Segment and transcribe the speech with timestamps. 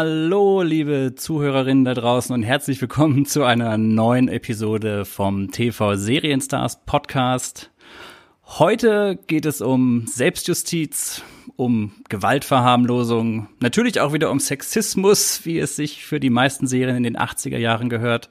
[0.00, 6.84] Hallo, liebe Zuhörerinnen da draußen und herzlich willkommen zu einer neuen Episode vom TV Serienstars
[6.86, 7.72] Podcast.
[8.44, 11.24] Heute geht es um Selbstjustiz,
[11.56, 17.02] um Gewaltverharmlosung, natürlich auch wieder um Sexismus, wie es sich für die meisten Serien in
[17.02, 18.30] den 80er Jahren gehört.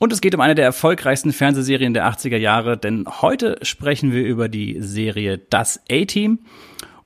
[0.00, 4.24] Und es geht um eine der erfolgreichsten Fernsehserien der 80er Jahre, denn heute sprechen wir
[4.24, 6.40] über die Serie Das A-Team.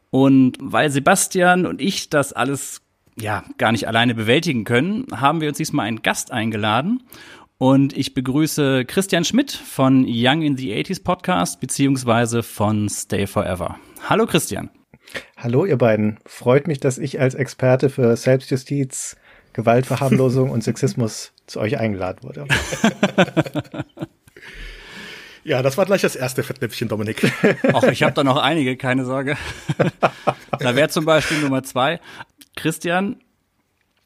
[0.09, 2.81] Und weil Sebastian und ich das alles
[3.17, 7.03] ja gar nicht alleine bewältigen können, haben wir uns diesmal einen Gast eingeladen.
[7.59, 13.79] Und ich begrüße Christian Schmidt von Young in the 80s Podcast beziehungsweise von Stay Forever.
[14.09, 14.71] Hallo Christian.
[15.37, 16.19] Hallo ihr beiden.
[16.27, 19.17] Freut mich, dass ich als Experte für Selbstjustiz,
[19.53, 22.47] Gewaltverharmlosung und Sexismus zu euch eingeladen wurde.
[25.45, 27.33] Ja, das war gleich das erste Fettnäpfchen, Dominik.
[27.73, 29.37] Ach, ich habe da noch einige, keine Sorge.
[30.59, 32.01] da wäre zum Beispiel Nummer zwei.
[32.55, 33.17] Christian,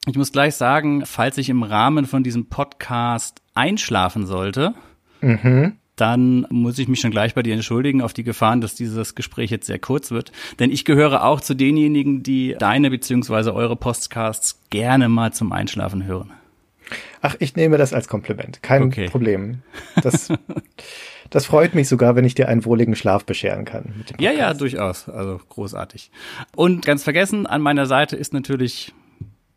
[0.06, 4.74] ich muss gleich sagen, falls ich im Rahmen von diesem Podcast einschlafen sollte,
[5.20, 5.74] mhm.
[5.96, 9.50] dann muss ich mich schon gleich bei dir entschuldigen auf die Gefahren, dass dieses Gespräch
[9.50, 10.32] jetzt sehr kurz wird.
[10.58, 16.04] Denn ich gehöre auch zu denjenigen, die deine beziehungsweise eure Podcasts gerne mal zum Einschlafen
[16.04, 16.32] hören.
[17.20, 18.62] Ach, ich nehme das als Kompliment.
[18.62, 19.08] Kein okay.
[19.08, 19.62] Problem.
[20.02, 20.28] Das,
[21.30, 24.04] das freut mich sogar, wenn ich dir einen wohligen Schlaf bescheren kann.
[24.18, 25.08] ja, ja, durchaus.
[25.08, 26.10] Also großartig.
[26.54, 28.92] Und ganz vergessen, an meiner Seite ist natürlich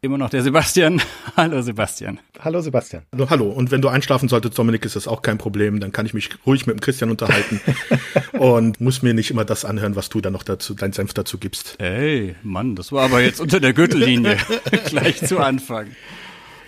[0.01, 1.01] immer noch der Sebastian.
[1.37, 2.19] hallo Sebastian.
[2.39, 3.03] Hallo Sebastian.
[3.11, 3.49] Hallo, hallo.
[3.49, 5.79] Und wenn du einschlafen solltest, Dominik, ist das auch kein Problem.
[5.79, 7.59] Dann kann ich mich ruhig mit dem Christian unterhalten
[8.37, 11.37] und muss mir nicht immer das anhören, was du dann noch dazu, dein Senf dazu
[11.37, 11.75] gibst.
[11.79, 14.37] Ey, Mann, das war aber jetzt unter der Gürtellinie.
[14.85, 15.87] Gleich zu Anfang.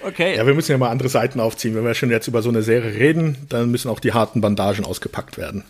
[0.03, 0.35] Okay.
[0.37, 1.75] Ja, wir müssen ja mal andere Seiten aufziehen.
[1.75, 4.85] Wenn wir schon jetzt über so eine Serie reden, dann müssen auch die harten Bandagen
[4.85, 5.63] ausgepackt werden.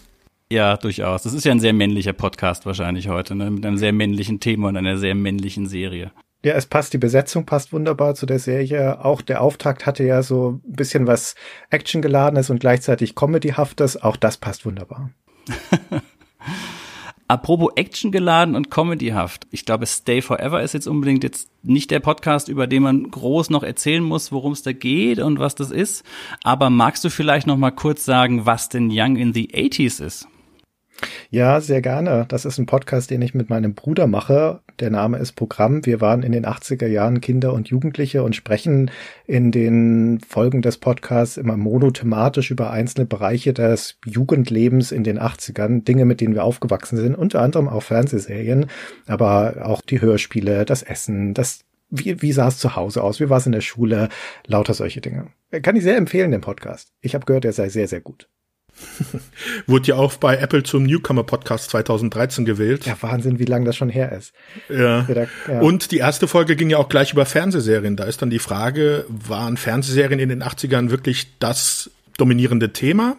[0.51, 1.23] Ja, durchaus.
[1.23, 3.49] Das ist ja ein sehr männlicher Podcast wahrscheinlich heute, ne?
[3.49, 6.11] mit einem sehr männlichen Thema und einer sehr männlichen Serie.
[6.43, 9.05] Ja, es passt, die Besetzung passt wunderbar zu der Serie.
[9.05, 11.35] Auch der Auftakt hatte ja so ein bisschen was
[11.69, 14.01] Actiongeladenes und gleichzeitig Comedyhaftes.
[14.01, 15.11] Auch das passt wunderbar.
[17.31, 19.47] Apropos Action geladen und comedyhaft.
[19.51, 23.51] Ich glaube, Stay Forever ist jetzt unbedingt jetzt nicht der Podcast, über den man groß
[23.51, 26.03] noch erzählen muss, worum es da geht und was das ist.
[26.43, 30.27] Aber magst du vielleicht noch mal kurz sagen, was denn Young in the 80s ist?
[31.29, 32.25] Ja, sehr gerne.
[32.27, 34.59] Das ist ein Podcast, den ich mit meinem Bruder mache.
[34.79, 35.85] Der Name ist Programm.
[35.85, 38.91] Wir waren in den 80er Jahren Kinder und Jugendliche und sprechen
[39.25, 45.83] in den Folgen des Podcasts immer monothematisch über einzelne Bereiche des Jugendlebens in den 80ern,
[45.83, 48.65] Dinge, mit denen wir aufgewachsen sind, unter anderem auch Fernsehserien,
[49.07, 53.19] aber auch die Hörspiele, das Essen, das wie, wie sah es zu Hause aus?
[53.19, 54.07] Wie war es in der Schule?
[54.47, 55.27] Lauter solche Dinge.
[55.61, 56.93] Kann ich sehr empfehlen, den Podcast.
[57.01, 58.29] Ich habe gehört, er sei sehr, sehr gut.
[59.67, 62.85] Wurde ja auch bei Apple zum Newcomer Podcast 2013 gewählt.
[62.85, 64.33] Ja, Wahnsinn, wie lange das schon her ist.
[64.69, 65.07] Ja.
[65.47, 65.59] ja.
[65.59, 67.95] Und die erste Folge ging ja auch gleich über Fernsehserien.
[67.95, 73.17] Da ist dann die Frage, waren Fernsehserien in den 80ern wirklich das dominierende Thema?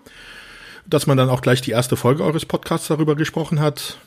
[0.87, 3.99] Dass man dann auch gleich die erste Folge eures Podcasts darüber gesprochen hat?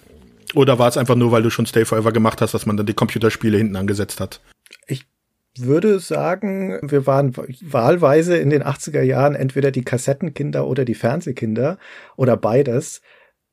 [0.53, 2.85] Oder war es einfach nur, weil du schon Stay Forever gemacht hast, dass man dann
[2.85, 4.41] die Computerspiele hinten angesetzt hat?
[4.88, 5.06] Ich
[5.57, 11.77] würde sagen, wir waren wahlweise in den 80er Jahren entweder die Kassettenkinder oder die Fernsehkinder
[12.16, 13.01] oder beides.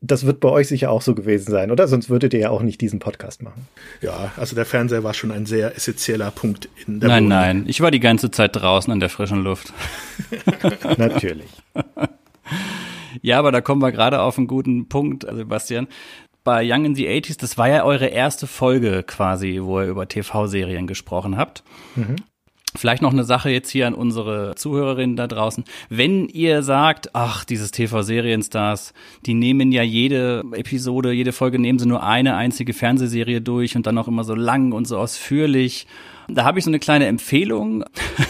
[0.04, 1.86] Das wird bei euch sicher auch so gewesen sein, oder?
[1.86, 3.68] Sonst würdet ihr ja auch nicht diesen Podcast machen.
[4.00, 7.38] Ja, also der Fernseher war schon ein sehr essentieller Punkt in der Nein, Wohnung.
[7.38, 9.72] nein, ich war die ganze Zeit draußen in der frischen Luft.
[10.98, 11.50] Natürlich.
[13.20, 15.86] Ja, aber da kommen wir gerade auf einen guten Punkt, Sebastian
[16.44, 20.08] bei Young in the 80s, das war ja eure erste Folge quasi, wo ihr über
[20.08, 21.62] TV-Serien gesprochen habt.
[21.94, 22.16] Mhm.
[22.74, 25.64] Vielleicht noch eine Sache jetzt hier an unsere Zuhörerinnen da draußen.
[25.90, 28.94] Wenn ihr sagt, ach, dieses TV-Serienstars,
[29.26, 33.86] die nehmen ja jede Episode, jede Folge nehmen sie nur eine einzige Fernsehserie durch und
[33.86, 35.86] dann auch immer so lang und so ausführlich
[36.28, 37.84] da habe ich so eine kleine Empfehlung.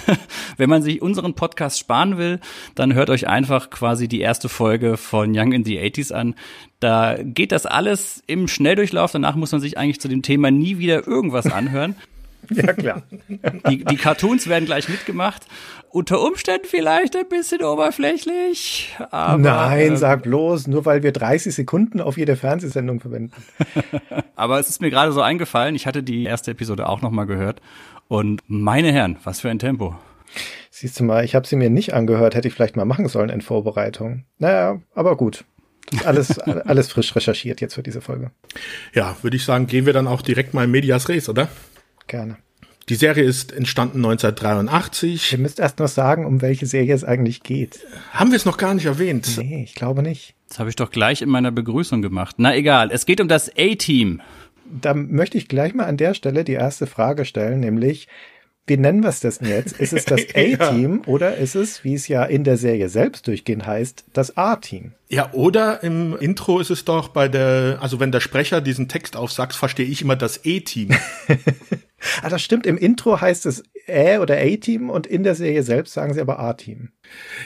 [0.57, 2.41] Wenn man sich unseren Podcast sparen will,
[2.75, 6.35] dann hört euch einfach quasi die erste Folge von Young in the 80s an.
[6.81, 9.13] Da geht das alles im Schnelldurchlauf.
[9.13, 11.97] Danach muss man sich eigentlich zu dem Thema nie wieder irgendwas anhören.
[12.55, 13.03] Ja, klar.
[13.69, 15.47] Die, die Cartoons werden gleich mitgemacht.
[15.91, 18.97] Unter Umständen vielleicht ein bisschen oberflächlich.
[19.11, 23.35] Aber, Nein, äh, sag bloß, nur weil wir 30 Sekunden auf jede Fernsehsendung verwenden.
[24.37, 27.61] aber es ist mir gerade so eingefallen, ich hatte die erste Episode auch nochmal gehört.
[28.09, 29.95] Und meine Herren, was für ein Tempo.
[30.71, 33.29] Siehst du mal, ich habe sie mir nicht angehört, hätte ich vielleicht mal machen sollen
[33.29, 34.25] in Vorbereitung.
[34.39, 35.45] Naja, aber gut.
[36.05, 38.31] Alles, alles frisch recherchiert jetzt für diese Folge.
[38.95, 41.49] Ja, würde ich sagen, gehen wir dann auch direkt mal in Medias Res, oder?
[42.13, 42.37] Gerne.
[42.91, 45.33] Die Serie ist entstanden 1983.
[45.33, 47.81] Ihr müsst erst noch sagen, um welche Serie es eigentlich geht.
[48.13, 49.39] Haben wir es noch gar nicht erwähnt?
[49.39, 50.35] Nee, ich glaube nicht.
[50.47, 52.35] Das habe ich doch gleich in meiner Begrüßung gemacht.
[52.37, 54.21] Na egal, es geht um das A-Team.
[54.67, 58.09] Da möchte ich gleich mal an der Stelle die erste Frage stellen, nämlich
[58.67, 59.81] wie nennen wir es denn jetzt?
[59.81, 61.13] Ist es das A-Team ja.
[61.13, 64.93] oder ist es, wie es ja in der Serie selbst durchgehend heißt, das A-Team?
[65.09, 69.17] Ja, oder im Intro ist es doch bei der, also wenn der Sprecher diesen Text
[69.17, 70.91] aufsagt, verstehe ich immer das E-Team.
[72.23, 72.67] ah, das stimmt.
[72.67, 76.39] Im Intro heißt es Ä oder A-Team und in der Serie selbst sagen sie aber
[76.39, 76.91] A-Team.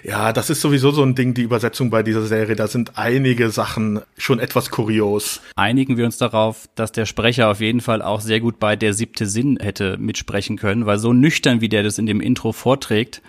[0.03, 2.57] Ja, das ist sowieso so ein Ding, die Übersetzung bei dieser Serie.
[2.57, 5.41] Da sind einige Sachen schon etwas kurios.
[5.57, 8.93] Einigen wir uns darauf, dass der Sprecher auf jeden Fall auch sehr gut bei der
[8.93, 13.23] siebte Sinn hätte mitsprechen können, weil so nüchtern, wie der das in dem Intro vorträgt,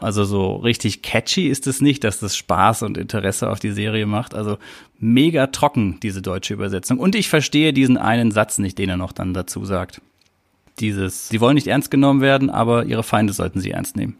[0.00, 4.04] also so richtig catchy ist es nicht, dass das Spaß und Interesse auf die Serie
[4.04, 4.34] macht.
[4.34, 4.58] Also
[4.98, 6.98] mega trocken, diese deutsche Übersetzung.
[6.98, 10.02] Und ich verstehe diesen einen Satz nicht, den er noch dann dazu sagt.
[10.80, 14.16] Dieses, sie wollen nicht ernst genommen werden, aber ihre Feinde sollten sie ernst nehmen.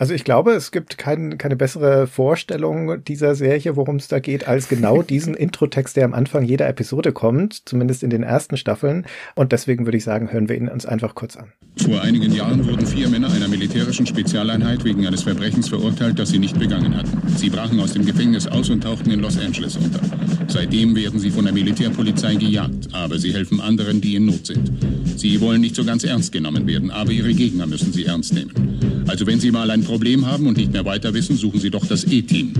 [0.00, 4.48] Also ich glaube, es gibt kein, keine bessere Vorstellung dieser Serie, worum es da geht,
[4.48, 9.04] als genau diesen Introtext, der am Anfang jeder Episode kommt, zumindest in den ersten Staffeln.
[9.34, 11.52] Und deswegen würde ich sagen, hören wir ihn uns einfach kurz an.
[11.76, 16.38] Vor einigen Jahren wurden vier Männer einer militärischen Spezialeinheit wegen eines Verbrechens verurteilt, das sie
[16.38, 17.20] nicht begangen hatten.
[17.36, 20.00] Sie brachen aus dem Gefängnis aus und tauchten in Los Angeles unter.
[20.48, 24.70] Seitdem werden sie von der Militärpolizei gejagt, aber sie helfen anderen, die in Not sind.
[25.16, 28.70] Sie wollen nicht so ganz ernst genommen werden, aber ihre Gegner müssen sie ernst nehmen.
[29.10, 31.84] Also wenn Sie mal ein Problem haben und nicht mehr weiter wissen, suchen Sie doch
[31.84, 32.54] das E-Team.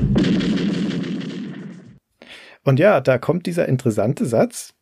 [2.65, 4.75] Und ja, da kommt dieser interessante Satz,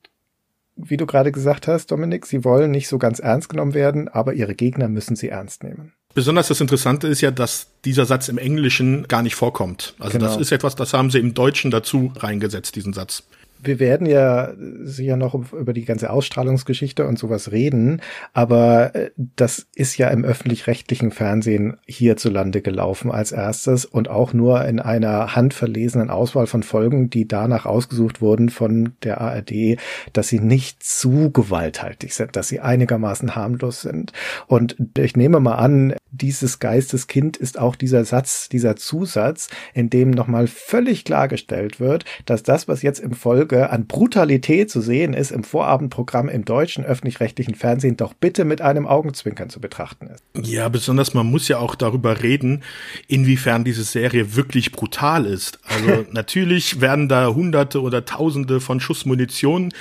[0.75, 4.33] wie du gerade gesagt hast, Dominik, sie wollen nicht so ganz ernst genommen werden, aber
[4.33, 5.93] ihre Gegner müssen sie ernst nehmen.
[6.15, 9.95] Besonders das Interessante ist ja, dass dieser Satz im Englischen gar nicht vorkommt.
[9.99, 10.31] Also genau.
[10.31, 13.25] das ist etwas, das haben sie im Deutschen dazu reingesetzt, diesen Satz
[13.63, 14.53] wir werden ja
[14.83, 18.01] sicher noch über die ganze Ausstrahlungsgeschichte und sowas reden,
[18.33, 24.65] aber äh, das ist ja im öffentlich-rechtlichen Fernsehen hierzulande gelaufen als erstes und auch nur
[24.65, 29.79] in einer handverlesenen Auswahl von Folgen, die danach ausgesucht wurden von der ARD,
[30.13, 34.13] dass sie nicht zu gewalthaltig sind, dass sie einigermaßen harmlos sind.
[34.47, 40.11] Und ich nehme mal an, dieses Geisteskind ist auch dieser Satz, dieser Zusatz, in dem
[40.11, 45.31] nochmal völlig klargestellt wird, dass das, was jetzt im Folge an Brutalität zu sehen ist,
[45.31, 50.23] im Vorabendprogramm im deutschen öffentlich-rechtlichen Fernsehen doch bitte mit einem Augenzwinkern zu betrachten ist.
[50.47, 52.63] Ja, besonders man muss ja auch darüber reden,
[53.07, 55.59] inwiefern diese Serie wirklich brutal ist.
[55.65, 59.73] Also natürlich werden da hunderte oder tausende von Schussmunition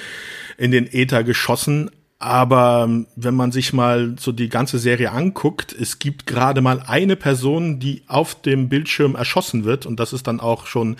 [0.58, 5.74] in den Äther geschossen, aber ähm, wenn man sich mal so die ganze Serie anguckt,
[5.74, 10.28] es gibt gerade mal eine Person, die auf dem Bildschirm erschossen wird und das ist
[10.28, 10.98] dann auch schon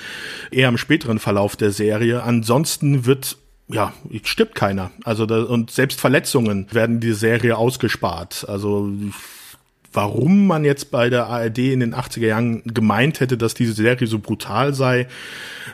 [0.52, 2.24] eher im späteren Verlauf der Serie.
[2.24, 3.38] Ansonsten wird
[3.70, 3.94] ja,
[4.24, 4.92] stirbt keiner.
[5.04, 8.46] Also da, und selbst Verletzungen werden die Serie ausgespart.
[8.48, 8.90] Also
[9.94, 14.08] warum man jetzt bei der ARD in den 80er Jahren gemeint hätte, dass diese Serie
[14.08, 15.08] so brutal sei,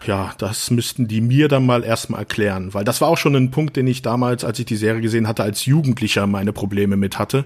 [0.06, 3.52] ja, das müssten die mir dann mal erstmal erklären, weil das war auch schon ein
[3.52, 7.20] Punkt, den ich damals, als ich die Serie gesehen hatte, als Jugendlicher meine Probleme mit
[7.20, 7.46] hatte.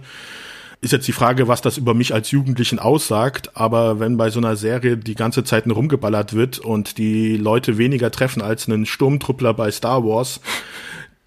[0.80, 4.40] Ist jetzt die Frage, was das über mich als Jugendlichen aussagt, aber wenn bei so
[4.40, 8.86] einer Serie die ganze Zeit nur rumgeballert wird und die Leute weniger treffen als einen
[8.86, 10.40] Sturmtruppler bei Star Wars,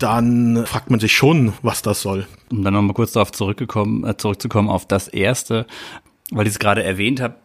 [0.02, 2.26] dann fragt man sich schon, was das soll.
[2.50, 5.66] Um dann nochmal kurz darauf zurückgekommen, äh, zurückzukommen auf das erste,
[6.30, 7.36] weil ich es gerade erwähnt habe.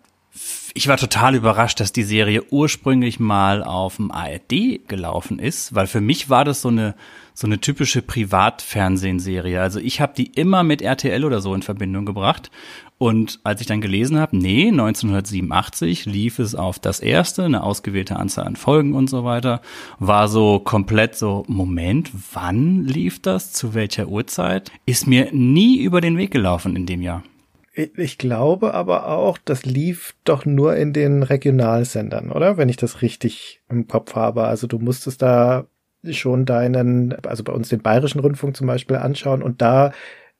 [0.74, 5.88] Ich war total überrascht, dass die Serie ursprünglich mal auf dem ARD gelaufen ist, weil
[5.88, 6.96] für mich war das so eine
[7.38, 9.62] so eine typische Privatfernsehserie.
[9.62, 12.50] Also ich habe die immer mit RTL oder so in Verbindung gebracht
[12.98, 18.16] und als ich dann gelesen habe, nee, 1987 lief es auf das erste, eine ausgewählte
[18.16, 19.62] Anzahl an Folgen und so weiter,
[20.00, 23.52] war so komplett so, Moment, wann lief das?
[23.52, 24.72] Zu welcher Uhrzeit?
[24.86, 27.24] Ist mir nie über den Weg gelaufen in dem Jahr.
[27.74, 32.56] Ich glaube aber auch, das lief doch nur in den Regionalsendern, oder?
[32.56, 34.46] Wenn ich das richtig im Kopf habe.
[34.46, 35.66] Also du musstest da
[36.12, 39.92] schon deinen, also bei uns den Bayerischen Rundfunk zum Beispiel anschauen und da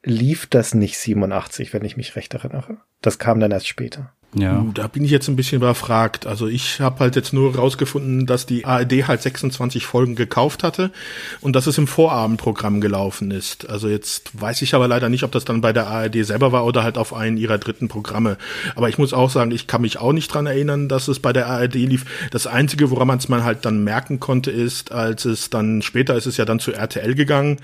[0.06, 2.78] lief das nicht 87, wenn ich mich recht erinnere.
[3.02, 4.14] Das kam dann erst später.
[4.38, 4.66] Ja.
[4.74, 6.28] Da bin ich jetzt ein bisschen überfragt.
[6.28, 10.92] Also ich habe halt jetzt nur rausgefunden, dass die ARD halt 26 Folgen gekauft hatte
[11.40, 13.70] und dass es im Vorabendprogramm gelaufen ist.
[13.70, 16.66] Also jetzt weiß ich aber leider nicht, ob das dann bei der ARD selber war
[16.66, 18.38] oder halt auf einen ihrer dritten Programme.
[18.76, 21.32] Aber ich muss auch sagen, ich kann mich auch nicht dran erinnern, dass es bei
[21.32, 22.06] der ARD lief.
[22.32, 26.16] Das Einzige, woran man es mal halt dann merken konnte, ist, als es dann später
[26.16, 27.60] ist es ja dann zu RTL gegangen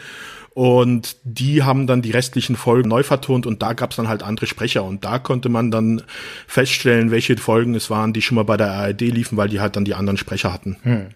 [0.54, 4.22] und die haben dann die restlichen Folgen neu vertont und da gab es dann halt
[4.22, 4.84] andere Sprecher.
[4.84, 6.02] Und da konnte man dann
[6.46, 9.78] feststellen, welche Folgen es waren, die schon mal bei der ARD liefen, weil die halt
[9.78, 10.78] dann die anderen Sprecher hatten.
[10.84, 11.08] Hm.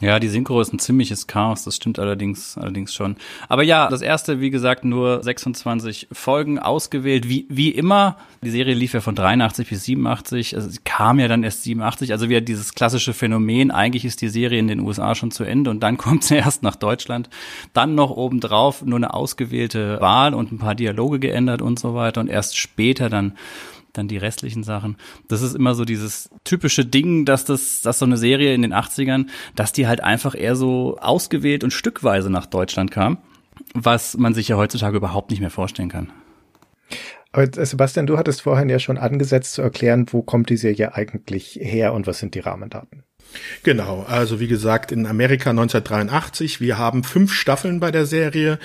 [0.00, 3.16] Ja, die Synchro ist ein ziemliches Chaos, das stimmt allerdings, allerdings schon.
[3.48, 8.16] Aber ja, das erste, wie gesagt, nur 26 Folgen ausgewählt, wie, wie immer.
[8.44, 12.12] Die Serie lief ja von 83 bis 87, also sie kam ja dann erst 87,
[12.12, 15.70] also wieder dieses klassische Phänomen, eigentlich ist die Serie in den USA schon zu Ende
[15.70, 17.28] und dann kommt sie erst nach Deutschland.
[17.72, 22.20] Dann noch obendrauf nur eine ausgewählte Wahl und ein paar Dialoge geändert und so weiter
[22.20, 23.32] und erst später dann
[23.98, 24.96] dann die restlichen Sachen.
[25.28, 28.72] Das ist immer so dieses typische Ding, dass das, dass so eine Serie in den
[28.72, 33.18] 80ern, dass die halt einfach eher so ausgewählt und stückweise nach Deutschland kam,
[33.74, 36.10] was man sich ja heutzutage überhaupt nicht mehr vorstellen kann.
[37.32, 40.94] Aber äh, Sebastian, du hattest vorhin ja schon angesetzt zu erklären, wo kommt die Serie
[40.94, 43.04] eigentlich her und was sind die Rahmendaten?
[43.62, 46.60] Genau, also wie gesagt, in Amerika 1983.
[46.60, 48.58] Wir haben fünf Staffeln bei der Serie.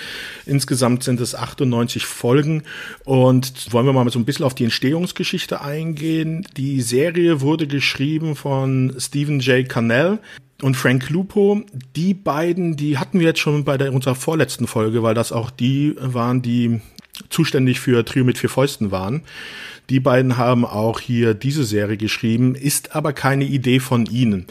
[0.46, 2.63] Insgesamt sind es 98 Folgen.
[3.03, 6.48] Und wollen wir mal so ein bisschen auf die Entstehungsgeschichte eingehen.
[6.58, 9.67] Die Serie wurde geschrieben von Stephen J.
[9.67, 10.20] Cannell
[10.62, 11.62] und Frank Lupo.
[11.96, 15.51] Die beiden, die hatten wir jetzt schon bei der, unserer vorletzten Folge, weil das auch
[15.51, 16.82] die waren, die
[17.29, 19.24] zuständig für Trio mit vier Fäusten waren.
[19.89, 24.47] Die beiden haben auch hier diese Serie geschrieben, ist aber keine Idee von ihnen.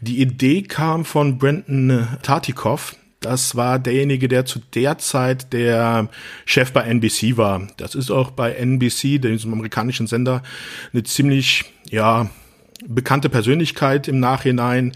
[0.00, 2.96] Die Idee kam von Brenton Tartikoff.
[3.20, 6.08] Das war derjenige, der zu der Zeit der
[6.44, 7.66] Chef bei NBC war.
[7.76, 10.42] Das ist auch bei NBC, dem amerikanischen Sender,
[10.92, 12.30] eine ziemlich, ja,
[12.88, 14.92] bekannte Persönlichkeit im Nachhinein.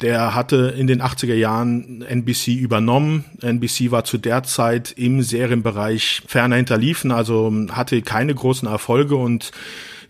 [0.00, 3.24] Der hatte in den 80er Jahren NBC übernommen.
[3.42, 9.52] NBC war zu der Zeit im Serienbereich ferner hinterliefen, also hatte keine großen Erfolge und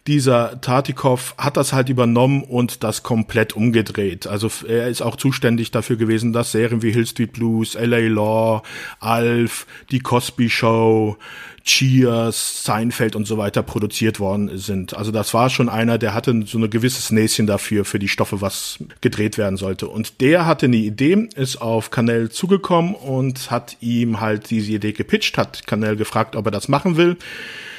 [0.09, 4.27] dieser Tartikow hat das halt übernommen und das komplett umgedreht.
[4.27, 8.63] Also er ist auch zuständig dafür gewesen, dass Serien wie Hill Street Blues, LA Law,
[9.01, 11.19] Alf, die Cosby Show,
[11.65, 14.97] Cheers, Seinfeld und so weiter produziert worden sind.
[14.97, 18.41] Also das war schon einer, der hatte so ein gewisses Näschen dafür, für die Stoffe,
[18.41, 19.89] was gedreht werden sollte.
[19.89, 24.93] Und der hatte eine Idee, ist auf Canel zugekommen und hat ihm halt diese Idee
[24.93, 27.17] gepitcht, hat Canel gefragt, ob er das machen will.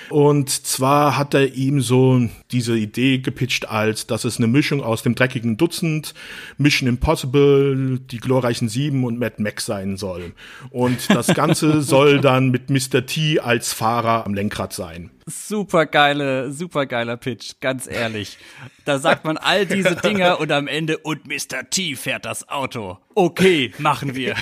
[0.09, 5.03] Und zwar hat er ihm so diese Idee gepitcht als, dass es eine Mischung aus
[5.03, 6.13] dem dreckigen Dutzend,
[6.57, 10.33] Mission Impossible, die glorreichen Sieben und Mad Max sein soll.
[10.71, 13.05] Und das Ganze soll dann mit Mr.
[13.05, 15.11] T als Fahrer am Lenkrad sein.
[15.29, 18.37] Super geile, super geiler Pitch, ganz ehrlich.
[18.85, 21.69] Da sagt man all diese Dinger und am Ende und Mr.
[21.69, 22.97] T fährt das Auto.
[23.13, 24.35] Okay, machen wir.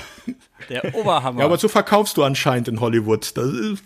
[0.68, 1.40] Der Oberhammer.
[1.40, 3.36] Ja, aber so verkaufst du anscheinend in Hollywood.
[3.36, 3.82] Das ist,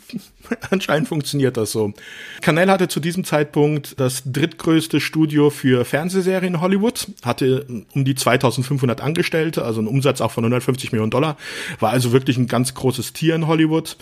[0.71, 1.93] anscheinend funktioniert das so.
[2.41, 8.15] Canal hatte zu diesem Zeitpunkt das drittgrößte Studio für Fernsehserien in Hollywood, hatte um die
[8.15, 11.37] 2500 Angestellte, also einen Umsatz auch von 150 Millionen Dollar,
[11.81, 13.97] war also wirklich ein ganz großes Tier in Hollywood.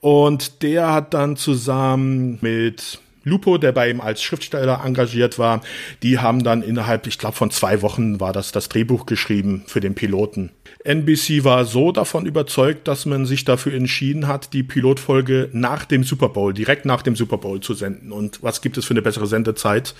[0.00, 5.60] Und der hat dann zusammen mit Lupo, der bei ihm als Schriftsteller engagiert war,
[6.04, 9.80] die haben dann innerhalb, ich glaube, von zwei Wochen war das das Drehbuch geschrieben für
[9.80, 10.52] den Piloten.
[10.84, 16.04] NBC war so davon überzeugt, dass man sich dafür entschieden hat, die Pilotfolge nach dem
[16.04, 18.12] Super Bowl, direkt nach dem Super Bowl zu senden.
[18.12, 19.96] Und was gibt es für eine bessere Sendezeit,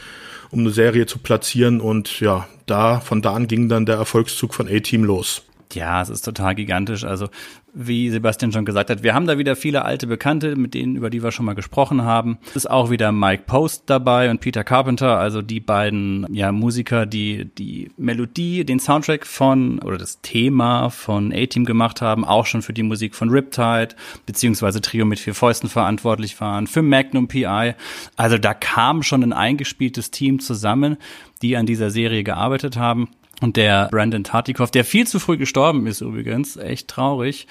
[0.52, 1.80] um eine Serie zu platzieren?
[1.80, 5.42] Und ja, da, von da an ging dann der Erfolgszug von A-Team los.
[5.72, 7.02] Ja, es ist total gigantisch.
[7.02, 7.28] Also
[7.78, 11.10] wie Sebastian schon gesagt hat, wir haben da wieder viele alte Bekannte, mit denen, über
[11.10, 12.38] die wir schon mal gesprochen haben.
[12.48, 17.04] Es ist auch wieder Mike Post dabei und Peter Carpenter, also die beiden ja, Musiker,
[17.04, 22.62] die die Melodie, den Soundtrack von oder das Thema von A-Team gemacht haben, auch schon
[22.62, 23.88] für die Musik von Riptide,
[24.24, 27.74] beziehungsweise Trio mit vier Fäusten verantwortlich waren, für Magnum PI.
[28.16, 30.96] Also da kam schon ein eingespieltes Team zusammen,
[31.42, 33.10] die an dieser Serie gearbeitet haben.
[33.40, 37.46] Und der Brandon Tartikoff, der viel zu früh gestorben ist übrigens, echt traurig,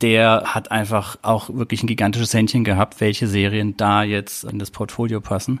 [0.00, 4.70] der hat einfach auch wirklich ein gigantisches Händchen gehabt, welche Serien da jetzt in das
[4.70, 5.60] Portfolio passen.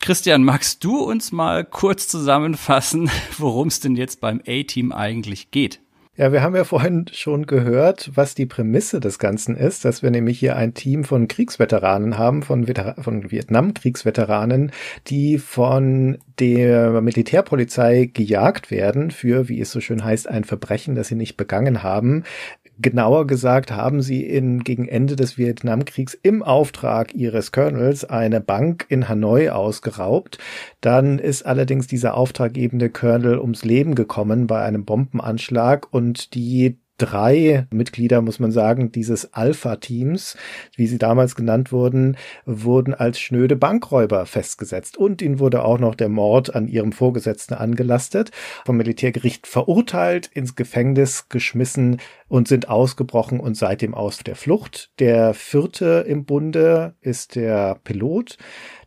[0.00, 5.80] Christian, magst du uns mal kurz zusammenfassen, worum es denn jetzt beim A-Team eigentlich geht?
[6.20, 10.10] Ja, wir haben ja vorhin schon gehört, was die Prämisse des Ganzen ist, dass wir
[10.10, 12.66] nämlich hier ein Team von Kriegsveteranen haben, von,
[12.98, 14.70] von Vietnam-Kriegsveteranen,
[15.06, 21.08] die von der Militärpolizei gejagt werden für, wie es so schön heißt, ein Verbrechen, das
[21.08, 22.24] sie nicht begangen haben.
[22.82, 28.86] Genauer gesagt haben sie in, gegen Ende des Vietnamkriegs im Auftrag ihres Colonels eine Bank
[28.88, 30.38] in Hanoi ausgeraubt.
[30.80, 37.66] Dann ist allerdings dieser auftraggebende Colonel ums Leben gekommen bei einem Bombenanschlag und die drei
[37.70, 40.36] Mitglieder, muss man sagen, dieses Alpha-Teams,
[40.76, 44.96] wie sie damals genannt wurden, wurden als schnöde Bankräuber festgesetzt.
[44.96, 48.30] Und ihnen wurde auch noch der Mord an ihrem Vorgesetzten angelastet,
[48.66, 54.92] vom Militärgericht verurteilt, ins Gefängnis geschmissen, und sind ausgebrochen und seitdem aus der Flucht.
[55.00, 58.38] Der vierte im Bunde ist der Pilot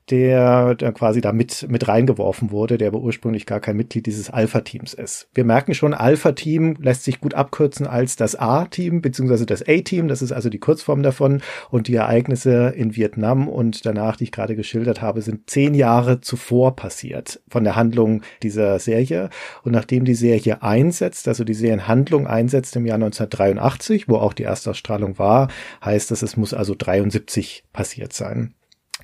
[0.09, 4.29] der, der quasi da mit, mit reingeworfen wurde, der aber ursprünglich gar kein Mitglied dieses
[4.29, 5.27] Alpha-Teams ist.
[5.33, 10.21] Wir merken schon, Alpha-Team lässt sich gut abkürzen als das A-Team, beziehungsweise das A-Team, das
[10.21, 11.41] ist also die Kurzform davon.
[11.69, 16.21] Und die Ereignisse in Vietnam und danach, die ich gerade geschildert habe, sind zehn Jahre
[16.21, 19.29] zuvor passiert von der Handlung dieser Serie.
[19.63, 24.43] Und nachdem die Serie einsetzt, also die Serienhandlung einsetzt im Jahr 1983, wo auch die
[24.43, 25.47] Erstausstrahlung war,
[25.83, 28.53] heißt das, es muss also 73 passiert sein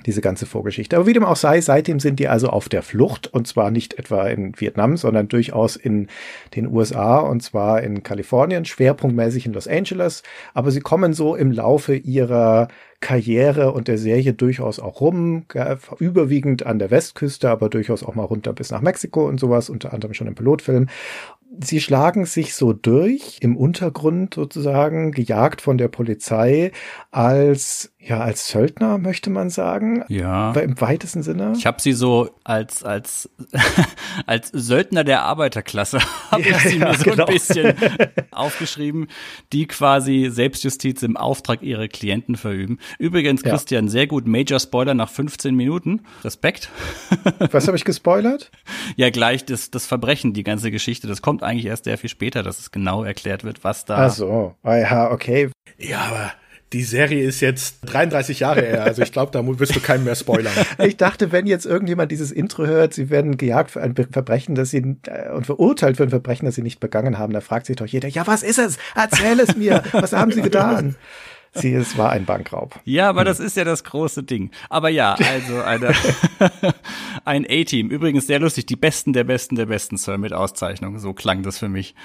[0.06, 0.96] diese ganze Vorgeschichte.
[0.96, 3.98] Aber wie dem auch sei, seitdem sind die also auf der Flucht und zwar nicht
[3.98, 6.08] etwa in Vietnam, sondern durchaus in
[6.56, 10.24] den USA und zwar in Kalifornien, schwerpunktmäßig in Los Angeles.
[10.54, 12.68] Aber sie kommen so im Laufe ihrer
[13.02, 15.46] Karriere und der Serie durchaus auch rum,
[16.00, 19.94] überwiegend an der Westküste, aber durchaus auch mal runter bis nach Mexiko und sowas, unter
[19.94, 20.88] anderem schon im Pilotfilm
[21.62, 26.72] sie schlagen sich so durch im Untergrund sozusagen, gejagt von der Polizei
[27.12, 30.06] als ja als Söldner möchte man sagen.
[30.08, 30.52] Ja.
[30.54, 31.54] Im weitesten Sinne.
[31.58, 33.30] Ich habe sie so als als
[34.26, 36.00] als Söldner der Arbeiterklasse
[36.32, 37.26] habe ja, ich sie ja, mir so genau.
[37.26, 37.76] ein bisschen
[38.32, 39.08] aufgeschrieben,
[39.52, 42.80] die quasi Selbstjustiz im Auftrag ihrer Klienten verüben.
[42.98, 43.52] Übrigens ja.
[43.52, 46.02] Christian sehr gut Major Spoiler nach 15 Minuten.
[46.24, 46.70] Respekt.
[47.52, 48.52] Was habe ich gespoilert?
[48.96, 52.44] Ja, gleich das das Verbrechen, die ganze Geschichte, das kommt eigentlich erst sehr viel später,
[52.44, 54.56] dass es genau erklärt wird, was da Ach so.
[54.64, 55.50] Ah, ja, okay.
[55.78, 56.34] Ja, aber
[56.74, 60.16] die Serie ist jetzt 33 Jahre her, also ich glaube, da wirst du keinen mehr
[60.16, 60.54] spoilern.
[60.80, 64.70] Ich dachte, wenn jetzt irgendjemand dieses Intro hört, sie werden gejagt für ein Verbrechen, das
[64.70, 67.76] sie äh, und verurteilt für ein Verbrechen, das sie nicht begangen haben, da fragt sich
[67.76, 68.78] doch jeder, ja, was ist es?
[68.96, 69.84] Erzähl es mir.
[69.92, 70.96] Was haben sie getan?
[71.54, 72.80] Sie, es war ein Bankraub.
[72.86, 74.52] Ja, aber das ist ja das große Ding.
[74.70, 75.94] Aber ja, also eine,
[77.26, 77.90] ein A-Team.
[77.90, 78.68] Übrigens sehr lustig.
[78.68, 81.00] Die Besten der Besten der Besten, Sir, mit Auszeichnung.
[81.00, 81.96] So klang das für mich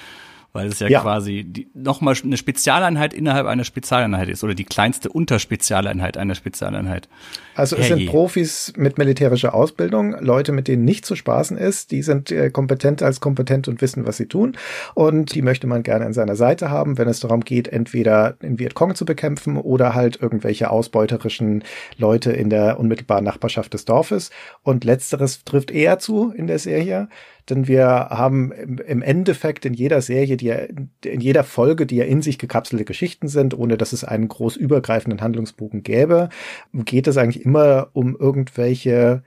[0.55, 1.01] weil es ja, ja.
[1.01, 7.09] quasi nochmal eine Spezialeinheit innerhalb einer Spezialeinheit ist oder die kleinste Unterspezialeinheit einer Spezialeinheit.
[7.55, 7.97] Also es hey.
[7.97, 12.49] sind Profis mit militärischer Ausbildung, Leute, mit denen nicht zu spaßen ist, die sind äh,
[12.49, 14.57] kompetent als kompetent und wissen, was sie tun
[14.93, 18.57] und die möchte man gerne an seiner Seite haben, wenn es darum geht, entweder in
[18.57, 21.63] Vietcong zu bekämpfen oder halt irgendwelche ausbeuterischen
[21.97, 24.31] Leute in der unmittelbaren Nachbarschaft des Dorfes
[24.63, 27.09] und letzteres trifft eher zu in der Serie
[27.49, 30.57] denn wir haben im Endeffekt in jeder Serie, die ja,
[31.03, 34.55] in jeder Folge, die ja in sich gekapselte Geschichten sind, ohne dass es einen groß
[34.55, 36.29] übergreifenden Handlungsbogen gäbe,
[36.73, 39.23] geht es eigentlich immer um irgendwelche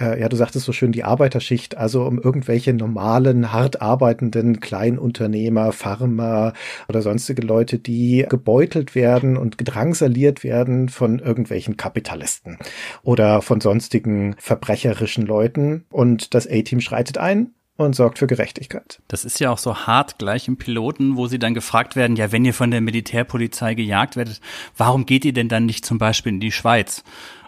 [0.00, 5.72] äh, ja, du sagtest so schön die Arbeiterschicht, also um irgendwelche normalen, hart arbeitenden Kleinunternehmer,
[5.72, 6.54] Farmer
[6.88, 12.58] oder sonstige Leute, die gebeutelt werden und gedrangsaliert werden von irgendwelchen Kapitalisten
[13.02, 15.84] oder von sonstigen verbrecherischen Leuten.
[15.90, 17.52] Und das A-Team schreitet ein
[17.84, 19.00] und sorgt für Gerechtigkeit.
[19.08, 22.30] Das ist ja auch so hart gleich im Piloten, wo sie dann gefragt werden, ja,
[22.30, 24.40] wenn ihr von der Militärpolizei gejagt werdet,
[24.76, 27.02] warum geht ihr denn dann nicht zum Beispiel in die Schweiz?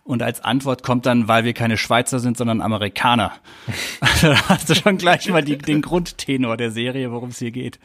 [0.04, 3.32] Und als Antwort kommt dann, weil wir keine Schweizer sind, sondern Amerikaner.
[4.00, 7.50] Also da hast du schon gleich mal die, den Grundtenor der Serie, worum es hier
[7.50, 7.78] geht.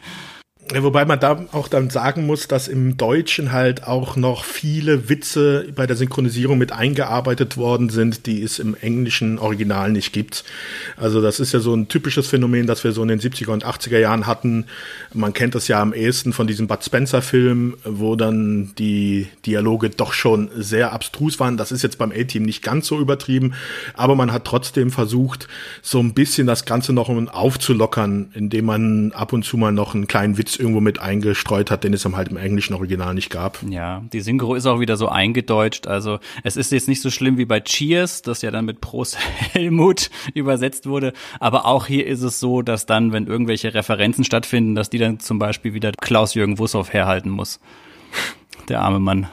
[0.75, 5.67] Wobei man da auch dann sagen muss, dass im Deutschen halt auch noch viele Witze
[5.73, 10.43] bei der Synchronisierung mit eingearbeitet worden sind, die es im englischen Original nicht gibt.
[10.97, 13.65] Also das ist ja so ein typisches Phänomen, das wir so in den 70er und
[13.65, 14.65] 80er Jahren hatten.
[15.13, 19.89] Man kennt das ja am ehesten von diesem Bud Spencer Film, wo dann die Dialoge
[19.89, 21.56] doch schon sehr abstrus waren.
[21.56, 23.53] Das ist jetzt beim A-Team nicht ganz so übertrieben,
[23.93, 25.47] aber man hat trotzdem versucht,
[25.82, 30.08] so ein bisschen das Ganze noch aufzulockern, indem man ab und zu mal noch einen
[30.08, 33.60] kleinen Witz irgendwo mit eingestreut hat, den es halt im englischen Original nicht gab.
[33.70, 35.88] Ja, die Synchro ist auch wieder so eingedeutscht.
[35.88, 39.17] Also es ist jetzt nicht so schlimm wie bei Cheers, das ja dann mit Prost
[39.54, 41.13] Helmut übersetzt wurde.
[41.39, 45.20] Aber auch hier ist es so, dass dann, wenn irgendwelche Referenzen stattfinden, dass die dann
[45.20, 47.60] zum Beispiel wieder Klaus-Jürgen Wussow herhalten muss.
[48.70, 49.28] Der arme Mann.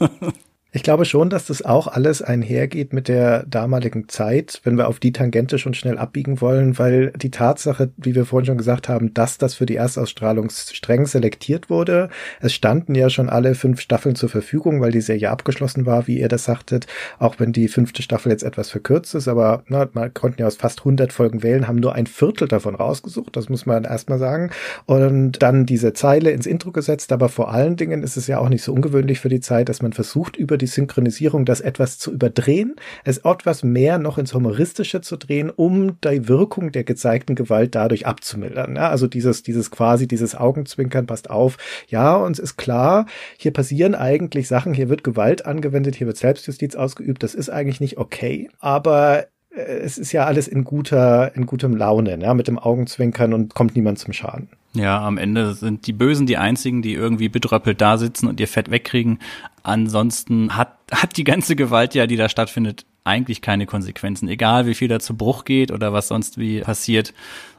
[0.76, 4.98] Ich glaube schon, dass das auch alles einhergeht mit der damaligen Zeit, wenn wir auf
[4.98, 9.14] die Tangente schon schnell abbiegen wollen, weil die Tatsache, wie wir vorhin schon gesagt haben,
[9.14, 12.08] dass das für die Erstausstrahlung streng selektiert wurde.
[12.40, 16.18] Es standen ja schon alle fünf Staffeln zur Verfügung, weil die Serie abgeschlossen war, wie
[16.18, 16.88] ihr das sagtet,
[17.20, 20.56] auch wenn die fünfte Staffel jetzt etwas verkürzt ist, aber na, man konnten ja aus
[20.56, 24.50] fast 100 Folgen wählen, haben nur ein Viertel davon rausgesucht, das muss man erstmal sagen.
[24.86, 28.48] Und dann diese Zeile ins Intro gesetzt, aber vor allen Dingen ist es ja auch
[28.48, 31.98] nicht so ungewöhnlich für die Zeit, dass man versucht, über die die Synchronisierung, das etwas
[31.98, 37.34] zu überdrehen, es etwas mehr noch ins Humoristische zu drehen, um die Wirkung der gezeigten
[37.34, 38.76] Gewalt dadurch abzumildern.
[38.76, 41.58] Ja, also dieses, dieses quasi, dieses Augenzwinkern passt auf.
[41.88, 46.74] Ja, uns ist klar, hier passieren eigentlich Sachen, hier wird Gewalt angewendet, hier wird Selbstjustiz
[46.74, 48.48] ausgeübt, das ist eigentlich nicht okay.
[48.58, 53.34] Aber äh, es ist ja alles in guter, in gutem Laune, ja, mit dem Augenzwinkern
[53.34, 54.48] und kommt niemand zum Schaden.
[54.74, 58.48] Ja, am Ende sind die Bösen die einzigen, die irgendwie bedröppelt da sitzen und ihr
[58.48, 59.20] Fett wegkriegen.
[59.62, 64.28] Ansonsten hat, hat die ganze Gewalt ja, die da stattfindet, eigentlich keine Konsequenzen.
[64.28, 67.14] Egal wie viel da zu Bruch geht oder was sonst wie passiert.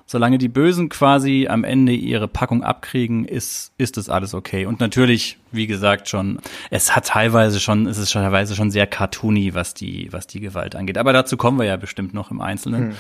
[0.07, 4.67] Solange die Bösen quasi am Ende ihre Packung abkriegen, ist, ist das alles okay.
[4.67, 9.55] Und natürlich, wie gesagt, schon, es hat teilweise schon, es ist teilweise schon sehr cartoony,
[9.55, 10.99] was die, was die Gewalt angeht.
[10.99, 12.89] Aber dazu kommen wir ja bestimmt noch im Einzelnen.
[12.89, 12.95] Hm.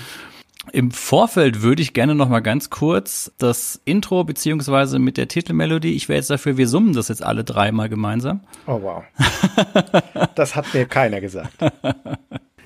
[0.71, 5.93] Im Vorfeld würde ich gerne noch mal ganz kurz das Intro beziehungsweise mit der Titelmelodie.
[5.93, 8.41] Ich wäre jetzt dafür, wir summen das jetzt alle dreimal gemeinsam.
[8.67, 9.03] Oh wow.
[10.35, 11.53] das hat mir keiner gesagt.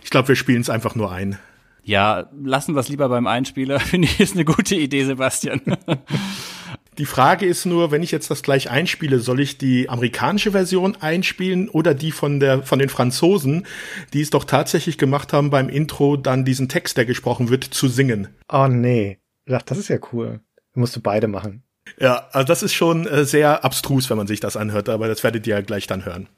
[0.01, 1.38] Ich glaube, wir spielen es einfach nur ein.
[1.83, 3.79] Ja, lassen wir es lieber beim Einspieler.
[3.79, 5.62] Finde ich, ist eine gute Idee, Sebastian.
[6.99, 10.97] Die Frage ist nur, wenn ich jetzt das gleich einspiele, soll ich die amerikanische Version
[10.99, 13.65] einspielen oder die von der von den Franzosen,
[14.13, 17.88] die es doch tatsächlich gemacht haben beim Intro dann diesen Text, der gesprochen wird, zu
[17.88, 18.27] singen?
[18.51, 19.17] Oh nee,
[19.51, 20.41] Ach, das ist ja cool.
[20.75, 21.63] Musst du beide machen.
[21.99, 25.23] Ja, also das ist schon äh, sehr abstrus, wenn man sich das anhört, aber das
[25.23, 26.29] werdet ihr ja gleich dann hören.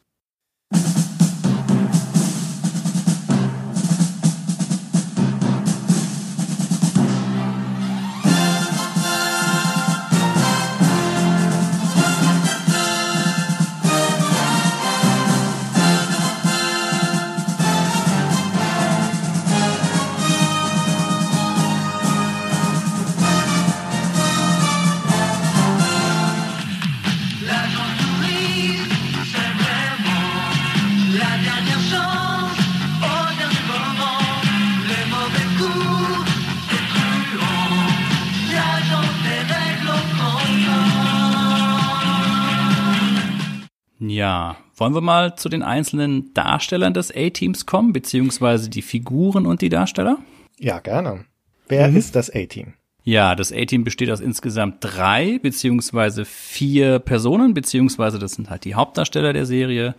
[44.21, 49.63] Ja, wollen wir mal zu den einzelnen Darstellern des A-Teams kommen, beziehungsweise die Figuren und
[49.63, 50.19] die Darsteller?
[50.59, 51.25] Ja, gerne.
[51.67, 51.97] Wer mhm.
[51.97, 52.73] ist das A-Team?
[53.03, 58.75] Ja, das A-Team besteht aus insgesamt drei beziehungsweise vier Personen, beziehungsweise das sind halt die
[58.75, 59.95] Hauptdarsteller der Serie.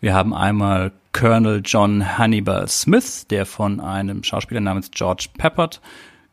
[0.00, 5.82] Wir haben einmal Colonel John Hannibal Smith, der von einem Schauspieler namens George Peppard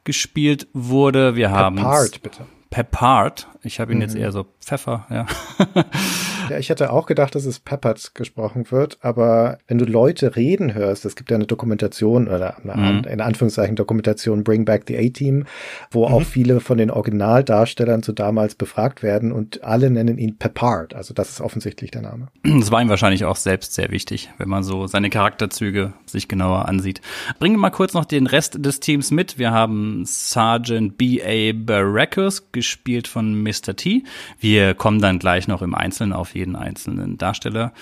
[0.06, 1.36] gespielt wurde.
[1.36, 2.46] Wir haben Peppard, bitte.
[2.70, 3.48] Peppard.
[3.64, 4.04] Ich habe ihn mhm.
[4.04, 5.26] jetzt eher so Pfeffer, ja.
[6.50, 10.74] ja, ich hätte auch gedacht, dass es Peppard gesprochen wird, aber wenn du Leute reden
[10.74, 13.04] hörst, es gibt ja eine Dokumentation oder eine, mhm.
[13.06, 15.46] in Anführungszeichen Dokumentation Bring Back the A-Team,
[15.92, 16.14] wo mhm.
[16.14, 20.94] auch viele von den Originaldarstellern zu damals befragt werden und alle nennen ihn Peppard.
[20.94, 22.28] Also das ist offensichtlich der Name.
[22.44, 26.68] Das war ihm wahrscheinlich auch selbst sehr wichtig, wenn man so seine Charakterzüge sich genauer
[26.68, 27.02] ansieht.
[27.40, 29.38] Bringen wir mal kurz noch den Rest des Teams mit.
[29.38, 31.54] Wir haben Sergeant B.A.
[31.54, 33.76] Baracus, gespielt von Mr.
[33.76, 34.04] T.
[34.40, 37.74] Wir kommen dann gleich noch im Einzelnen auf jeden einzelnen Darsteller.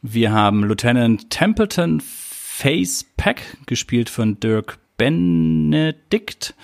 [0.00, 6.54] Wir haben Lieutenant Templeton Face Pack, gespielt von Dirk Benedict.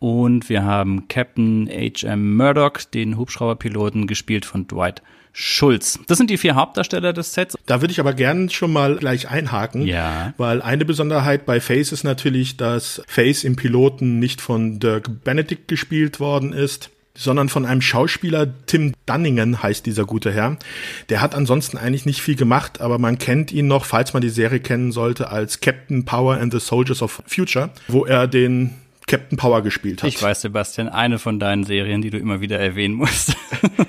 [0.00, 2.36] Und wir haben Captain H.M.
[2.36, 6.00] Murdoch, den Hubschrauberpiloten, gespielt von Dwight Schulz.
[6.06, 7.56] Das sind die vier Hauptdarsteller des Sets.
[7.66, 9.82] Da würde ich aber gern schon mal gleich einhaken.
[9.82, 10.34] Ja.
[10.36, 15.68] Weil eine Besonderheit bei Face ist natürlich, dass Face im Piloten nicht von Dirk Benedict
[15.68, 20.56] gespielt worden ist, sondern von einem Schauspieler, Tim Dunningen heißt dieser gute Herr.
[21.08, 24.30] Der hat ansonsten eigentlich nicht viel gemacht, aber man kennt ihn noch, falls man die
[24.30, 28.76] Serie kennen sollte, als Captain Power and the Soldiers of Future, wo er den
[29.08, 30.08] Captain Power gespielt hat.
[30.08, 33.34] Ich weiß, Sebastian, eine von deinen Serien, die du immer wieder erwähnen musst.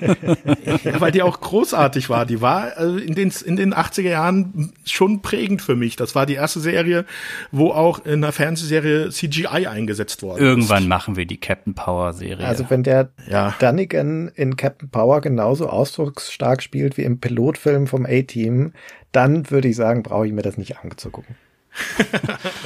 [0.84, 2.26] ja, weil die auch großartig war.
[2.26, 5.94] Die war also in, den, in den 80er Jahren schon prägend für mich.
[5.94, 7.04] Das war die erste Serie,
[7.52, 10.88] wo auch in einer Fernsehserie CGI eingesetzt worden Irgendwann ist.
[10.88, 12.46] machen wir die Captain Power Serie.
[12.46, 13.54] Also wenn der ja.
[13.60, 18.72] Dunnigan in Captain Power genauso ausdrucksstark spielt wie im Pilotfilm vom A-Team,
[19.12, 21.36] dann würde ich sagen, brauche ich mir das nicht anzugucken.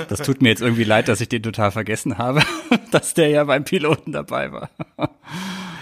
[0.09, 2.43] Das tut mir jetzt irgendwie leid, dass ich den total vergessen habe,
[2.91, 4.71] dass der ja beim Piloten dabei war.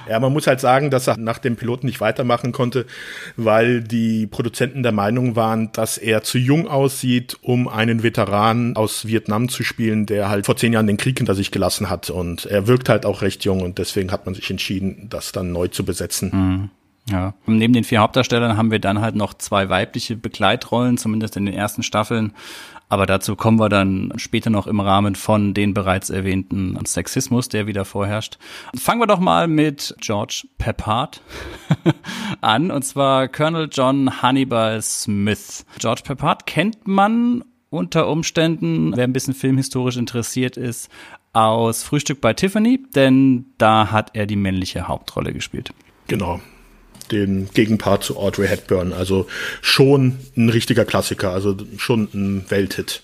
[0.08, 2.86] Ja, man muss halt sagen, dass er nach dem Piloten nicht weitermachen konnte,
[3.36, 9.06] weil die Produzenten der Meinung waren, dass er zu jung aussieht, um einen Veteran aus
[9.06, 12.10] Vietnam zu spielen, der halt vor zehn Jahren den Krieg hinter sich gelassen hat.
[12.10, 15.52] Und er wirkt halt auch recht jung und deswegen hat man sich entschieden, das dann
[15.52, 16.30] neu zu besetzen.
[16.32, 16.70] Mhm.
[17.10, 21.46] Ja, neben den vier Hauptdarstellern haben wir dann halt noch zwei weibliche Begleitrollen, zumindest in
[21.46, 22.32] den ersten Staffeln.
[22.92, 27.66] Aber dazu kommen wir dann später noch im Rahmen von den bereits erwähnten Sexismus, der
[27.66, 28.36] wieder vorherrscht.
[28.76, 31.22] Fangen wir doch mal mit George Peppard
[32.42, 35.64] an, und zwar Colonel John Hannibal Smith.
[35.78, 40.90] George Peppard kennt man unter Umständen, wer ein bisschen filmhistorisch interessiert ist,
[41.32, 45.72] aus Frühstück bei Tiffany, denn da hat er die männliche Hauptrolle gespielt.
[46.08, 46.42] Genau
[47.12, 48.92] den Gegenpart zu Audrey Hepburn.
[48.92, 49.26] Also
[49.60, 53.02] schon ein richtiger Klassiker, also schon ein Welthit.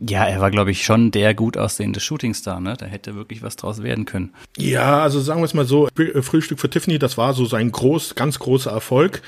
[0.00, 0.24] Ja.
[0.24, 2.76] Er war, glaube ich, schon der gut aussehende Shootingstar, ne?
[2.78, 4.32] Da hätte wirklich was draus werden können.
[4.56, 7.72] Ja, also sagen wir es mal so, äh, Frühstück für Tiffany, das war so sein
[7.72, 9.22] groß, ganz großer Erfolg.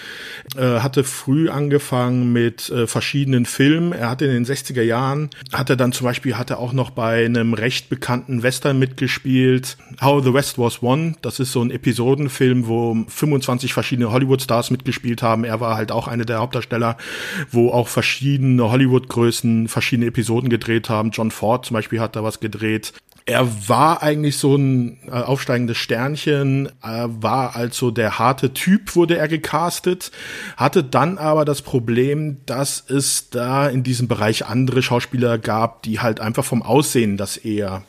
[0.57, 3.93] Äh, hatte früh angefangen mit äh, verschiedenen Filmen.
[3.93, 7.55] Er hatte in den 60er Jahren, hatte dann zum Beispiel, hatte auch noch bei einem
[7.55, 11.17] recht bekannten Western mitgespielt, How the West Was Won.
[11.23, 15.45] Das ist so ein Episodenfilm, wo 25 verschiedene Hollywood-Stars mitgespielt haben.
[15.45, 16.97] Er war halt auch einer der Hauptdarsteller,
[17.51, 21.11] wo auch verschiedene Hollywood-Größen verschiedene Episoden gedreht haben.
[21.11, 22.93] John Ford zum Beispiel hat da was gedreht.
[23.27, 29.19] Er war eigentlich so ein äh, aufsteigendes Sternchen, er war also der harte Typ, wurde
[29.19, 30.11] er gecastet,
[30.57, 36.01] hatte dann aber das Problem, dass es da in diesem Bereich andere Schauspieler gab, die
[36.01, 37.83] halt einfach vom Aussehen das eher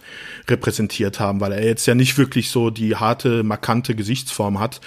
[0.48, 4.82] repräsentiert haben, weil er jetzt ja nicht wirklich so die harte, markante Gesichtsform hat.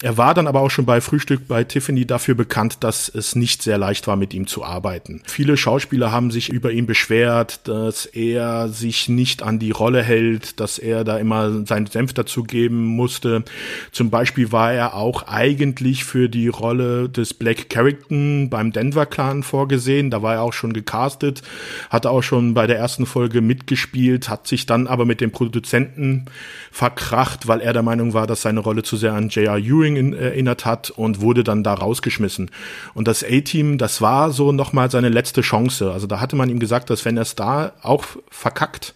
[0.00, 3.64] Er war dann aber auch schon bei Frühstück bei Tiffany dafür bekannt, dass es nicht
[3.64, 5.22] sehr leicht war, mit ihm zu arbeiten.
[5.26, 10.60] Viele Schauspieler haben sich über ihn beschwert, dass er sich nicht an die Rolle hält,
[10.60, 13.42] dass er da immer seinen Senf dazugeben musste.
[13.90, 19.42] Zum Beispiel war er auch eigentlich für die Rolle des Black Carrington beim Denver Clan
[19.42, 20.12] vorgesehen.
[20.12, 21.42] Da war er auch schon gecastet,
[21.90, 26.26] hat auch schon bei der ersten Folge mitgespielt, hat sich dann aber mit dem Produzenten
[26.70, 29.58] verkracht, weil er der Meinung war, dass seine Rolle zu sehr an J.R.
[29.58, 32.50] Ewing Turing in, erinnert hat und wurde dann da rausgeschmissen.
[32.94, 35.92] Und das A-Team, das war so nochmal seine letzte Chance.
[35.92, 38.94] Also da hatte man ihm gesagt, dass wenn er es da auch verkackt,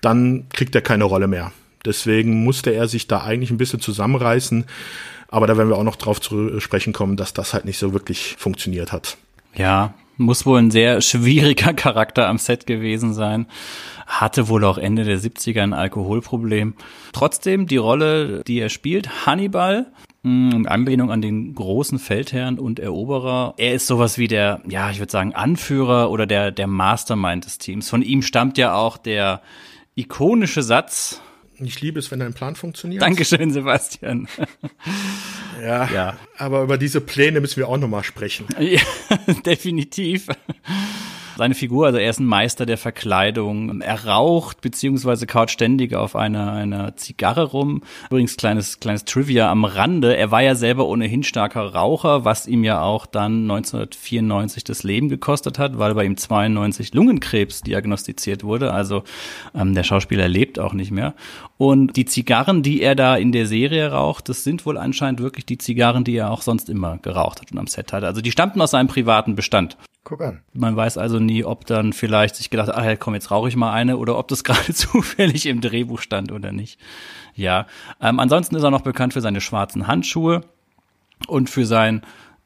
[0.00, 1.52] dann kriegt er keine Rolle mehr.
[1.84, 4.64] Deswegen musste er sich da eigentlich ein bisschen zusammenreißen.
[5.28, 7.92] Aber da werden wir auch noch drauf zu sprechen kommen, dass das halt nicht so
[7.92, 9.16] wirklich funktioniert hat.
[9.54, 13.46] Ja, muss wohl ein sehr schwieriger Charakter am Set gewesen sein.
[14.06, 16.74] Hatte wohl auch Ende der 70er ein Alkoholproblem.
[17.12, 19.86] Trotzdem die Rolle, die er spielt, Hannibal,
[20.26, 23.54] in Anlehnung an den großen Feldherrn und Eroberer.
[23.56, 27.58] Er ist sowas wie der, ja, ich würde sagen, Anführer oder der, der Mastermind des
[27.58, 27.88] Teams.
[27.88, 29.42] Von ihm stammt ja auch der
[29.94, 31.20] ikonische Satz.
[31.58, 33.02] Ich liebe es, wenn dein Plan funktioniert.
[33.02, 34.28] Dankeschön, Sebastian.
[35.62, 38.46] ja, ja, aber über diese Pläne müssen wir auch nochmal sprechen.
[38.58, 38.80] Ja,
[39.46, 40.28] definitiv
[41.36, 43.80] seine Figur, also er ist ein Meister der Verkleidung.
[43.80, 47.82] Er raucht beziehungsweise kaut ständig auf einer, einer Zigarre rum.
[48.10, 50.16] Übrigens kleines, kleines Trivia am Rande.
[50.16, 55.08] Er war ja selber ohnehin starker Raucher, was ihm ja auch dann 1994 das Leben
[55.08, 58.72] gekostet hat, weil bei ihm 92 Lungenkrebs diagnostiziert wurde.
[58.72, 59.02] Also
[59.54, 61.14] ähm, der Schauspieler lebt auch nicht mehr.
[61.58, 65.46] Und die Zigarren, die er da in der Serie raucht, das sind wohl anscheinend wirklich
[65.46, 68.06] die Zigarren, die er auch sonst immer geraucht hat und am Set hatte.
[68.06, 69.76] Also die stammten aus seinem privaten Bestand.
[70.06, 70.40] Guck an.
[70.52, 73.72] Man weiß also nie, ob dann vielleicht sich gedacht, ah, komm, jetzt rauche ich mal
[73.72, 76.78] eine oder ob das gerade zufällig im Drehbuch stand oder nicht.
[77.34, 77.66] Ja.
[78.00, 80.42] Ähm, ansonsten ist er noch bekannt für seine schwarzen Handschuhe
[81.26, 82.02] und für sein,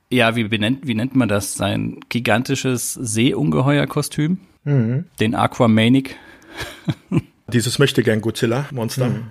[0.09, 1.53] ja, wie benennt, wie nennt man das?
[1.53, 4.39] Sein gigantisches Seeungeheuer-Kostüm.
[4.65, 5.05] Mhm.
[5.21, 6.17] Den Aquamanic.
[7.53, 9.11] Dieses möchte gern Godzilla-Monster.
[9.11, 9.31] Mhm.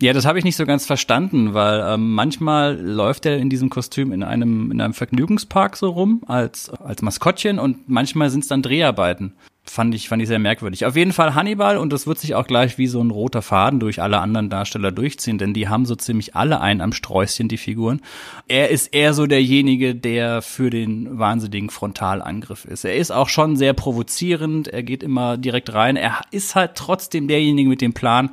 [0.00, 3.68] Ja, das habe ich nicht so ganz verstanden, weil ähm, manchmal läuft er in diesem
[3.68, 8.48] Kostüm in einem in einem Vergnügungspark so rum als als Maskottchen und manchmal sind es
[8.48, 9.34] dann Dreharbeiten.
[9.64, 10.86] Fand ich fand ich sehr merkwürdig.
[10.86, 13.80] Auf jeden Fall Hannibal und das wird sich auch gleich wie so ein roter Faden
[13.80, 17.58] durch alle anderen Darsteller durchziehen, denn die haben so ziemlich alle einen am Sträußchen die
[17.58, 18.00] Figuren.
[18.46, 22.84] Er ist eher so derjenige, der für den wahnsinnigen Frontalangriff ist.
[22.84, 25.96] Er ist auch schon sehr provozierend, er geht immer direkt rein.
[25.96, 28.30] Er ist halt trotzdem derjenige mit dem Plan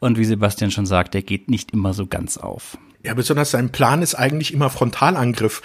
[0.00, 2.76] und wie Sebastian schon sagt, der geht nicht immer so ganz auf.
[3.02, 5.62] Ja, besonders sein Plan ist eigentlich immer Frontalangriff.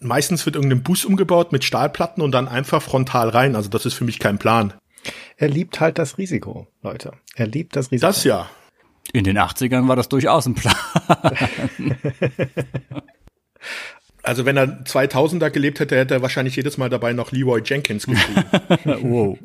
[0.00, 3.56] Meistens wird irgendein Bus umgebaut mit Stahlplatten und dann einfach frontal rein.
[3.56, 4.72] Also das ist für mich kein Plan.
[5.36, 7.12] Er liebt halt das Risiko, Leute.
[7.34, 8.06] Er liebt das Risiko.
[8.06, 8.48] Das ja.
[9.12, 10.74] In den 80ern war das durchaus ein Plan.
[14.22, 18.06] also wenn er 2000er gelebt hätte, hätte er wahrscheinlich jedes Mal dabei noch Leroy Jenkins
[18.06, 18.44] geschrieben.
[19.02, 19.38] wow.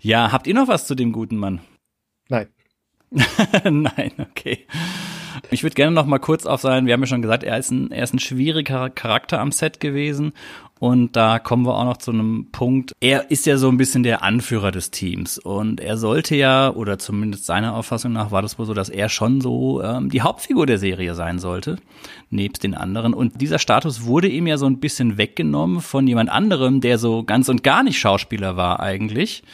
[0.00, 1.60] Ja, habt ihr noch was zu dem guten Mann?
[2.28, 2.48] Nein.
[3.64, 4.66] Nein, okay.
[5.50, 7.70] Ich würde gerne noch mal kurz auf sein, wir haben ja schon gesagt, er ist
[7.70, 10.32] ein, er ist ein schwieriger Charakter am Set gewesen.
[10.82, 12.92] Und da kommen wir auch noch zu einem Punkt.
[12.98, 15.38] Er ist ja so ein bisschen der Anführer des Teams.
[15.38, 19.08] Und er sollte ja, oder zumindest seiner Auffassung nach war das wohl so, dass er
[19.08, 21.76] schon so ähm, die Hauptfigur der Serie sein sollte,
[22.30, 23.14] nebst den anderen.
[23.14, 27.22] Und dieser Status wurde ihm ja so ein bisschen weggenommen von jemand anderem, der so
[27.22, 29.44] ganz und gar nicht Schauspieler war eigentlich.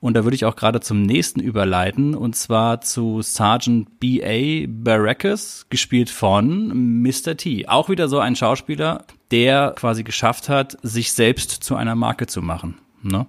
[0.00, 4.66] Und da würde ich auch gerade zum nächsten überleiten, und zwar zu Sergeant B.A.
[4.68, 7.36] Baracus, gespielt von Mr.
[7.36, 7.66] T.
[7.66, 12.42] Auch wieder so ein Schauspieler, der quasi geschafft hat, sich selbst zu einer Marke zu
[12.42, 12.76] machen.
[13.02, 13.26] Ne?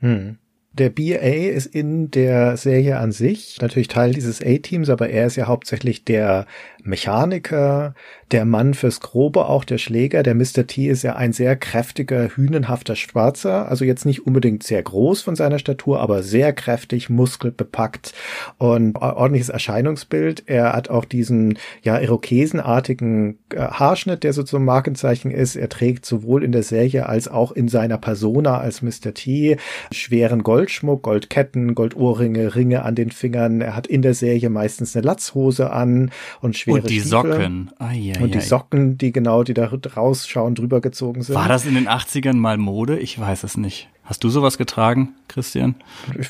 [0.00, 0.38] Hm.
[0.72, 5.36] Der BA ist in der Serie an sich natürlich Teil dieses A-Teams, aber er ist
[5.36, 6.46] ja hauptsächlich der
[6.82, 7.94] Mechaniker,
[8.30, 10.22] der Mann fürs Grobe, auch der Schläger.
[10.22, 10.66] Der Mr.
[10.66, 15.36] T ist ja ein sehr kräftiger, hünenhafter Schwarzer, also jetzt nicht unbedingt sehr groß von
[15.36, 18.14] seiner Statur, aber sehr kräftig, muskelbepackt
[18.58, 20.44] und ordentliches Erscheinungsbild.
[20.46, 25.56] Er hat auch diesen, ja, irokesenartigen äh, Haarschnitt, der so zum Markenzeichen ist.
[25.56, 29.14] Er trägt sowohl in der Serie als auch in seiner Persona als Mr.
[29.14, 29.56] T
[29.92, 33.60] schweren Goldschmuck, Goldketten, Goldohrringe, Ringe an den Fingern.
[33.60, 36.10] Er hat in der Serie meistens eine Latzhose an
[36.40, 37.08] und schwere Und die Stiefel.
[37.08, 37.70] Socken.
[37.78, 38.40] Ai, ai, Und die.
[38.40, 41.34] Socken, die genau, die da rausschauen, drüber gezogen sind.
[41.34, 42.98] War das in den 80ern mal Mode?
[42.98, 43.88] Ich weiß es nicht.
[44.04, 45.76] Hast du sowas getragen, Christian?
[46.18, 46.28] Ich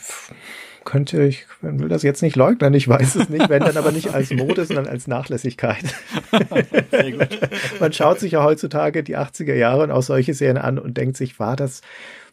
[0.85, 4.15] könnte, ich will das jetzt nicht leugnen, ich weiß es nicht, wenn dann aber nicht
[4.15, 5.85] als Mode, sondern als Nachlässigkeit.
[6.91, 7.39] Sehr gut.
[7.81, 11.17] Man schaut sich ja heutzutage die 80er Jahre und auch solche Serien an und denkt
[11.17, 11.81] sich, war das,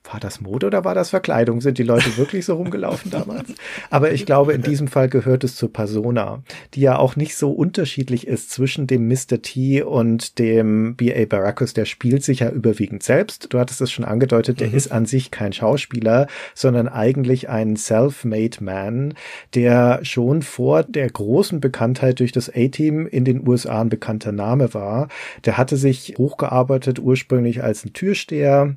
[0.03, 1.61] war das Mode oder war das Verkleidung?
[1.61, 3.53] Sind die Leute wirklich so rumgelaufen damals?
[3.89, 7.51] Aber ich glaube, in diesem Fall gehört es zur Persona, die ja auch nicht so
[7.51, 9.41] unterschiedlich ist zwischen dem Mr.
[9.41, 11.25] T und dem B.A.
[11.25, 11.73] Baracus.
[11.73, 13.53] Der spielt sich ja überwiegend selbst.
[13.53, 18.63] Du hattest es schon angedeutet, der ist an sich kein Schauspieler, sondern eigentlich ein self-made
[18.63, 19.13] man,
[19.53, 24.73] der schon vor der großen Bekanntheit durch das A-Team in den USA ein bekannter Name
[24.73, 25.09] war.
[25.45, 28.75] Der hatte sich hochgearbeitet ursprünglich als ein Türsteher,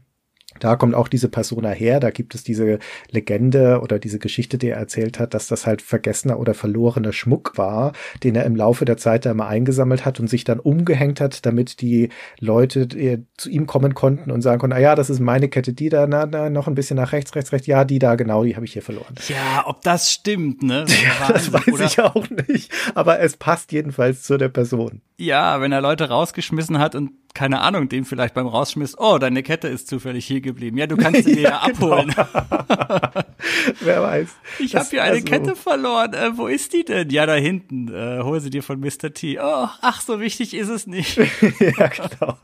[0.60, 2.78] da kommt auch diese Persona her, da gibt es diese
[3.10, 7.56] Legende oder diese Geschichte, die er erzählt hat, dass das halt vergessener oder verlorener Schmuck
[7.56, 11.20] war, den er im Laufe der Zeit da mal eingesammelt hat und sich dann umgehängt
[11.20, 15.10] hat, damit die Leute die zu ihm kommen konnten und sagen konnten, ah ja, das
[15.10, 17.84] ist meine Kette, die da, na, na, noch ein bisschen nach rechts, rechts, rechts, ja,
[17.84, 19.14] die da, genau, die habe ich hier verloren.
[19.28, 20.84] Ja, ob das stimmt, ne?
[21.04, 25.02] Ja, das weiß ich auch nicht, aber es passt jedenfalls zu der Person.
[25.18, 29.42] Ja, wenn er Leute rausgeschmissen hat und keine Ahnung, dem vielleicht beim Rausschmiss, oh, deine
[29.42, 30.78] Kette ist zufällig hier geblieben.
[30.78, 32.14] Ja, du kannst sie dir ja, abholen.
[33.80, 34.28] Wer weiß.
[34.60, 36.14] Ich habe hier eine also- Kette verloren.
[36.14, 37.10] Äh, wo ist die denn?
[37.10, 37.92] Ja, da hinten.
[37.92, 39.12] Äh, hol sie dir von Mr.
[39.12, 39.38] T.
[39.40, 41.16] Oh, ach, so wichtig ist es nicht.
[41.60, 42.38] ja, genau.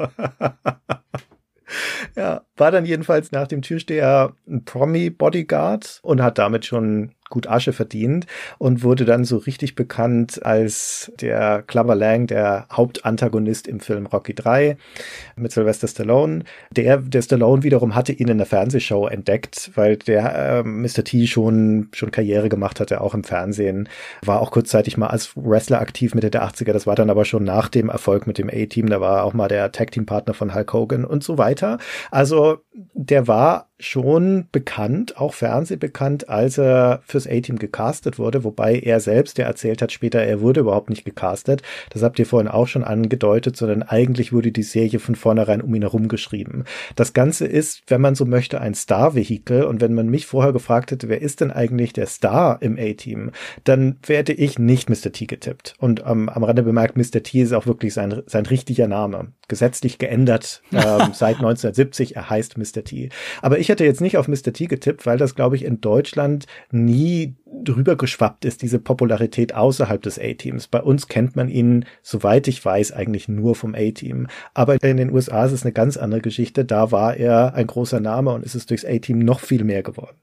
[2.17, 7.73] ja, war dann jedenfalls nach dem Türsteher ein Promi-Bodyguard und hat damit schon gut Asche
[7.73, 8.27] verdient
[8.59, 14.35] und wurde dann so richtig bekannt als der Clubber Lang, der Hauptantagonist im Film Rocky
[14.35, 14.77] 3
[15.37, 16.45] mit Sylvester Stallone.
[16.71, 21.05] Der, der Stallone wiederum hatte ihn in der Fernsehshow entdeckt, weil der äh, Mr.
[21.05, 23.89] T schon, schon Karriere gemacht hatte, auch im Fernsehen.
[24.25, 26.73] War auch kurzzeitig mal als Wrestler aktiv Mitte der 80er.
[26.73, 28.89] Das war dann aber schon nach dem Erfolg mit dem A-Team.
[28.89, 31.79] Da war auch mal der Tag-Team-Partner von Hulk Hogan und so weiter.
[32.11, 32.59] Also
[32.95, 39.39] der war schon bekannt, auch fernsehbekannt, als er fürs A-Team gecastet wurde, wobei er selbst
[39.39, 41.63] ja erzählt hat später, er wurde überhaupt nicht gecastet.
[41.91, 45.75] Das habt ihr vorhin auch schon angedeutet, sondern eigentlich wurde die Serie von vornherein um
[45.75, 46.65] ihn herum geschrieben.
[46.95, 50.91] Das Ganze ist, wenn man so möchte, ein Star-Vehikel und wenn man mich vorher gefragt
[50.91, 53.31] hätte, wer ist denn eigentlich der Star im A-Team,
[53.65, 55.13] dann hätte ich nicht Mr.
[55.13, 55.75] T getippt.
[55.79, 57.23] Und ähm, am Rande bemerkt, Mr.
[57.23, 59.33] T ist auch wirklich sein, sein richtiger Name.
[59.51, 62.85] Gesetzlich geändert ähm, seit 1970, er heißt Mr.
[62.85, 63.09] T.
[63.43, 64.53] Aber ich hätte jetzt nicht auf Mr.
[64.53, 67.35] T getippt, weil das, glaube ich, in Deutschland nie
[67.65, 70.69] drüber geschwappt ist, diese Popularität außerhalb des A-Teams.
[70.69, 74.29] Bei uns kennt man ihn, soweit ich weiß, eigentlich nur vom A-Team.
[74.55, 76.65] Aber in den USA ist es eine ganz andere Geschichte.
[76.65, 80.17] Da war er ein großer Name und ist es durchs A-Team noch viel mehr geworden.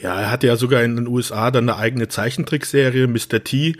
[0.00, 3.42] Ja, er hatte ja sogar in den USA dann eine eigene Zeichentrickserie, Mr.
[3.42, 3.76] T,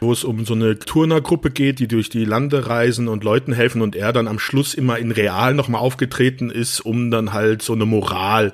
[0.00, 3.82] wo es um so eine Turnergruppe geht, die durch die Lande reisen und Leuten helfen
[3.82, 7.72] und er dann am Schluss immer in real nochmal aufgetreten ist, um dann halt so
[7.72, 8.52] eine Moral,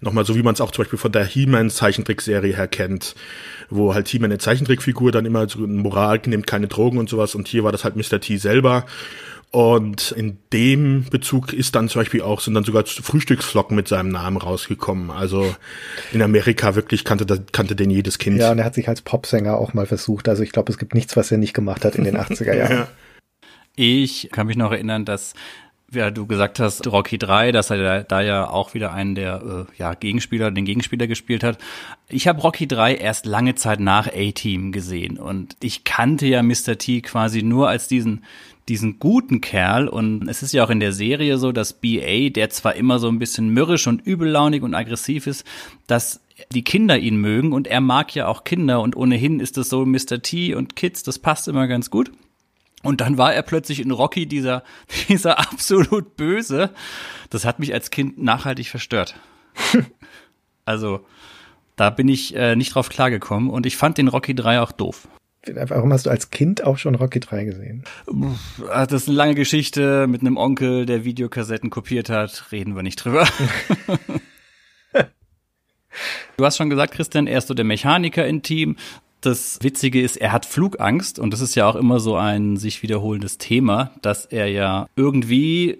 [0.00, 3.14] nochmal so wie man es auch zum Beispiel von der He-Man Zeichentrickserie her kennt,
[3.70, 7.34] wo halt He-Man eine Zeichentrickfigur dann immer so eine Moral nimmt keine Drogen und sowas
[7.34, 8.20] und hier war das halt Mr.
[8.20, 8.86] T selber.
[9.52, 14.10] Und in dem Bezug ist dann zum Beispiel auch, sind dann sogar Frühstücksflocken mit seinem
[14.10, 15.10] Namen rausgekommen.
[15.10, 15.54] Also
[16.12, 18.38] in Amerika wirklich kannte, das- kannte den jedes Kind.
[18.38, 20.28] Ja, und er hat sich als Popsänger auch mal versucht.
[20.28, 22.72] Also ich glaube, es gibt nichts, was er nicht gemacht hat in den 80er Jahren.
[22.72, 22.88] Ja.
[23.76, 25.34] Ich kann mich noch erinnern, dass
[25.92, 29.78] ja, du gesagt hast, Rocky 3, dass er da, ja auch wieder einen der äh,
[29.78, 31.58] ja, Gegenspieler, den Gegenspieler gespielt hat.
[32.08, 36.76] Ich habe Rocky 3 erst lange Zeit nach A-Team gesehen und ich kannte ja Mr.
[36.78, 38.24] T quasi nur als diesen
[38.68, 42.50] diesen guten Kerl und es ist ja auch in der Serie so, dass BA, der
[42.50, 45.44] zwar immer so ein bisschen mürrisch und übellaunig und aggressiv ist,
[45.86, 46.20] dass
[46.52, 49.86] die Kinder ihn mögen und er mag ja auch Kinder und ohnehin ist es so
[49.86, 50.20] Mr.
[50.20, 52.10] T und Kids, das passt immer ganz gut.
[52.86, 54.62] Und dann war er plötzlich in Rocky dieser,
[55.08, 56.70] dieser absolut böse.
[57.30, 59.16] Das hat mich als Kind nachhaltig verstört.
[60.64, 61.04] also,
[61.76, 65.08] da bin ich äh, nicht drauf klargekommen und ich fand den Rocky 3 auch doof.
[65.46, 67.84] Warum hast du als Kind auch schon Rocky 3 gesehen?
[68.68, 72.50] Ah, Das ist eine lange Geschichte mit einem Onkel, der Videokassetten kopiert hat.
[72.50, 73.28] Reden wir nicht drüber.
[76.36, 78.76] Du hast schon gesagt, Christian, er ist so der Mechaniker im Team.
[79.26, 82.84] Das Witzige ist, er hat Flugangst und das ist ja auch immer so ein sich
[82.84, 85.78] wiederholendes Thema, dass er ja irgendwie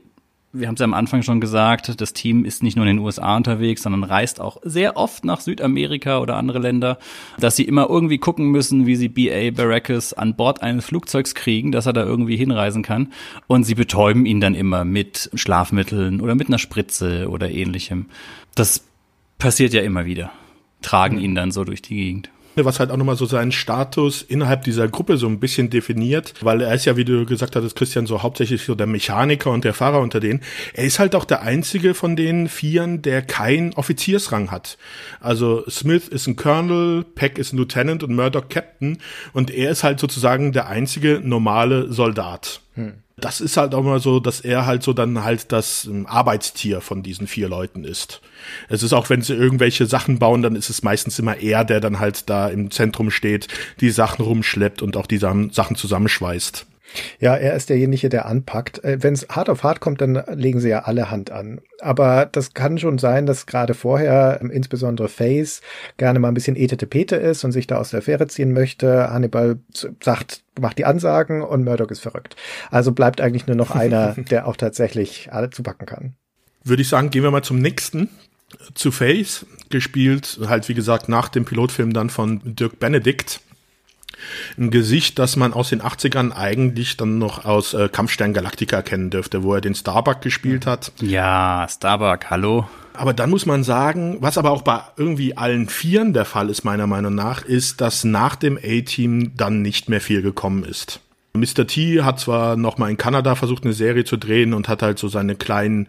[0.52, 3.04] wir haben es ja am Anfang schon gesagt, das Team ist nicht nur in den
[3.04, 6.98] USA unterwegs, sondern reist auch sehr oft nach Südamerika oder andere Länder,
[7.38, 11.70] dass sie immer irgendwie gucken müssen, wie sie BA Baracus an Bord eines Flugzeugs kriegen,
[11.70, 13.12] dass er da irgendwie hinreisen kann.
[13.46, 18.06] Und sie betäuben ihn dann immer mit Schlafmitteln oder mit einer Spritze oder ähnlichem.
[18.54, 18.82] Das
[19.38, 20.32] passiert ja immer wieder.
[20.80, 22.30] Tragen ihn dann so durch die Gegend
[22.64, 26.60] was halt auch nochmal so seinen Status innerhalb dieser Gruppe so ein bisschen definiert, weil
[26.60, 29.74] er ist ja, wie du gesagt hattest, Christian, so hauptsächlich so der Mechaniker und der
[29.74, 30.40] Fahrer unter denen.
[30.74, 34.78] Er ist halt auch der einzige von den Vieren, der keinen Offiziersrang hat.
[35.20, 38.98] Also Smith ist ein Colonel, Peck ist ein Lieutenant und Murdoch Captain
[39.32, 42.60] und er ist halt sozusagen der einzige normale Soldat.
[42.74, 46.06] Hm das ist halt auch mal so, dass er halt so dann halt das ähm,
[46.06, 48.20] Arbeitstier von diesen vier Leuten ist.
[48.68, 51.80] Es ist auch, wenn sie irgendwelche Sachen bauen, dann ist es meistens immer er, der
[51.80, 53.48] dann halt da im Zentrum steht,
[53.80, 56.66] die Sachen rumschleppt und auch die Sachen zusammenschweißt.
[57.20, 58.82] Ja, er ist derjenige, der anpackt.
[58.84, 61.60] Äh, Wenn es hart auf hart kommt, dann legen sie ja alle Hand an.
[61.80, 65.60] Aber das kann schon sein, dass gerade vorher ähm, insbesondere Face
[65.96, 69.10] gerne mal ein bisschen etete ist und sich da aus der Affäre ziehen möchte.
[69.10, 69.58] Hannibal
[70.02, 72.36] sagt, macht die Ansagen und Murdoch ist verrückt.
[72.70, 76.14] Also bleibt eigentlich nur noch einer, der auch tatsächlich alle zupacken kann.
[76.64, 78.08] Würde ich sagen, gehen wir mal zum nächsten.
[78.74, 83.40] Zu Face, gespielt halt wie gesagt nach dem Pilotfilm dann von Dirk Benedict
[84.58, 89.10] ein Gesicht, das man aus den 80ern eigentlich dann noch aus äh, Kampfstern Galactica kennen
[89.10, 90.92] dürfte, wo er den Starbuck gespielt hat.
[91.00, 92.68] Ja, Starbuck, hallo.
[92.94, 96.64] Aber dann muss man sagen, was aber auch bei irgendwie allen Vieren der Fall ist,
[96.64, 101.00] meiner Meinung nach, ist, dass nach dem A-Team dann nicht mehr viel gekommen ist.
[101.34, 101.66] Mr.
[101.66, 104.98] T hat zwar noch mal in Kanada versucht, eine Serie zu drehen und hat halt
[104.98, 105.88] so seine kleinen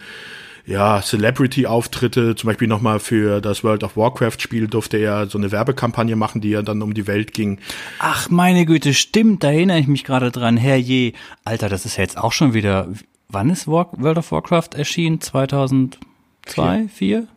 [0.67, 6.17] ja, Celebrity-Auftritte, zum Beispiel nochmal für das World of Warcraft-Spiel durfte er so eine Werbekampagne
[6.17, 7.59] machen, die ja dann um die Welt ging.
[7.99, 10.57] Ach, meine Güte, stimmt, da erinnere ich mich gerade dran.
[10.57, 11.13] Herrje,
[11.45, 12.89] Alter, das ist ja jetzt auch schon wieder,
[13.29, 15.21] wann ist War World of Warcraft erschienen?
[15.21, 15.97] 2002,
[16.45, 17.27] 2004?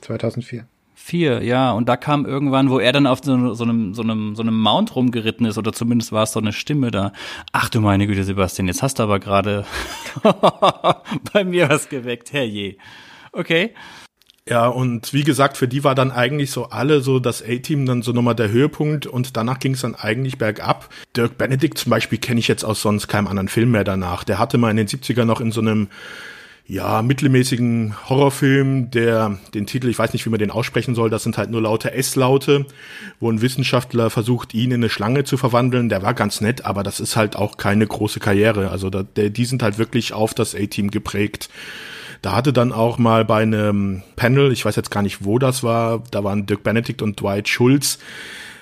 [0.00, 0.66] 2004.
[1.04, 1.72] Vier, ja.
[1.72, 4.56] Und da kam irgendwann, wo er dann auf so, so, einem, so, einem, so einem
[4.56, 7.12] Mount rumgeritten ist, oder zumindest war es so eine Stimme da.
[7.50, 9.66] Ach du meine Güte, Sebastian, jetzt hast du aber gerade
[11.32, 12.76] bei mir was geweckt, herrje.
[13.32, 13.74] Okay.
[14.48, 18.02] Ja, und wie gesagt, für die war dann eigentlich so alle so das A-Team dann
[18.02, 20.88] so nochmal der Höhepunkt und danach ging es dann eigentlich bergab.
[21.16, 24.22] Dirk Benedict zum Beispiel kenne ich jetzt aus sonst keinem anderen Film mehr danach.
[24.22, 25.88] Der hatte mal in den 70er noch in so einem
[26.66, 31.22] ja, mittelmäßigen Horrorfilm, der den Titel, ich weiß nicht, wie man den aussprechen soll, das
[31.24, 32.66] sind halt nur laute S-Laute,
[33.20, 35.88] wo ein Wissenschaftler versucht, ihn in eine Schlange zu verwandeln.
[35.88, 38.70] Der war ganz nett, aber das ist halt auch keine große Karriere.
[38.70, 41.50] Also da, der, die sind halt wirklich auf das A-Team geprägt.
[42.22, 45.64] Da hatte dann auch mal bei einem Panel, ich weiß jetzt gar nicht, wo das
[45.64, 47.98] war, da waren Dirk Benedict und Dwight Schulz,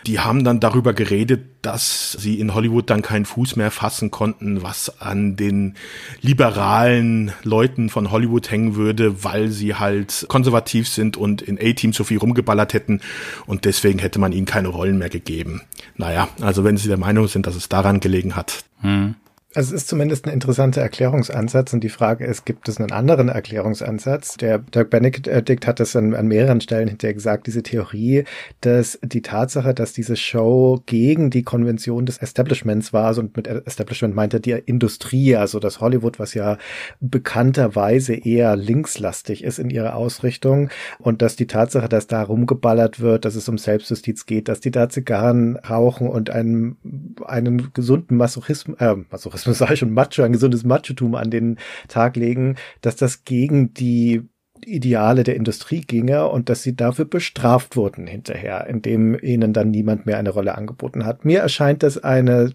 [0.06, 4.62] die haben dann darüber geredet, dass sie in Hollywood dann keinen Fuß mehr fassen konnten,
[4.62, 5.74] was an den
[6.20, 12.04] liberalen Leuten von Hollywood hängen würde, weil sie halt konservativ sind und in A-Team so
[12.04, 13.00] viel rumgeballert hätten
[13.46, 15.62] und deswegen hätte man ihnen keine Rollen mehr gegeben.
[15.96, 18.64] Naja, also wenn sie der Meinung sind, dass es daran gelegen hat.
[18.80, 19.16] Hm.
[19.52, 23.28] Also es ist zumindest ein interessanter Erklärungsansatz und die Frage ist, gibt es einen anderen
[23.28, 24.36] Erklärungsansatz?
[24.36, 28.22] Der Dirk Benedict hat das an, an mehreren Stellen hinterher gesagt, diese Theorie,
[28.60, 34.14] dass die Tatsache, dass diese Show gegen die Konvention des Establishments war, also mit Establishment
[34.14, 36.56] meinte die Industrie, also das Hollywood, was ja
[37.00, 40.70] bekannterweise eher linkslastig ist in ihrer Ausrichtung
[41.00, 44.70] und dass die Tatsache, dass da rumgeballert wird, dass es um Selbstjustiz geht, dass die
[44.70, 50.22] da Zigarren rauchen und einen, einen gesunden Masochismus, äh, Masochismus was sage ich schon, Macho,
[50.22, 54.22] ein gesundes Machotum an den Tag legen, dass das gegen die
[54.64, 60.06] Ideale der Industrie ginge und dass sie dafür bestraft wurden hinterher, indem ihnen dann niemand
[60.06, 61.24] mehr eine Rolle angeboten hat.
[61.24, 62.52] Mir erscheint das eine,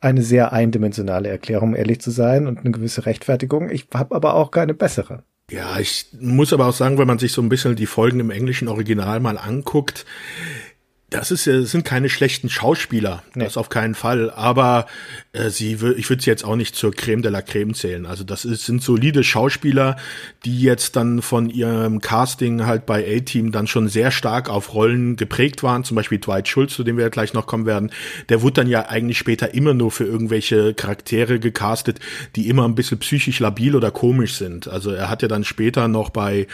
[0.00, 3.70] eine sehr eindimensionale Erklärung, ehrlich zu sein, und eine gewisse Rechtfertigung.
[3.70, 5.22] Ich habe aber auch keine bessere.
[5.50, 8.30] Ja, ich muss aber auch sagen, wenn man sich so ein bisschen die Folgen im
[8.30, 10.04] englischen Original mal anguckt,
[11.10, 13.44] das ist ja, sind keine schlechten Schauspieler, nee.
[13.44, 14.30] das auf keinen Fall.
[14.30, 14.84] Aber
[15.32, 18.04] äh, sie, ich würde sie jetzt auch nicht zur Creme de la Creme zählen.
[18.04, 19.96] Also das ist, sind solide Schauspieler,
[20.44, 25.16] die jetzt dann von ihrem Casting halt bei A-Team dann schon sehr stark auf Rollen
[25.16, 25.82] geprägt waren.
[25.82, 27.90] Zum Beispiel Dwight Schultz, zu dem wir ja gleich noch kommen werden.
[28.28, 32.00] Der wurde dann ja eigentlich später immer nur für irgendwelche Charaktere gecastet,
[32.36, 34.68] die immer ein bisschen psychisch labil oder komisch sind.
[34.68, 36.46] Also er hat ja dann später noch bei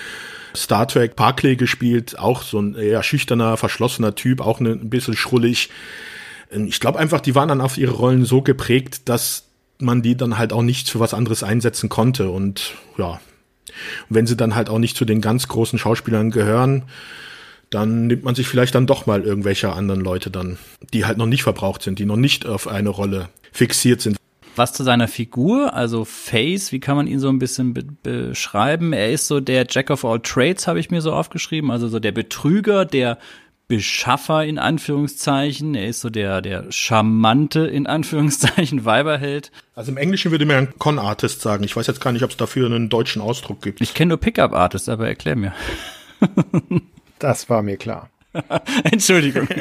[0.56, 5.16] Star Trek Barclay gespielt, auch so ein eher schüchterner, verschlossener Typ, auch ne, ein bisschen
[5.16, 5.70] schrullig.
[6.50, 9.44] Ähm, ich glaube einfach, die waren dann auf ihre Rollen so geprägt, dass
[9.78, 12.30] man die dann halt auch nicht für was anderes einsetzen konnte.
[12.30, 13.20] Und ja,
[14.08, 16.84] wenn sie dann halt auch nicht zu den ganz großen Schauspielern gehören,
[17.70, 20.58] dann nimmt man sich vielleicht dann doch mal irgendwelche anderen Leute dann,
[20.92, 24.16] die halt noch nicht verbraucht sind, die noch nicht auf eine Rolle fixiert sind.
[24.56, 28.92] Was zu seiner Figur, also Face, wie kann man ihn so ein bisschen be beschreiben?
[28.92, 31.98] Er ist so der Jack of all Trades, habe ich mir so aufgeschrieben, also so
[31.98, 33.18] der Betrüger, der
[33.66, 35.74] Beschaffer in Anführungszeichen.
[35.74, 39.50] Er ist so der, der charmante in Anführungszeichen Weiberheld.
[39.74, 41.64] Also im Englischen würde man Con-Artist sagen.
[41.64, 43.80] Ich weiß jetzt gar nicht, ob es dafür einen deutschen Ausdruck gibt.
[43.80, 45.54] Ich kenne nur Pickup-Artist, aber erklär mir.
[47.18, 48.10] das war mir klar.
[48.84, 49.48] Entschuldigung.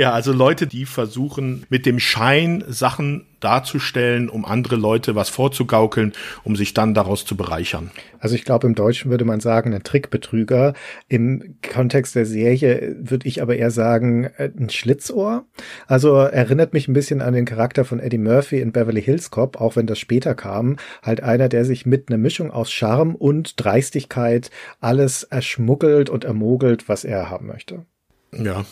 [0.00, 6.14] Ja, also Leute, die versuchen, mit dem Schein Sachen darzustellen, um andere Leute was vorzugaukeln,
[6.42, 7.90] um sich dann daraus zu bereichern.
[8.18, 10.72] Also ich glaube, im Deutschen würde man sagen, ein Trickbetrüger.
[11.08, 15.44] Im Kontext der Serie würde ich aber eher sagen, äh, ein Schlitzohr.
[15.86, 19.60] Also erinnert mich ein bisschen an den Charakter von Eddie Murphy in Beverly Hills Cop,
[19.60, 20.76] auch wenn das später kam.
[21.02, 26.88] Halt einer, der sich mit einer Mischung aus Charme und Dreistigkeit alles erschmuggelt und ermogelt,
[26.88, 27.84] was er haben möchte.
[28.32, 28.64] Ja,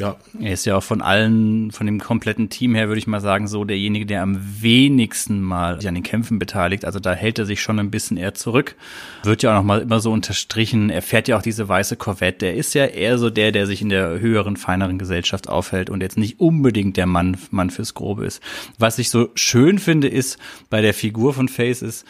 [0.00, 0.16] ja.
[0.40, 3.46] Er ist ja auch von allen, von dem kompletten Team her, würde ich mal sagen,
[3.46, 6.84] so derjenige, der am wenigsten mal sich an den Kämpfen beteiligt.
[6.84, 8.74] Also da hält er sich schon ein bisschen eher zurück.
[9.22, 10.90] Wird ja auch noch mal immer so unterstrichen.
[10.90, 12.38] Er fährt ja auch diese weiße Corvette.
[12.38, 16.00] Der ist ja eher so der, der sich in der höheren, feineren Gesellschaft aufhält und
[16.00, 18.42] jetzt nicht unbedingt der Mann, Mann fürs Grobe ist.
[18.78, 20.38] Was ich so schön finde, ist
[20.70, 22.06] bei der Figur von Face ist,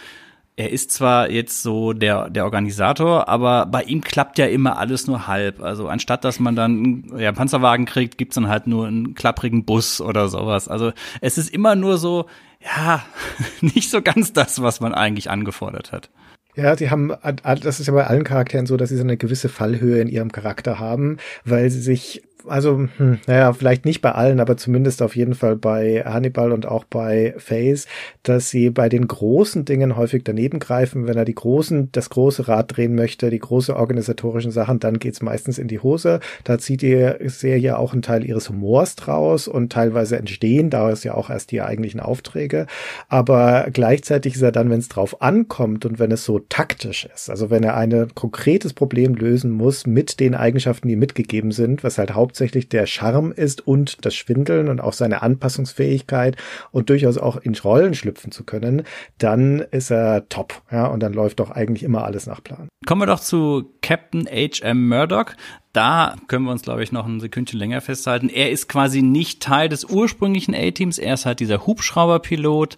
[0.56, 5.06] er ist zwar jetzt so der, der Organisator, aber bei ihm klappt ja immer alles
[5.06, 5.62] nur halb.
[5.62, 9.64] Also anstatt dass man dann ja, einen Panzerwagen kriegt, gibt's dann halt nur einen klapprigen
[9.64, 10.68] Bus oder sowas.
[10.68, 12.26] Also es ist immer nur so,
[12.62, 13.02] ja,
[13.62, 16.10] nicht so ganz das, was man eigentlich angefordert hat.
[16.56, 17.12] Ja, sie haben,
[17.44, 20.32] das ist ja bei allen Charakteren so, dass sie so eine gewisse Fallhöhe in ihrem
[20.32, 25.16] Charakter haben, weil sie sich also, hm, naja, vielleicht nicht bei allen, aber zumindest auf
[25.16, 27.86] jeden Fall bei Hannibal und auch bei Faze,
[28.22, 31.06] dass sie bei den großen Dingen häufig daneben greifen.
[31.06, 35.22] Wenn er die großen, das große Rad drehen möchte, die große organisatorischen Sachen, dann geht's
[35.22, 36.20] meistens in die Hose.
[36.44, 41.04] Da zieht die Serie auch einen Teil ihres Humors draus und teilweise entstehen da ist
[41.04, 42.66] ja auch erst die eigentlichen Aufträge.
[43.08, 47.30] Aber gleichzeitig ist er dann, wenn es drauf ankommt und wenn es so taktisch ist,
[47.30, 51.98] also wenn er ein konkretes Problem lösen muss mit den Eigenschaften, die mitgegeben sind, was
[51.98, 56.36] halt hauptsächlich der Charme ist und das Schwindeln und auch seine Anpassungsfähigkeit
[56.72, 58.82] und durchaus auch in Rollen schlüpfen zu können,
[59.18, 60.62] dann ist er top.
[60.70, 62.68] Ja, und dann läuft doch eigentlich immer alles nach Plan.
[62.86, 64.88] Kommen wir doch zu Captain H.M.
[64.88, 65.32] Murdoch.
[65.72, 68.28] Da können wir uns, glaube ich, noch ein Sekündchen länger festhalten.
[68.28, 70.98] Er ist quasi nicht Teil des ursprünglichen A-Teams.
[70.98, 72.76] Er ist halt dieser Hubschrauberpilot,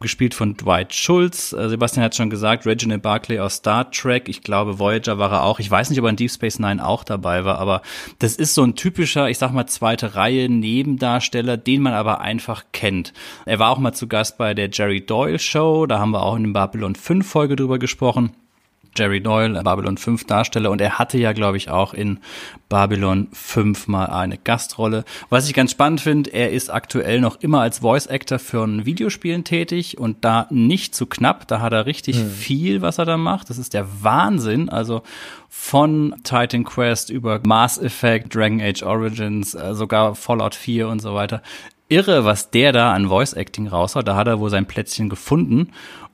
[0.00, 1.52] gespielt von Dwight Schultz.
[1.52, 4.28] Äh, Sebastian hat schon gesagt, Reginald Barclay aus Star Trek.
[4.28, 5.60] Ich glaube, Voyager war er auch.
[5.60, 7.82] Ich weiß nicht, ob er in Deep Space Nine auch dabei war, aber
[8.18, 12.64] das ist so ein typischer, ich sag mal, zweite Reihe Nebendarsteller, den man aber einfach
[12.72, 13.12] kennt.
[13.46, 15.86] Er war auch mal zu Gast bei der Jerry Doyle Show.
[15.86, 18.32] Da haben wir auch in dem Babylon 5 Folge drüber gesprochen.
[18.96, 22.18] Jerry Doyle, Babylon 5 Darsteller und er hatte ja, glaube ich, auch in
[22.68, 25.04] Babylon 5 mal eine Gastrolle.
[25.28, 28.86] Was ich ganz spannend finde, er ist aktuell noch immer als Voice Actor für ein
[28.86, 32.30] Videospielen tätig und da nicht zu knapp, da hat er richtig hm.
[32.30, 33.50] viel, was er da macht.
[33.50, 34.68] Das ist der Wahnsinn.
[34.68, 35.02] Also
[35.48, 41.14] von Titan Quest über Mass Effect, Dragon Age Origins, äh, sogar Fallout 4 und so
[41.14, 41.42] weiter.
[41.88, 44.08] Irre, was der da an Voice Acting raushaut.
[44.08, 45.70] Da hat er wohl sein Plätzchen gefunden.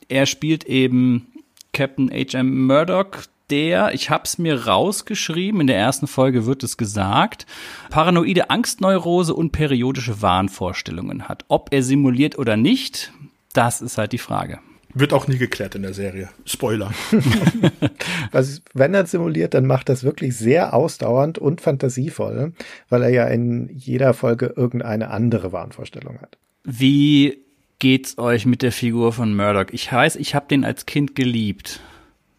[0.08, 1.28] Er spielt eben
[1.72, 2.66] Captain H.M.
[2.66, 7.46] Murdoch, der, ich hab's mir rausgeschrieben, in der ersten Folge wird es gesagt,
[7.90, 11.44] paranoide Angstneurose und periodische Wahnvorstellungen hat.
[11.48, 13.12] Ob er simuliert oder nicht,
[13.52, 14.60] das ist halt die Frage.
[14.92, 16.30] Wird auch nie geklärt in der Serie.
[16.44, 16.90] Spoiler.
[18.32, 22.52] Was, wenn er simuliert, dann macht das wirklich sehr ausdauernd und fantasievoll,
[22.88, 26.38] weil er ja in jeder Folge irgendeine andere Wahnvorstellung hat.
[26.64, 27.38] Wie
[27.80, 29.72] geht's euch mit der Figur von Murdoch?
[29.72, 31.80] Ich weiß, ich habe den als Kind geliebt.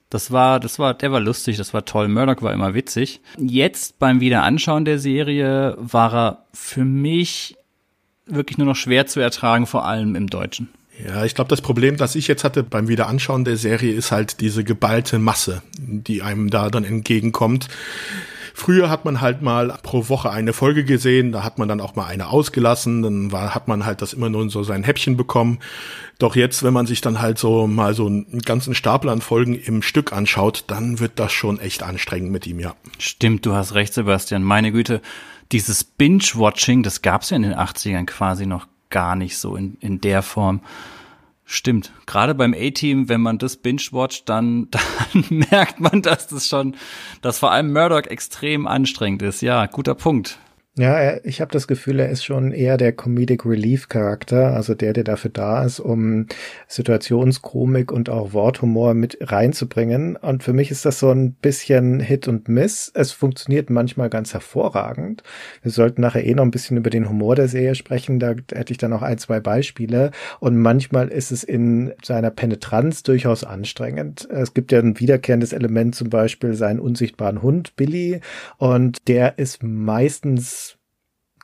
[0.10, 2.08] Das war, das war, der war lustig, das war toll.
[2.08, 3.20] Murdoch war immer witzig.
[3.38, 7.58] Jetzt beim Wiederanschauen der Serie war er für mich
[8.26, 10.70] wirklich nur noch schwer zu ertragen, vor allem im Deutschen.
[11.06, 14.40] Ja, ich glaube, das Problem, das ich jetzt hatte beim Wiederanschauen der Serie, ist halt
[14.42, 17.68] diese geballte Masse, die einem da dann entgegenkommt.
[18.62, 21.96] Früher hat man halt mal pro Woche eine Folge gesehen, da hat man dann auch
[21.96, 25.18] mal eine ausgelassen, dann war, hat man halt das immer nur in so sein Häppchen
[25.18, 25.58] bekommen.
[26.20, 29.56] Doch jetzt, wenn man sich dann halt so mal so einen ganzen Stapel an Folgen
[29.56, 32.76] im Stück anschaut, dann wird das schon echt anstrengend mit ihm, ja.
[33.00, 34.44] Stimmt, du hast recht, Sebastian.
[34.44, 35.02] Meine Güte,
[35.52, 40.02] dieses Binge-Watching, das gab's ja in den 80ern quasi noch gar nicht so in, in
[40.02, 40.62] der Form.
[41.54, 41.92] Stimmt.
[42.06, 44.70] Gerade beim A-Team, wenn man das binge-watcht, dann,
[45.12, 46.78] dann merkt man, dass das schon,
[47.22, 49.42] dass vor allem Murdoch extrem anstrengend ist.
[49.42, 50.40] Ja, guter Punkt.
[50.78, 54.94] Ja, ich habe das Gefühl, er ist schon eher der Comedic Relief Charakter, also der,
[54.94, 56.28] der dafür da ist, um
[56.70, 60.16] Situationskomik und auch Worthumor mit reinzubringen.
[60.16, 62.90] Und für mich ist das so ein bisschen Hit und Miss.
[62.96, 65.24] Es funktioniert manchmal ganz hervorragend.
[65.62, 68.20] Wir sollten nachher eh noch ein bisschen über den Humor der Serie sprechen.
[68.20, 70.12] Da hätte ich dann noch ein, zwei Beispiele.
[70.40, 74.26] Und manchmal ist es in seiner Penetranz durchaus anstrengend.
[74.32, 78.22] Es gibt ja ein wiederkehrendes Element, zum Beispiel seinen unsichtbaren Hund Billy.
[78.58, 80.61] Und der ist meistens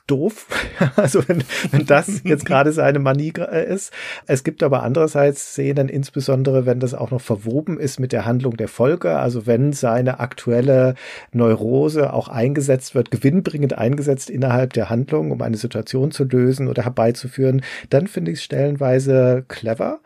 [0.08, 0.46] doof.
[0.94, 1.42] Also wenn,
[1.72, 3.92] wenn das jetzt gerade seine Manie äh, ist.
[4.26, 8.56] Es gibt aber andererseits Szenen, insbesondere wenn das auch noch verwoben ist mit der Handlung
[8.56, 10.94] der Folge, also wenn seine aktuelle
[11.32, 16.84] Neurose auch eingesetzt wird, gewinnbringend eingesetzt innerhalb der Handlung, um eine Situation zu lösen oder
[16.84, 19.98] herbeizuführen, dann finde ich es stellenweise clever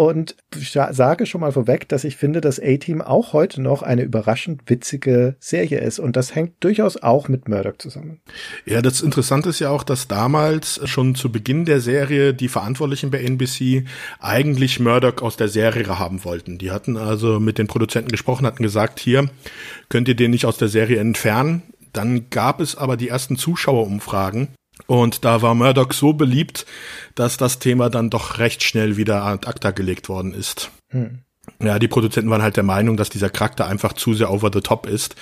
[0.00, 4.62] und sage schon mal vorweg, dass ich finde, dass A-Team auch heute noch eine überraschend
[4.64, 5.98] witzige Serie ist.
[5.98, 8.18] Und das hängt durchaus auch mit Murdoch zusammen.
[8.64, 13.10] Ja, das Interessante ist ja auch, dass damals schon zu Beginn der Serie die Verantwortlichen
[13.10, 13.84] bei NBC
[14.20, 16.56] eigentlich Murdoch aus der Serie haben wollten.
[16.56, 19.28] Die hatten also mit den Produzenten gesprochen, hatten gesagt, hier
[19.90, 21.60] könnt ihr den nicht aus der Serie entfernen.
[21.92, 24.48] Dann gab es aber die ersten Zuschauerumfragen
[24.90, 26.66] und da war Murdoch so beliebt,
[27.14, 30.72] dass das Thema dann doch recht schnell wieder ad acta gelegt worden ist.
[30.88, 31.20] Hm.
[31.62, 34.60] Ja, die Produzenten waren halt der Meinung, dass dieser Charakter einfach zu sehr over the
[34.60, 35.14] top ist,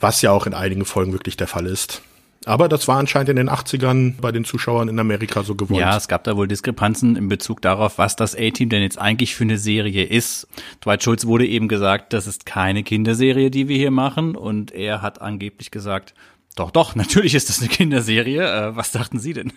[0.00, 2.02] was ja auch in einigen Folgen wirklich der Fall ist.
[2.44, 5.80] Aber das war anscheinend in den 80ern bei den Zuschauern in Amerika so gewollt.
[5.80, 9.36] Ja, es gab da wohl Diskrepanzen in Bezug darauf, was das A-Team denn jetzt eigentlich
[9.36, 10.48] für eine Serie ist.
[10.84, 14.34] Dwight Schultz wurde eben gesagt, das ist keine Kinderserie, die wir hier machen.
[14.34, 16.14] Und er hat angeblich gesagt,
[16.54, 18.42] doch, doch, natürlich ist das eine Kinderserie.
[18.42, 19.52] Äh, was dachten Sie denn?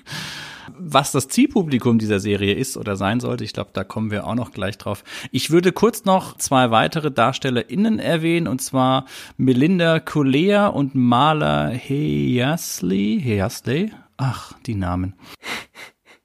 [0.78, 4.36] Was das Zielpublikum dieser Serie ist oder sein sollte, ich glaube, da kommen wir auch
[4.36, 5.04] noch gleich drauf.
[5.32, 9.06] Ich würde kurz noch zwei weitere DarstellerInnen erwähnen, und zwar
[9.38, 13.22] Melinda Kulea und Marla Heyasley.
[13.24, 13.92] Heyasley?
[14.18, 15.14] Ach, die Namen.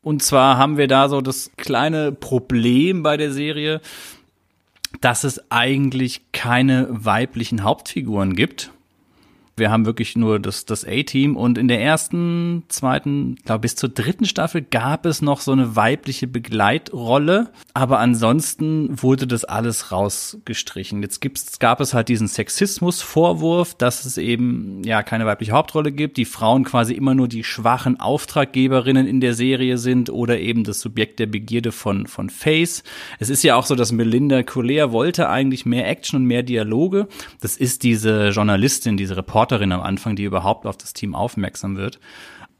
[0.02, 3.80] Und zwar haben wir da so das kleine Problem bei der Serie,
[5.00, 8.72] dass es eigentlich keine weiblichen Hauptfiguren gibt
[9.56, 13.90] wir haben wirklich nur das, das A-Team und in der ersten, zweiten, glaube bis zur
[13.90, 21.02] dritten Staffel gab es noch so eine weibliche Begleitrolle, aber ansonsten wurde das alles rausgestrichen.
[21.02, 26.16] Jetzt gibt's, gab es halt diesen Sexismus-Vorwurf, dass es eben ja keine weibliche Hauptrolle gibt,
[26.16, 30.80] die Frauen quasi immer nur die schwachen Auftraggeberinnen in der Serie sind oder eben das
[30.80, 32.82] Subjekt der Begierde von, von Face.
[33.18, 37.06] Es ist ja auch so, dass Melinda Colea wollte eigentlich mehr Action und mehr Dialoge.
[37.40, 41.76] Das ist diese Journalistin, diese Reporterin Reporterin am Anfang, die überhaupt auf das Team aufmerksam
[41.76, 41.98] wird.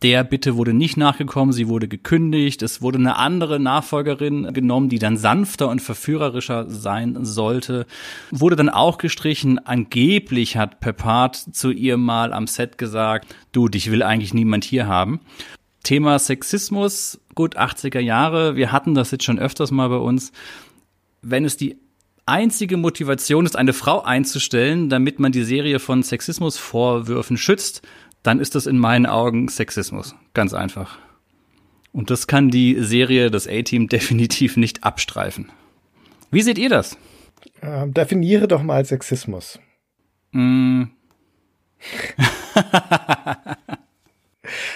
[0.03, 4.99] Der Bitte wurde nicht nachgekommen, sie wurde gekündigt, es wurde eine andere Nachfolgerin genommen, die
[4.99, 7.87] dann sanfter und verführerischer sein sollte,
[8.33, 9.65] wurde dann auch gestrichen.
[9.65, 14.89] Angeblich hat Peppard zu ihr mal am Set gesagt, du, dich will eigentlich niemand hier
[14.89, 15.21] haben.
[15.85, 20.33] Thema Sexismus, gut 80er Jahre, wir hatten das jetzt schon öfters mal bei uns.
[21.23, 21.77] Wenn es die
[22.27, 27.83] einzige Motivation ist, eine Frau einzustellen, damit man die Serie von Sexismusvorwürfen schützt,
[28.23, 30.15] dann ist das in meinen Augen Sexismus.
[30.35, 30.99] Ganz einfach.
[31.93, 35.51] Und das kann die Serie, das A-Team definitiv nicht abstreifen.
[36.31, 36.97] Wie seht ihr das?
[37.61, 39.59] Ähm, definiere doch mal Sexismus.
[40.33, 40.85] Mm.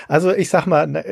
[0.09, 1.05] also ich sag mal,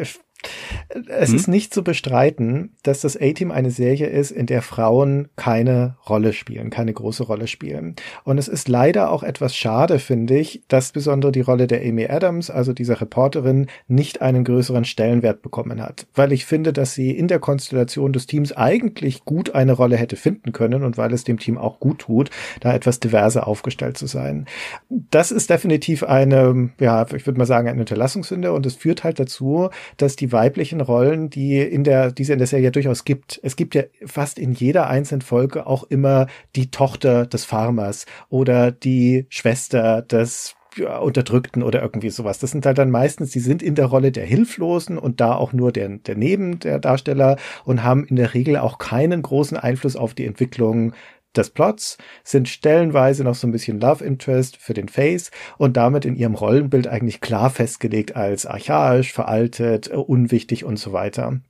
[1.08, 1.36] es hm?
[1.36, 6.32] ist nicht zu bestreiten, dass das A-Team eine Serie ist, in der Frauen keine Rolle
[6.32, 7.96] spielen, keine große Rolle spielen.
[8.24, 12.06] Und es ist leider auch etwas schade, finde ich, dass besonders die Rolle der Amy
[12.06, 16.06] Adams, also dieser Reporterin, nicht einen größeren Stellenwert bekommen hat.
[16.14, 20.16] Weil ich finde, dass sie in der Konstellation des Teams eigentlich gut eine Rolle hätte
[20.16, 22.30] finden können und weil es dem Team auch gut tut,
[22.60, 24.46] da etwas diverser aufgestellt zu sein.
[24.88, 29.18] Das ist definitiv eine, ja, ich würde mal sagen, eine Unterlassungssünde und es führt halt
[29.18, 33.40] dazu, dass die weiblichen Rollen, die in der, die es in der Serie durchaus gibt.
[33.42, 38.70] Es gibt ja fast in jeder einzelnen Folge auch immer die Tochter des Farmers oder
[38.70, 42.38] die Schwester des ja, Unterdrückten oder irgendwie sowas.
[42.38, 45.52] Das sind halt dann meistens, die sind in der Rolle der Hilflosen und da auch
[45.52, 49.96] nur der, der Neben der Darsteller und haben in der Regel auch keinen großen Einfluss
[49.96, 50.92] auf die Entwicklung
[51.36, 56.04] des Plots, sind stellenweise noch so ein bisschen Love Interest für den Face und damit
[56.04, 61.40] in ihrem Rollenbild eigentlich klar festgelegt als archaisch, veraltet, unwichtig und so weiter.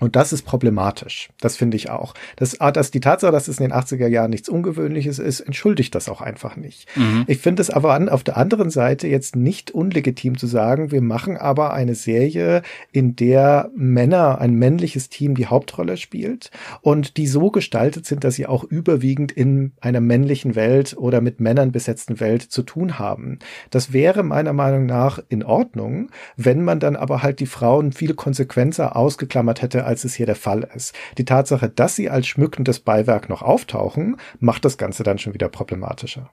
[0.00, 1.28] Und das ist problematisch.
[1.40, 2.14] Das finde ich auch.
[2.34, 5.94] Das, ah, dass die Tatsache, dass es in den 80er Jahren nichts Ungewöhnliches ist, entschuldigt
[5.94, 6.88] das auch einfach nicht.
[6.96, 7.24] Mhm.
[7.28, 11.00] Ich finde es aber an, auf der anderen Seite jetzt nicht unlegitim zu sagen, wir
[11.00, 17.28] machen aber eine Serie, in der Männer, ein männliches Team die Hauptrolle spielt und die
[17.28, 22.18] so gestaltet sind, dass sie auch überwiegend in einer männlichen Welt oder mit Männern besetzten
[22.18, 23.38] Welt zu tun haben.
[23.70, 28.14] Das wäre meiner Meinung nach in Ordnung, wenn man dann aber halt die Frauen viel
[28.14, 30.94] konsequenter ausgeklammert hätte als es hier der Fall ist.
[31.18, 35.48] Die Tatsache, dass sie als schmückendes Beiwerk noch auftauchen, macht das Ganze dann schon wieder
[35.48, 36.30] problematischer.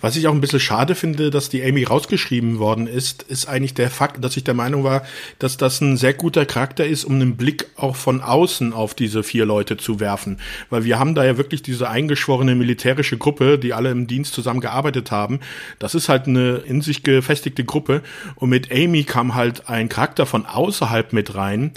[0.00, 3.74] Was ich auch ein bisschen schade finde, dass die Amy rausgeschrieben worden ist, ist eigentlich
[3.74, 5.02] der Fakt, dass ich der Meinung war,
[5.38, 9.22] dass das ein sehr guter Charakter ist, um einen Blick auch von außen auf diese
[9.22, 10.38] vier Leute zu werfen.
[10.68, 15.10] Weil wir haben da ja wirklich diese eingeschworene militärische Gruppe, die alle im Dienst zusammengearbeitet
[15.10, 15.40] haben.
[15.78, 18.02] Das ist halt eine in sich gefestigte Gruppe.
[18.36, 21.72] Und mit Amy kam halt ein Charakter von außerhalb mit rein,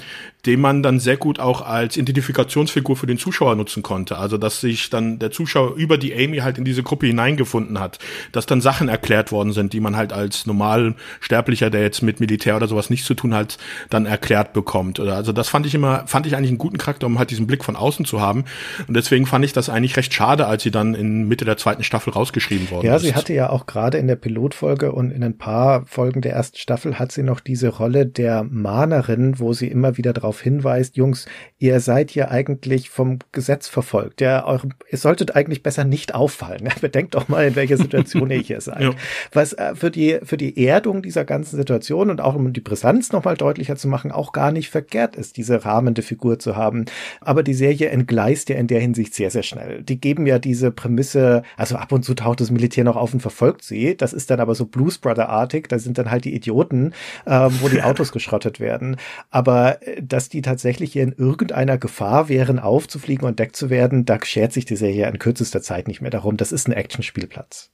[0.46, 4.18] den man dann sehr gut auch als Identifikationsfigur für den Zuschauer nutzen konnte.
[4.18, 8.00] Also dass sich dann der Zuschauer über die Amy halt in diese Gruppe hineingefunden hat,
[8.32, 12.58] dass dann Sachen erklärt worden sind, die man halt als Normalsterblicher, der jetzt mit Militär
[12.58, 13.58] oder sowas nichts zu tun hat,
[13.90, 15.00] dann erklärt bekommt.
[15.00, 17.48] Oder also das fand ich immer, fand ich eigentlich einen guten Charakter, um halt diesen
[17.48, 18.44] Blick von außen zu haben.
[18.88, 21.84] Und deswegen fand ich das eigentlich recht schade, als sie dann in Mitte der zweiten
[21.84, 23.04] Staffel rausgeschrieben worden ja, ist.
[23.04, 26.34] Ja, sie hatte ja auch gerade in der Pilotfolge und in ein paar Folgen der
[26.34, 30.42] ersten Staffel hat sie noch diese Rolle der Mahnerin, wo sie immer wieder drauf darauf
[30.42, 31.28] hinweist, Jungs,
[31.60, 34.22] ihr seid hier eigentlich vom Gesetz verfolgt.
[34.22, 36.70] Ja, eure, ihr solltet eigentlich besser nicht auffallen.
[36.82, 38.74] Bedenkt doch mal, in welcher Situation ihr hier seid.
[38.84, 38.90] Ja.
[39.32, 43.12] Was äh, für die, für die Erdung dieser ganzen Situation und auch um die Brisanz
[43.12, 46.86] nochmal deutlicher zu machen, auch gar nicht verkehrt ist, diese rahmende Figur zu haben.
[47.22, 49.84] Aber die Serie entgleist ja in der Hinsicht sehr, sehr schnell.
[49.84, 53.22] Die geben ja diese Prämisse, also ab und zu taucht das Militär noch auf und
[53.22, 53.96] verfolgt sie.
[53.96, 55.70] Das ist dann aber so Blues Brother-artig.
[55.70, 56.94] Da sind dann halt die Idioten,
[57.26, 58.98] ähm, wo die Autos geschrottet werden.
[59.30, 63.70] Aber äh, das dass die tatsächlich hier in irgendeiner Gefahr wären, aufzufliegen und entdeckt zu
[63.70, 66.38] werden, da schert sich die Serie in kürzester Zeit nicht mehr darum.
[66.38, 67.72] Das ist ein Actionspielplatz.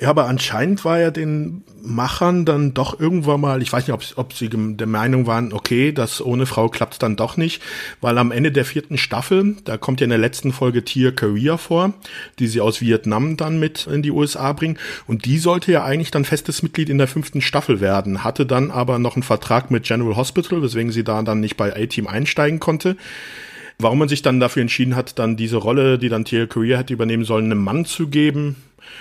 [0.00, 4.02] Ja, aber anscheinend war ja den Machern dann doch irgendwann mal, ich weiß nicht, ob,
[4.16, 7.62] ob sie der Meinung waren, okay, das ohne Frau klappt dann doch nicht,
[8.00, 11.56] weil am Ende der vierten Staffel, da kommt ja in der letzten Folge Tia Korea
[11.56, 11.92] vor,
[12.38, 16.10] die sie aus Vietnam dann mit in die USA bringen und die sollte ja eigentlich
[16.10, 19.84] dann festes Mitglied in der fünften Staffel werden, hatte dann aber noch einen Vertrag mit
[19.84, 22.96] General Hospital, weswegen sie da dann nicht bei A-Team einsteigen konnte.
[23.78, 26.94] Warum man sich dann dafür entschieden hat, dann diese Rolle, die dann Tia Korea hätte
[26.94, 28.56] übernehmen sollen, einem Mann zu geben,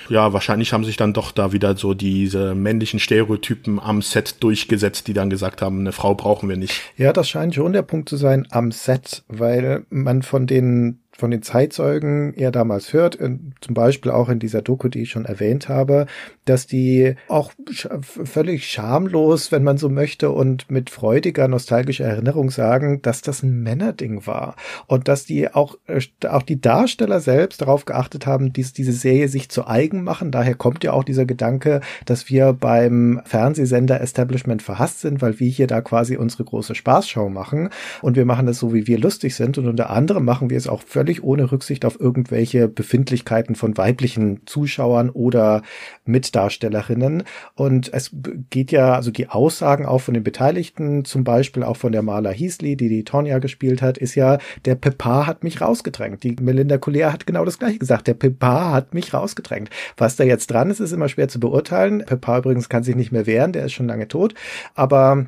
[0.09, 5.07] ja, wahrscheinlich haben sich dann doch da wieder so diese männlichen Stereotypen am Set durchgesetzt,
[5.07, 6.81] die dann gesagt haben, eine Frau brauchen wir nicht.
[6.97, 11.31] Ja, das scheint schon der Punkt zu sein am Set, weil man von den von
[11.31, 13.19] den Zeitzeugen er damals hört,
[13.61, 16.07] zum Beispiel auch in dieser Doku, die ich schon erwähnt habe,
[16.45, 17.51] dass die auch
[17.99, 23.61] völlig schamlos, wenn man so möchte, und mit freudiger, nostalgischer Erinnerung sagen, dass das ein
[23.61, 24.55] Männerding war.
[24.87, 29.29] Und dass die auch, äh, auch die Darsteller selbst darauf geachtet haben, dies, diese Serie
[29.29, 30.31] sich zu eigen machen.
[30.31, 35.49] Daher kommt ja auch dieser Gedanke, dass wir beim Fernsehsender Establishment verhasst sind, weil wir
[35.49, 37.69] hier da quasi unsere große Spaßshow machen.
[38.01, 39.57] Und wir machen das so, wie wir lustig sind.
[39.57, 43.77] Und unter anderem machen wir es auch völlig völlig ohne Rücksicht auf irgendwelche Befindlichkeiten von
[43.77, 45.61] weiblichen Zuschauern oder
[46.05, 47.23] Mitdarstellerinnen.
[47.55, 48.11] Und es
[48.49, 52.31] geht ja, also die Aussagen auch von den Beteiligten, zum Beispiel auch von der Maler
[52.31, 56.23] Heasley, die die Tonya gespielt hat, ist ja, der Pepar hat mich rausgedrängt.
[56.23, 58.07] Die Melinda Collier hat genau das gleiche gesagt.
[58.07, 59.69] Der Pepar hat mich rausgedrängt.
[59.97, 62.05] Was da jetzt dran ist, ist immer schwer zu beurteilen.
[62.05, 64.35] Pepar übrigens kann sich nicht mehr wehren, der ist schon lange tot.
[64.73, 65.25] Aber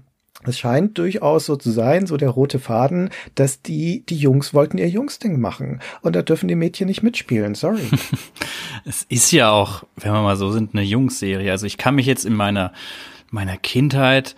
[0.48, 4.78] es scheint durchaus so zu sein, so der rote Faden, dass die, die Jungs wollten
[4.78, 5.80] ihr Jungsding machen.
[6.02, 7.88] Und da dürfen die Mädchen nicht mitspielen, sorry.
[8.86, 11.52] es ist ja auch, wenn wir mal so sind, eine Jungsserie.
[11.52, 12.74] Also ich kann mich jetzt in meiner,
[13.32, 14.36] meiner Kindheit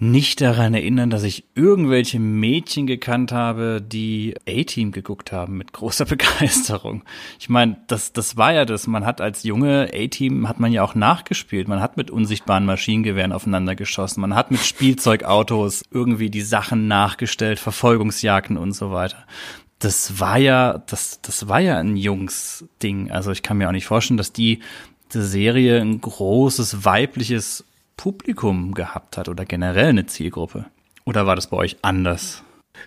[0.00, 6.04] nicht daran erinnern, dass ich irgendwelche Mädchen gekannt habe, die A-Team geguckt haben mit großer
[6.06, 7.02] Begeisterung.
[7.38, 8.86] Ich meine, das, das war ja das.
[8.86, 11.68] Man hat als Junge A-Team hat man ja auch nachgespielt.
[11.68, 14.22] Man hat mit unsichtbaren Maschinengewehren aufeinander geschossen.
[14.22, 19.26] Man hat mit Spielzeugautos irgendwie die Sachen nachgestellt, Verfolgungsjagden und so weiter.
[19.80, 23.10] Das war ja, das, das war ja ein Jungs-Ding.
[23.10, 24.60] Also ich kann mir auch nicht vorstellen, dass die,
[25.12, 27.64] die Serie ein großes weibliches
[28.00, 30.64] Publikum gehabt hat oder generell eine Zielgruppe?
[31.04, 32.42] Oder war das bei euch anders?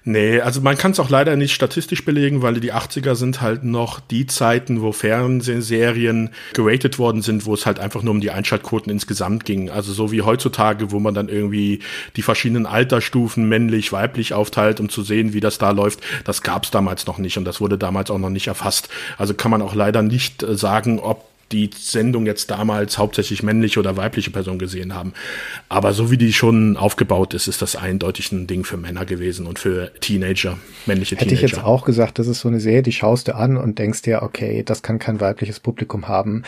[0.06, 3.64] Nee, also man kann es auch leider nicht statistisch belegen, weil die 80er sind halt
[3.64, 8.32] noch die Zeiten, wo Fernsehserien geratet worden sind, wo es halt einfach nur um die
[8.32, 9.70] Einschaltquoten insgesamt ging.
[9.70, 11.82] Also so wie heutzutage, wo man dann irgendwie
[12.16, 16.02] die verschiedenen Altersstufen männlich, weiblich aufteilt, um zu sehen, wie das da läuft.
[16.24, 18.90] Das gab es damals noch nicht und das wurde damals auch noch nicht erfasst.
[19.20, 23.80] Also kann man auch leider nicht äh, sagen, ob die Sendung jetzt damals hauptsächlich männliche
[23.80, 25.14] oder weibliche Personen gesehen haben.
[25.70, 29.46] Aber so wie die schon aufgebaut ist, ist das eindeutig ein Ding für Männer gewesen
[29.46, 31.42] und für Teenager, männliche Hätte Teenager.
[31.42, 33.80] Hätte ich jetzt auch gesagt, das ist so eine Serie, die schaust du an und
[33.80, 36.44] denkst dir, okay, das kann kein weibliches Publikum haben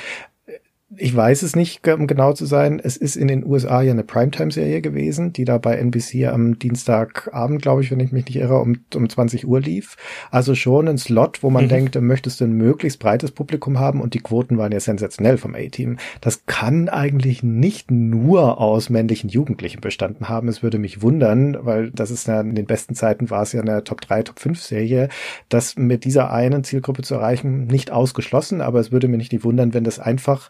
[0.98, 2.80] ich weiß es nicht, um genau zu sein.
[2.84, 7.62] Es ist in den USA ja eine Primetime-Serie gewesen, die da bei NBC am Dienstagabend,
[7.62, 9.96] glaube ich, wenn ich mich nicht irre, um, um 20 Uhr lief.
[10.32, 11.70] Also schon ein Slot, wo man mhm.
[11.70, 15.38] denkt, da möchtest du ein möglichst breites Publikum haben und die Quoten waren ja sensationell
[15.38, 15.98] vom A-Team.
[16.22, 20.48] Das kann eigentlich nicht nur aus männlichen Jugendlichen bestanden haben.
[20.48, 23.62] Es würde mich wundern, weil das ist ja in den besten Zeiten war es ja
[23.62, 25.10] eine Top 3, Top 5 Serie,
[25.50, 29.74] das mit dieser einen Zielgruppe zu erreichen, nicht ausgeschlossen, aber es würde mir nicht wundern,
[29.74, 30.50] wenn das einfach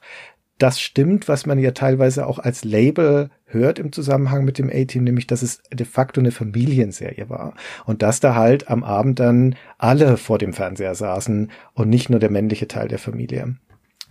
[0.57, 5.03] das stimmt, was man ja teilweise auch als Label hört im Zusammenhang mit dem A-Team,
[5.03, 7.55] nämlich dass es de facto eine Familienserie war.
[7.85, 12.19] Und dass da halt am Abend dann alle vor dem Fernseher saßen und nicht nur
[12.19, 13.55] der männliche Teil der Familie.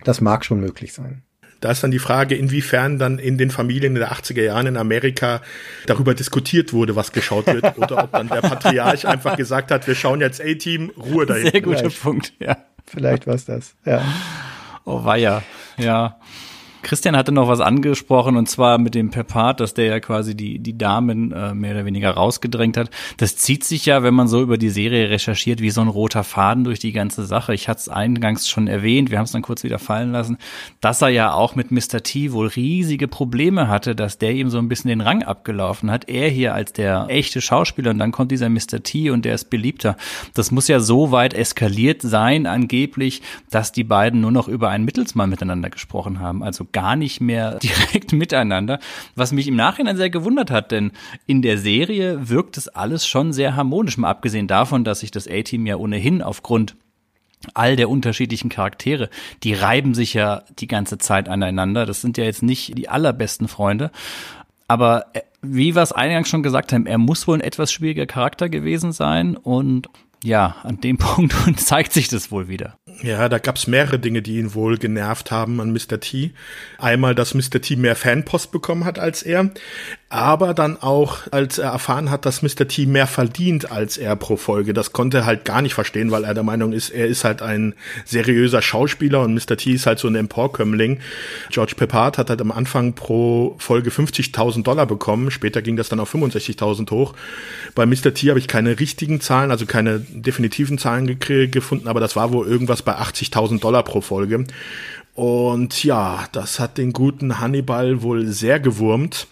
[0.03, 1.23] Das mag schon möglich sein.
[1.61, 4.77] Da ist dann die Frage, inwiefern dann in den Familien in den 80er Jahren in
[4.77, 5.41] Amerika
[5.87, 9.95] darüber diskutiert wurde, was geschaut wird, oder ob dann der Patriarch einfach gesagt hat, wir
[9.95, 11.51] schauen jetzt A-Team, Ruhe dahin.
[11.51, 12.57] Sehr guter Punkt, ja.
[12.85, 14.03] Vielleicht war es das, ja.
[14.83, 15.41] Oh weia,
[15.77, 16.15] ja.
[16.85, 20.59] Christian hatte noch was angesprochen und zwar mit dem Pepard, dass der ja quasi die,
[20.59, 22.91] die Damen äh, mehr oder weniger rausgedrängt hat.
[23.17, 26.23] Das zieht sich ja, wenn man so über die Serie recherchiert, wie so ein roter
[26.23, 27.55] Faden durch die ganze Sache.
[27.55, 30.37] Ich hatte es eingangs schon erwähnt, wir haben es dann kurz wieder fallen lassen,
[30.79, 32.03] dass er ja auch mit Mr.
[32.03, 36.07] T wohl riesige Probleme hatte, dass der ihm so ein bisschen den Rang abgelaufen hat.
[36.07, 38.83] Er hier als der echte Schauspieler und dann kommt dieser Mr.
[38.83, 39.97] T und der ist beliebter.
[40.35, 44.85] Das muss ja so weit eskaliert sein, angeblich, dass die beiden nur noch über einen
[44.85, 46.43] Mittelsmann miteinander gesprochen haben.
[46.43, 48.79] Also gar nicht mehr direkt miteinander,
[49.15, 50.91] was mich im Nachhinein sehr gewundert hat, denn
[51.25, 55.27] in der Serie wirkt es alles schon sehr harmonisch, mal abgesehen davon, dass sich das
[55.27, 56.75] A-Team ja ohnehin aufgrund
[57.53, 59.09] all der unterschiedlichen Charaktere,
[59.43, 61.85] die reiben sich ja die ganze Zeit aneinander.
[61.85, 63.91] Das sind ja jetzt nicht die allerbesten Freunde.
[64.67, 68.07] Aber äh, wie wir es eingangs schon gesagt haben, er muss wohl ein etwas schwieriger
[68.07, 69.87] Charakter gewesen sein und
[70.23, 72.77] ja, an dem Punkt zeigt sich das wohl wieder.
[73.01, 75.99] Ja, da gab's mehrere Dinge, die ihn wohl genervt haben an Mr.
[75.99, 76.31] T.
[76.77, 77.61] Einmal, dass Mr.
[77.61, 79.51] T mehr Fanpost bekommen hat als er,
[80.15, 82.67] aber dann auch, als er erfahren hat, dass Mr.
[82.67, 84.73] T mehr verdient als er pro Folge.
[84.73, 87.41] Das konnte er halt gar nicht verstehen, weil er der Meinung ist, er ist halt
[87.41, 89.57] ein seriöser Schauspieler und Mr.
[89.57, 90.99] T ist halt so ein Emporkömmling.
[91.49, 95.99] George Peppard hat halt am Anfang pro Folge 50.000 Dollar bekommen, später ging das dann
[95.99, 97.13] auf 65.000 hoch.
[97.75, 98.13] Bei Mr.
[98.13, 102.47] T habe ich keine richtigen Zahlen, also keine definitiven Zahlen gefunden, aber das war wohl
[102.47, 104.45] irgendwas bei 80.000 Dollar pro Folge.
[105.15, 109.27] Und ja, das hat den guten Hannibal wohl sehr gewurmt.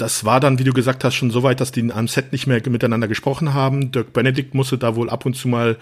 [0.00, 2.46] Das war dann, wie du gesagt hast, schon so weit, dass die am Set nicht
[2.46, 3.92] mehr miteinander gesprochen haben.
[3.92, 5.76] Dirk Benedict musste da wohl ab und zu mal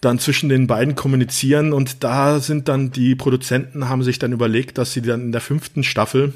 [0.00, 4.78] dann zwischen den beiden kommunizieren und da sind dann die Produzenten haben sich dann überlegt,
[4.78, 6.32] dass sie dann in der fünften Staffel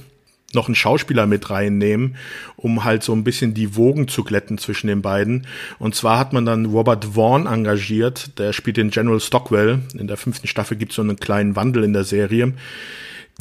[0.54, 2.16] noch einen Schauspieler mit reinnehmen,
[2.56, 5.46] um halt so ein bisschen die Wogen zu glätten zwischen den beiden.
[5.78, 9.80] Und zwar hat man dann Robert Vaughn engagiert, der spielt den General Stockwell.
[9.96, 12.54] In der fünften Staffel gibt es so einen kleinen Wandel in der Serie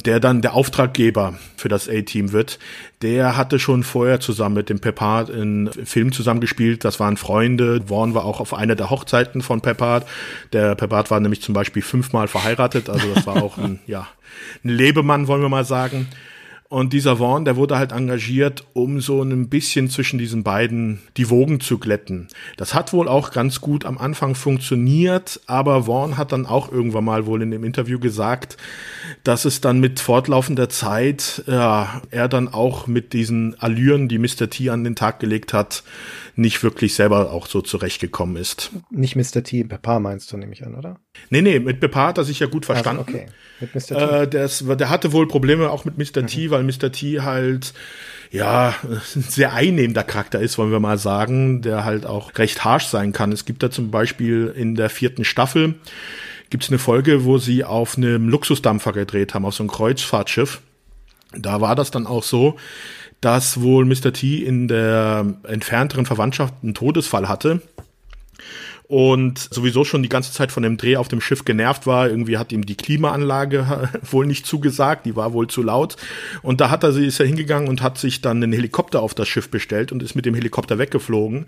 [0.04, 2.60] der dann der Auftraggeber für das A-Team wird.
[3.02, 6.84] Der hatte schon vorher zusammen mit dem Peppard in Film zusammengespielt.
[6.84, 7.82] Das waren Freunde.
[7.88, 10.06] Vaughn war auch auf einer der Hochzeiten von Peppard.
[10.52, 12.88] Der Peppard war nämlich zum Beispiel fünfmal verheiratet.
[12.88, 14.06] Also das war auch ein, ja,
[14.64, 16.06] ein Lebemann, wollen wir mal sagen.
[16.70, 21.30] Und dieser Vaughn, der wurde halt engagiert, um so ein bisschen zwischen diesen beiden die
[21.30, 22.28] Wogen zu glätten.
[22.58, 27.06] Das hat wohl auch ganz gut am Anfang funktioniert, aber Vaughn hat dann auch irgendwann
[27.06, 28.58] mal wohl in dem Interview gesagt,
[29.24, 34.50] dass es dann mit fortlaufender Zeit, ja, er dann auch mit diesen Allüren, die Mr.
[34.50, 35.84] T an den Tag gelegt hat,
[36.38, 38.70] nicht wirklich selber auch so zurechtgekommen ist.
[38.90, 39.42] Nicht Mr.
[39.42, 41.00] T, Peppa meinst du, nehme ich an, oder?
[41.30, 43.04] Nee, nee, mit Peppa hat er sich ja gut verstanden.
[43.06, 43.26] Also, okay.
[43.60, 43.80] Mit Mr.
[43.80, 43.94] T.
[43.94, 46.22] Äh, das, der hatte wohl Probleme auch mit Mr.
[46.22, 46.26] Mhm.
[46.28, 46.92] T, weil Mr.
[46.92, 47.74] T halt
[48.30, 52.86] ja, ein sehr einnehmender Charakter ist, wollen wir mal sagen, der halt auch recht harsh
[52.86, 53.32] sein kann.
[53.32, 55.74] Es gibt da zum Beispiel in der vierten Staffel
[56.50, 60.62] gibt es eine Folge, wo sie auf einem Luxusdampfer gedreht haben, auf so einem Kreuzfahrtschiff.
[61.36, 62.56] Da war das dann auch so,
[63.20, 64.12] dass wohl Mr.
[64.12, 67.60] T in der entfernteren Verwandtschaft einen Todesfall hatte
[68.88, 72.08] und sowieso schon die ganze Zeit von dem Dreh auf dem Schiff genervt war.
[72.08, 75.96] Irgendwie hat ihm die Klimaanlage wohl nicht zugesagt, die war wohl zu laut.
[76.42, 79.28] Und da hat er, ist er hingegangen und hat sich dann einen Helikopter auf das
[79.28, 81.46] Schiff bestellt und ist mit dem Helikopter weggeflogen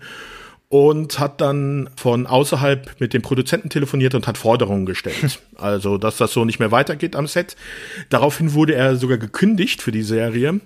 [0.69, 5.39] und hat dann von außerhalb mit dem Produzenten telefoniert und hat Forderungen gestellt.
[5.57, 7.55] Also, dass das so nicht mehr weitergeht am Set.
[8.09, 10.59] Daraufhin wurde er sogar gekündigt für die Serie.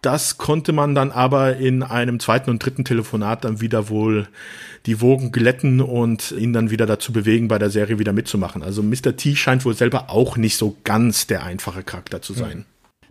[0.00, 4.28] Das konnte man dann aber in einem zweiten und dritten Telefonat dann wieder wohl
[4.86, 8.62] die Wogen glätten und ihn dann wieder dazu bewegen, bei der Serie wieder mitzumachen.
[8.62, 9.16] Also Mr.
[9.16, 12.64] T scheint wohl selber auch nicht so ganz der einfache Charakter zu sein.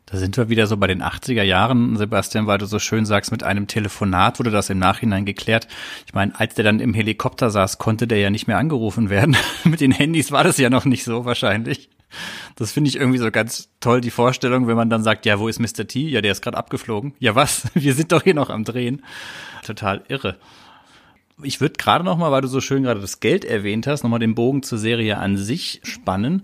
[0.06, 3.30] Da sind wir wieder so bei den 80er Jahren, Sebastian, weil du so schön sagst,
[3.30, 5.68] mit einem Telefonat wurde das im Nachhinein geklärt.
[6.06, 9.36] Ich meine, als der dann im Helikopter saß, konnte der ja nicht mehr angerufen werden.
[9.66, 11.90] mit den Handys war das ja noch nicht so wahrscheinlich.
[12.55, 15.47] Das finde ich irgendwie so ganz toll, die Vorstellung, wenn man dann sagt, ja, wo
[15.47, 15.88] ist Mr.
[15.88, 16.08] T?
[16.08, 17.14] Ja, der ist gerade abgeflogen.
[17.20, 17.68] Ja, was?
[17.74, 19.03] Wir sind doch hier noch am Drehen.
[19.66, 20.38] Total irre.
[21.43, 24.10] Ich würde gerade noch mal, weil du so schön gerade das Geld erwähnt hast, noch
[24.10, 26.43] mal den Bogen zur Serie an sich spannen.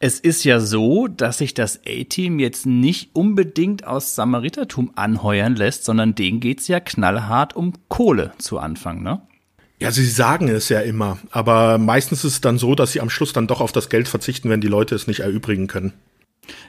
[0.00, 5.84] Es ist ja so, dass sich das A-Team jetzt nicht unbedingt aus Samaritertum anheuern lässt,
[5.84, 9.22] sondern denen geht's ja knallhart um Kohle zu Anfang, ne?
[9.82, 13.10] Ja, sie sagen es ja immer, aber meistens ist es dann so, dass sie am
[13.10, 15.92] Schluss dann doch auf das Geld verzichten, wenn die Leute es nicht erübrigen können.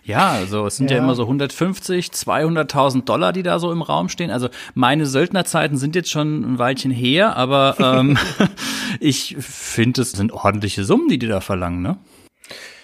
[0.03, 3.81] Ja, also es sind ja, ja immer so 150, 200.000 Dollar, die da so im
[3.81, 4.31] Raum stehen.
[4.31, 8.17] Also meine Söldnerzeiten sind jetzt schon ein Weilchen her, aber ähm,
[8.99, 11.97] ich finde, es sind ordentliche Summen, die die da verlangen, ne?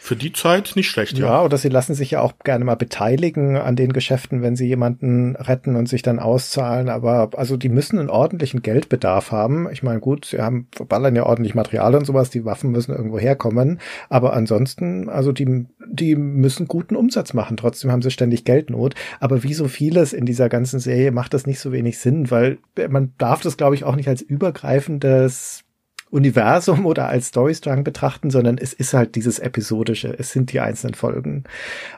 [0.09, 1.27] Für die Zeit nicht schlecht, ja.
[1.27, 4.65] Ja, oder sie lassen sich ja auch gerne mal beteiligen an den Geschäften, wenn sie
[4.65, 6.89] jemanden retten und sich dann auszahlen.
[6.89, 9.69] Aber also die müssen einen ordentlichen Geldbedarf haben.
[9.71, 13.19] Ich meine, gut, sie haben verballern ja ordentlich Material und sowas, die Waffen müssen irgendwo
[13.19, 13.79] herkommen.
[14.09, 17.55] Aber ansonsten, also die, die müssen guten Umsatz machen.
[17.55, 18.95] Trotzdem haben sie ständig Geldnot.
[19.19, 22.57] Aber wie so vieles in dieser ganzen Serie macht das nicht so wenig Sinn, weil
[22.89, 25.65] man darf das, glaube ich, auch nicht als übergreifendes
[26.09, 30.95] Universum oder als Storystrang betrachten, sondern es ist halt dieses episodische, es sind die einzelnen
[30.95, 31.43] Folgen.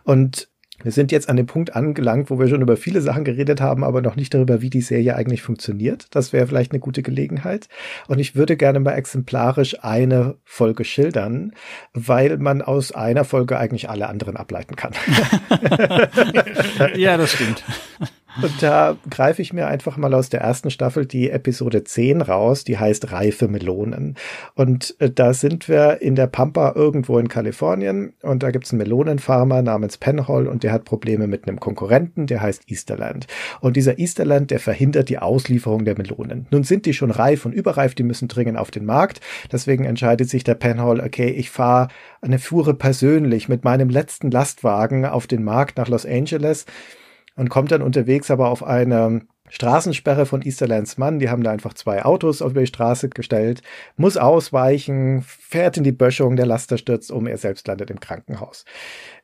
[0.04, 0.50] Und
[0.84, 3.84] wir sind jetzt an dem Punkt angelangt, wo wir schon über viele Sachen geredet haben,
[3.84, 6.08] aber noch nicht darüber, wie die Serie eigentlich funktioniert.
[6.12, 7.68] Das wäre vielleicht eine gute Gelegenheit.
[8.08, 11.54] Und ich würde gerne mal exemplarisch eine Folge schildern,
[11.94, 14.94] weil man aus einer Folge eigentlich alle anderen ableiten kann.
[16.96, 17.64] ja, das stimmt.
[18.42, 22.64] Und da greife ich mir einfach mal aus der ersten Staffel die Episode 10 raus,
[22.64, 24.16] die heißt Reife Melonen.
[24.56, 28.80] Und äh, da sind wir in der Pampa irgendwo in Kalifornien und da gibt's einen
[28.80, 33.28] Melonenfarmer namens Penhall und der hat Probleme mit einem Konkurrenten, der heißt Easterland.
[33.60, 36.48] Und dieser Easterland, der verhindert die Auslieferung der Melonen.
[36.52, 39.20] Nun sind die schon reif und überreif, die müssen dringend auf den Markt.
[39.52, 41.90] Deswegen entscheidet sich der Penhall, okay, ich fahre
[42.22, 46.66] eine Fuhre persönlich mit meinem letzten Lastwagen auf den Markt nach Los Angeles
[47.36, 51.20] und kommt dann unterwegs aber auf eine Straßensperre von Easterlands Mann.
[51.20, 53.62] Die haben da einfach zwei Autos auf die Straße gestellt,
[53.98, 58.66] muss ausweichen, fährt in die Böschung, der Laster stürzt um, er selbst landet im Krankenhaus.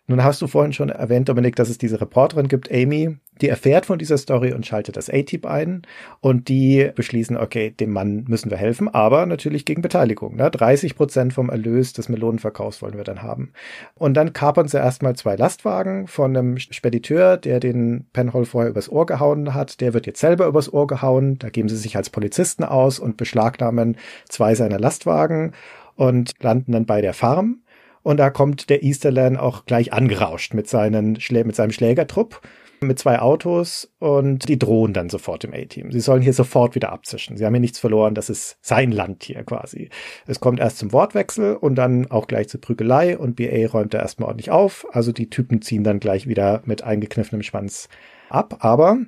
[0.10, 3.86] Nun hast du vorhin schon erwähnt, Dominik, dass es diese Reporterin gibt, Amy, die erfährt
[3.86, 5.82] von dieser Story und schaltet das A-Team ein
[6.22, 10.38] und die beschließen, okay, dem Mann müssen wir helfen, aber natürlich gegen Beteiligung.
[10.38, 10.50] Ne?
[10.50, 13.52] 30 Prozent vom Erlös des Melonenverkaufs wollen wir dann haben.
[13.96, 18.90] Und dann kapern sie erstmal zwei Lastwagen von einem Spediteur, der den Penhall vorher übers
[18.90, 19.82] Ohr gehauen hat.
[19.82, 21.38] Der wird jetzt selber übers Ohr gehauen.
[21.38, 23.98] Da geben sie sich als Polizisten aus und beschlagnahmen
[24.30, 25.52] zwei seiner Lastwagen
[25.96, 27.60] und landen dann bei der Farm.
[28.08, 32.40] Und da kommt der Easterland auch gleich angerauscht mit, seinen, Schlä mit seinem Schlägertrupp
[32.80, 35.92] mit zwei Autos und die drohen dann sofort im A-Team.
[35.92, 37.36] Sie sollen hier sofort wieder abzischen.
[37.36, 39.90] Sie haben hier nichts verloren, das ist sein Land hier quasi.
[40.26, 44.00] Es kommt erst zum Wortwechsel und dann auch gleich zur Prügelei und BA räumt da
[44.00, 44.88] erstmal ordentlich auf.
[44.94, 47.90] Also die Typen ziehen dann gleich wieder mit eingekniffenem Schwanz
[48.30, 48.60] ab.
[48.60, 49.00] Aber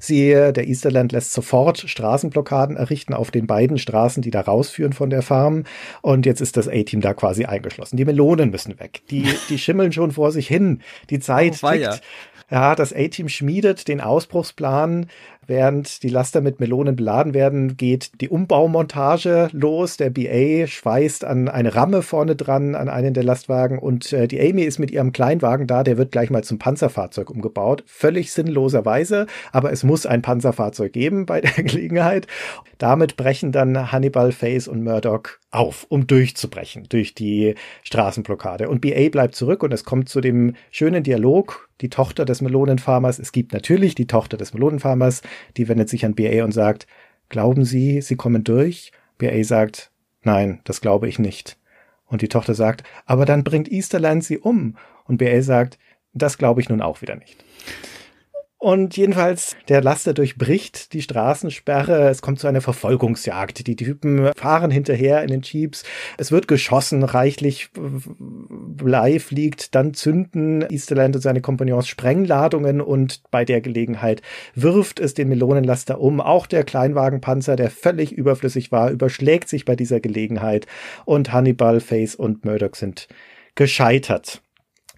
[0.00, 5.10] Sie, der Easterland lässt sofort Straßenblockaden errichten auf den beiden Straßen, die da rausführen von
[5.10, 5.62] der Farm.
[6.02, 7.96] Und jetzt ist das A-Team da quasi eingeschlossen.
[7.96, 9.02] Die Melonen müssen weg.
[9.10, 10.80] Die, die schimmeln schon vor sich hin.
[11.08, 12.02] Die Zeit oh, tickt.
[12.50, 15.08] Ja, das A-Team schmiedet den Ausbruchsplan.
[15.48, 19.96] Während die Laster mit Melonen beladen werden, geht die Umbaumontage los.
[19.96, 24.40] Der BA schweißt an eine Ramme vorne dran, an einen der Lastwagen und äh, die
[24.40, 27.84] Amy ist mit ihrem Kleinwagen da, der wird gleich mal zum Panzerfahrzeug umgebaut.
[27.86, 32.26] Völlig sinnloserweise, aber es muss ein Panzerfahrzeug geben bei der Gelegenheit.
[32.78, 38.68] Damit brechen dann Hannibal, Face und Murdoch auf, um durchzubrechen durch die Straßenblockade.
[38.68, 41.68] Und BA bleibt zurück und es kommt zu dem schönen Dialog.
[41.80, 45.22] Die Tochter des Melonenfarmers, es gibt natürlich die Tochter des Melonenfarmers,
[45.56, 46.86] die wendet sich an BA und sagt,
[47.28, 48.92] glauben Sie, Sie kommen durch?
[49.18, 49.90] BA sagt,
[50.22, 51.56] nein, das glaube ich nicht.
[52.06, 54.76] Und die Tochter sagt, aber dann bringt Easterland sie um.
[55.04, 55.78] Und BA sagt,
[56.12, 57.44] das glaube ich nun auch wieder nicht.
[58.58, 62.08] Und jedenfalls, der Laster durchbricht die Straßensperre.
[62.08, 63.66] Es kommt zu einer Verfolgungsjagd.
[63.66, 65.84] Die Typen fahren hinterher in den Jeeps.
[66.16, 69.74] Es wird geschossen, reichlich Blei fliegt.
[69.74, 74.22] Dann zünden Easterland und seine Kompagnons Sprengladungen und bei der Gelegenheit
[74.54, 76.22] wirft es den Melonenlaster um.
[76.22, 80.66] Auch der Kleinwagenpanzer, der völlig überflüssig war, überschlägt sich bei dieser Gelegenheit
[81.04, 83.06] und Hannibal, Face und Murdoch sind
[83.54, 84.40] gescheitert.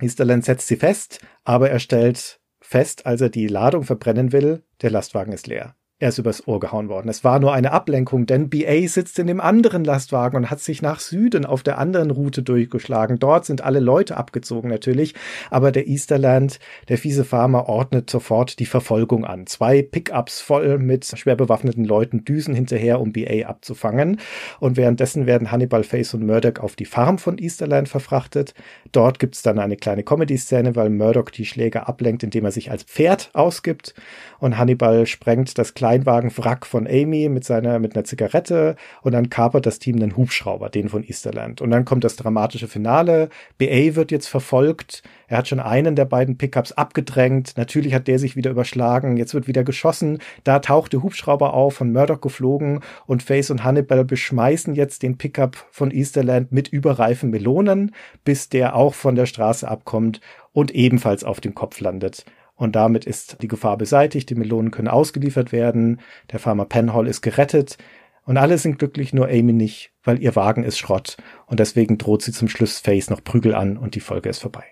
[0.00, 2.37] Easterland setzt sie fest, aber er stellt
[2.68, 6.60] fest, als er die Ladung verbrennen will, der Lastwagen ist leer er ist übers Ohr
[6.60, 7.08] gehauen worden.
[7.08, 10.80] Es war nur eine Ablenkung, denn BA sitzt in dem anderen Lastwagen und hat sich
[10.80, 13.18] nach Süden auf der anderen Route durchgeschlagen.
[13.18, 15.14] Dort sind alle Leute abgezogen natürlich,
[15.50, 19.48] aber der Easterland, der fiese Farmer, ordnet sofort die Verfolgung an.
[19.48, 24.20] Zwei Pickups voll mit schwer bewaffneten Leuten düsen hinterher, um BA abzufangen.
[24.60, 28.54] Und währenddessen werden Hannibal, Face und Murdoch auf die Farm von Easterland verfrachtet.
[28.92, 32.84] Dort gibt's dann eine kleine Comedy-Szene, weil Murdoch die Schläger ablenkt, indem er sich als
[32.84, 33.94] Pferd ausgibt.
[34.38, 39.64] Und Hannibal sprengt das Kleinwagenwrack von Amy mit seiner, mit einer Zigarette und dann kapert
[39.64, 41.62] das Team einen Hubschrauber, den von Easterland.
[41.62, 43.30] Und dann kommt das dramatische Finale.
[43.56, 45.02] BA wird jetzt verfolgt.
[45.28, 47.54] Er hat schon einen der beiden Pickups abgedrängt.
[47.56, 49.16] Natürlich hat der sich wieder überschlagen.
[49.16, 50.18] Jetzt wird wieder geschossen.
[50.44, 55.16] Da taucht der Hubschrauber auf, von Murdoch geflogen und Face und Hannibal beschmeißen jetzt den
[55.16, 60.20] Pickup von Easterland mit überreifen Melonen, bis der auch von der Straße abkommt
[60.52, 62.26] und ebenfalls auf dem Kopf landet.
[62.58, 66.00] Und damit ist die Gefahr beseitigt, die Melonen können ausgeliefert werden,
[66.32, 67.78] der Farmer Penhall ist gerettet
[68.24, 72.22] und alle sind glücklich, nur Amy nicht, weil ihr Wagen ist Schrott und deswegen droht
[72.22, 74.64] sie zum Schluss Face noch Prügel an und die Folge ist vorbei.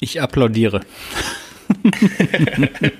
[0.00, 0.80] Ich applaudiere.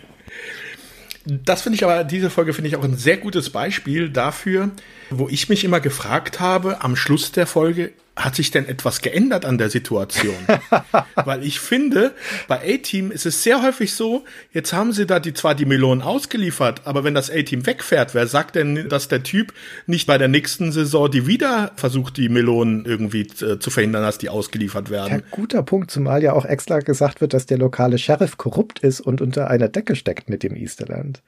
[1.25, 4.73] Das finde ich aber, diese Folge finde ich auch ein sehr gutes Beispiel dafür,
[5.09, 9.45] wo ich mich immer gefragt habe, am Schluss der Folge, hat sich denn etwas geändert
[9.45, 10.35] an der Situation?
[11.15, 12.13] Weil ich finde,
[12.47, 16.03] bei A-Team ist es sehr häufig so, jetzt haben sie da die, zwar die Melonen
[16.03, 19.53] ausgeliefert, aber wenn das A-Team wegfährt, wer sagt denn, dass der Typ
[19.87, 24.19] nicht bei der nächsten Saison die wieder versucht, die Melonen irgendwie äh, zu verhindern, dass
[24.19, 25.21] die ausgeliefert werden?
[25.21, 29.01] Ja, guter Punkt, zumal ja auch extra gesagt wird, dass der lokale Sheriff korrupt ist
[29.01, 31.23] und unter einer Decke steckt mit dem Easterland.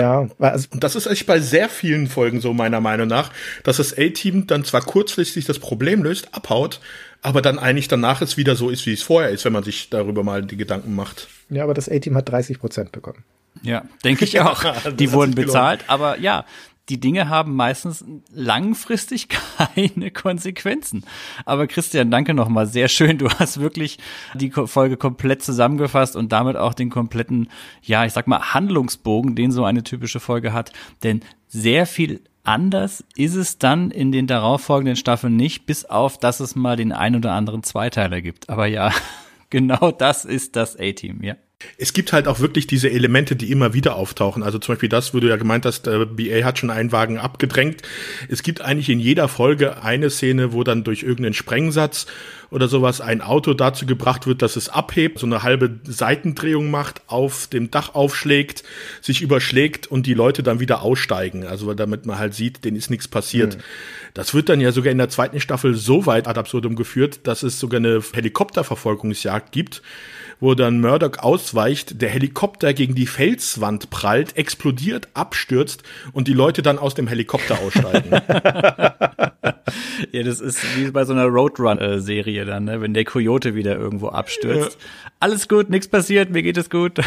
[0.00, 3.30] Ja, also und das ist echt bei sehr vielen Folgen so meiner Meinung nach,
[3.64, 6.80] dass das A-Team dann zwar kurzfristig das Problem löst, abhaut,
[7.22, 9.90] aber dann eigentlich danach es wieder so ist, wie es vorher ist, wenn man sich
[9.90, 11.28] darüber mal die Gedanken macht.
[11.50, 13.24] Ja, aber das A-Team hat 30 Prozent bekommen.
[13.62, 14.64] Ja, denke ich auch.
[14.98, 16.44] die wurden bezahlt, aber ja,
[16.92, 21.04] die Dinge haben meistens langfristig keine Konsequenzen.
[21.46, 22.66] Aber Christian, danke nochmal.
[22.66, 23.16] Sehr schön.
[23.16, 23.98] Du hast wirklich
[24.34, 27.48] die Folge komplett zusammengefasst und damit auch den kompletten,
[27.82, 30.72] ja, ich sag mal, Handlungsbogen, den so eine typische Folge hat.
[31.02, 36.40] Denn sehr viel anders ist es dann in den darauffolgenden Staffeln nicht, bis auf, dass
[36.40, 38.50] es mal den ein oder anderen Zweiteiler gibt.
[38.50, 38.92] Aber ja,
[39.48, 41.36] genau das ist das A-Team, ja.
[41.78, 44.42] Es gibt halt auch wirklich diese Elemente, die immer wieder auftauchen.
[44.42, 47.18] Also zum Beispiel das, wo du ja gemeint hast, äh, BA hat schon einen Wagen
[47.18, 47.82] abgedrängt.
[48.28, 52.06] Es gibt eigentlich in jeder Folge eine Szene, wo dann durch irgendeinen Sprengsatz
[52.52, 57.00] oder sowas ein Auto dazu gebracht wird, dass es abhebt, so eine halbe Seitendrehung macht,
[57.06, 58.62] auf dem Dach aufschlägt,
[59.00, 61.46] sich überschlägt und die Leute dann wieder aussteigen.
[61.46, 63.56] Also damit man halt sieht, denen ist nichts passiert.
[63.56, 63.62] Mhm.
[64.12, 67.42] Das wird dann ja sogar in der zweiten Staffel so weit ad absurdum geführt, dass
[67.42, 69.82] es sogar eine Helikopterverfolgungsjagd gibt
[70.42, 76.62] wo dann Murdoch ausweicht, der Helikopter gegen die Felswand prallt, explodiert, abstürzt und die Leute
[76.62, 78.10] dann aus dem Helikopter aussteigen.
[80.10, 82.80] ja, das ist wie bei so einer Roadrun-Serie dann, ne?
[82.80, 84.78] wenn der Coyote wieder irgendwo abstürzt.
[84.80, 85.10] Ja.
[85.20, 86.98] Alles gut, nichts passiert, mir geht es gut.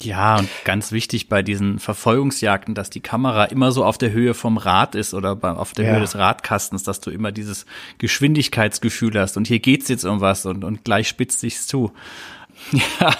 [0.00, 4.34] Ja, und ganz wichtig bei diesen Verfolgungsjagden, dass die Kamera immer so auf der Höhe
[4.34, 5.92] vom Rad ist oder auf der ja.
[5.92, 7.64] Höhe des Radkastens, dass du immer dieses
[7.98, 11.92] Geschwindigkeitsgefühl hast und hier geht's jetzt um was und, und gleich spitzt sich's zu.
[12.72, 13.14] Ja,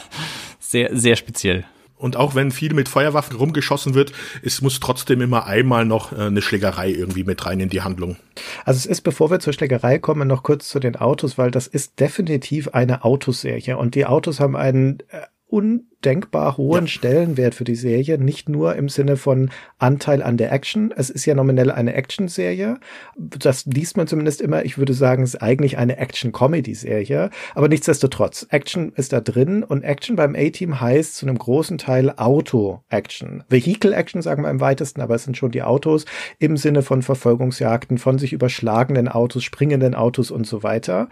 [0.58, 1.64] sehr, sehr speziell.
[1.98, 4.12] Und auch wenn viel mit Feuerwaffen rumgeschossen wird,
[4.42, 8.16] es muss trotzdem immer einmal noch äh, eine Schlägerei irgendwie mit rein in die Handlung.
[8.64, 11.66] Also es ist, bevor wir zur Schlägerei kommen, noch kurz zu den Autos, weil das
[11.66, 16.88] ist definitiv eine Autoserie und die Autos haben einen äh, undenkbar hohen ja.
[16.88, 20.92] Stellenwert für die Serie, nicht nur im Sinne von Anteil an der Action.
[20.96, 22.78] Es ist ja nominell eine Action-Serie.
[23.16, 24.64] Das liest man zumindest immer.
[24.64, 27.30] Ich würde sagen, es ist eigentlich eine Action-Comedy-Serie.
[27.54, 32.12] Aber nichtsdestotrotz, Action ist da drin und Action beim A-Team heißt zu einem großen Teil
[32.16, 33.44] Auto-Action.
[33.48, 36.06] Vehicle-Action sagen wir im weitesten, aber es sind schon die Autos
[36.40, 41.08] im Sinne von Verfolgungsjagden, von sich überschlagenden Autos, springenden Autos und so weiter.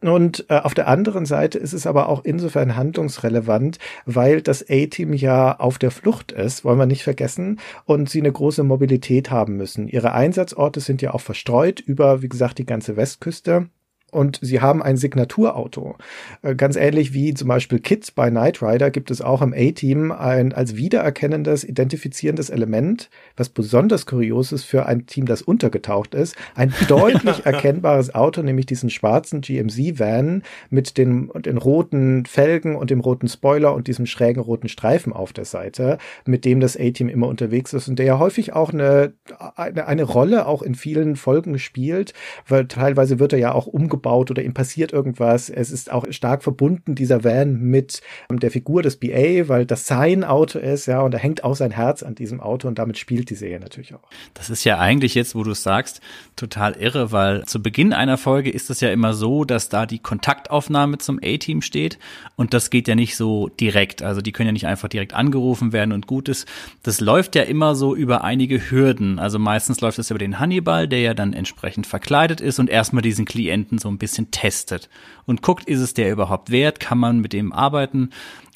[0.00, 5.12] Und äh, auf der anderen Seite ist es aber auch insofern handlungsrelevant, weil das A-Team
[5.12, 9.56] ja auf der Flucht ist, wollen wir nicht vergessen, und sie eine große Mobilität haben
[9.56, 9.88] müssen.
[9.88, 13.68] Ihre Einsatzorte sind ja auch verstreut über, wie gesagt, die ganze Westküste
[14.10, 15.96] und sie haben ein Signaturauto.
[16.42, 20.12] Äh, ganz ähnlich wie zum Beispiel Kids bei Knight Rider gibt es auch im A-Team
[20.12, 26.36] ein als wiedererkennendes, identifizierendes Element, was besonders kurios ist für ein Team, das untergetaucht ist.
[26.54, 33.00] Ein deutlich erkennbares Auto, nämlich diesen schwarzen GMC-Van mit den, den roten Felgen und dem
[33.00, 37.28] roten Spoiler und diesem schrägen roten Streifen auf der Seite, mit dem das A-Team immer
[37.28, 39.14] unterwegs ist und der ja häufig auch eine,
[39.56, 42.14] eine, eine Rolle auch in vielen Folgen spielt,
[42.48, 45.50] weil teilweise wird er ja auch umgebaut aufgebaut oder ihm passiert irgendwas.
[45.50, 48.00] Es ist auch stark verbunden, dieser Van, mit
[48.30, 51.54] ähm, der Figur des BA, weil das sein Auto ist, ja, und da hängt auch
[51.54, 54.02] sein Herz an diesem Auto und damit spielt die Serie natürlich auch.
[54.34, 56.00] Das ist ja eigentlich jetzt, wo du es sagst,
[56.36, 59.98] total irre, weil zu Beginn einer Folge ist es ja immer so, dass da die
[59.98, 61.98] Kontaktaufnahme zum A-Team steht
[62.36, 64.02] und das geht ja nicht so direkt.
[64.02, 66.46] Also die können ja nicht einfach direkt angerufen werden und gut ist.
[66.82, 69.18] Das läuft ja immer so über einige Hürden.
[69.18, 73.02] Also meistens läuft es über den Hannibal, der ja dann entsprechend verkleidet ist und erstmal
[73.02, 74.88] diesen Klienten so ein bisschen testet
[75.26, 76.80] und guckt, ist es der überhaupt wert?
[76.80, 78.10] Kann man mit dem arbeiten?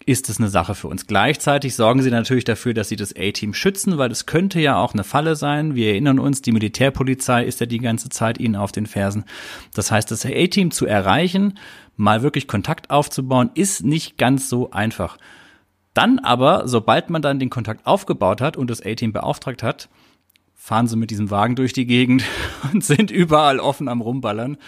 [0.07, 1.07] ist es eine Sache für uns.
[1.07, 4.93] Gleichzeitig sorgen sie natürlich dafür, dass sie das A-Team schützen, weil es könnte ja auch
[4.93, 5.75] eine Falle sein.
[5.75, 9.25] Wir erinnern uns, die Militärpolizei ist ja die ganze Zeit ihnen auf den Fersen.
[9.73, 11.59] Das heißt, das A-Team zu erreichen,
[11.97, 15.17] mal wirklich Kontakt aufzubauen, ist nicht ganz so einfach.
[15.95, 19.89] Dann aber, sobald man dann den Kontakt aufgebaut hat und das A-Team beauftragt hat,
[20.55, 22.25] fahren sie mit diesem Wagen durch die Gegend
[22.73, 24.59] und sind überall offen am Rumballern.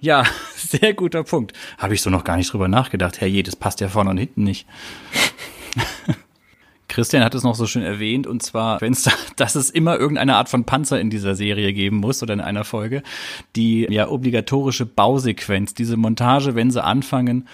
[0.00, 0.24] Ja,
[0.56, 1.52] sehr guter Punkt.
[1.78, 3.20] Habe ich so noch gar nicht drüber nachgedacht.
[3.20, 4.66] Herr je, das passt ja vorne und hinten nicht.
[6.88, 9.98] Christian hat es noch so schön erwähnt, und zwar, wenn es da, dass es immer
[9.98, 13.02] irgendeine Art von Panzer in dieser Serie geben muss oder in einer Folge,
[13.56, 17.46] die ja obligatorische Bausequenz, diese Montage, wenn sie anfangen,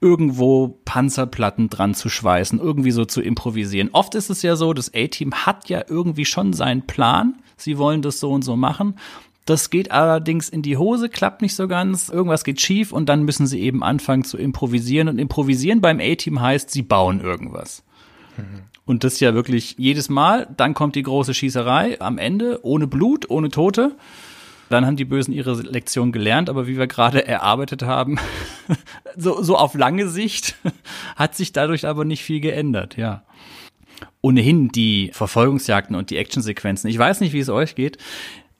[0.00, 3.90] irgendwo Panzerplatten dran zu schweißen, irgendwie so zu improvisieren.
[3.92, 7.36] Oft ist es ja so, das A-Team hat ja irgendwie schon seinen Plan.
[7.56, 8.96] Sie wollen das so und so machen.
[9.44, 13.24] Das geht allerdings in die Hose, klappt nicht so ganz, irgendwas geht schief und dann
[13.24, 15.08] müssen sie eben anfangen zu improvisieren.
[15.08, 17.82] Und improvisieren beim A-Team heißt, sie bauen irgendwas.
[18.36, 18.62] Mhm.
[18.84, 20.48] Und das ja wirklich jedes Mal.
[20.56, 23.96] Dann kommt die große Schießerei am Ende, ohne Blut, ohne Tote.
[24.68, 28.18] Dann haben die Bösen ihre Lektion gelernt, aber wie wir gerade erarbeitet haben,
[29.16, 30.56] so, so auf lange Sicht
[31.16, 33.22] hat sich dadurch aber nicht viel geändert, ja.
[34.20, 36.88] Ohnehin die Verfolgungsjagden und die Actionsequenzen.
[36.88, 37.98] Ich weiß nicht, wie es euch geht.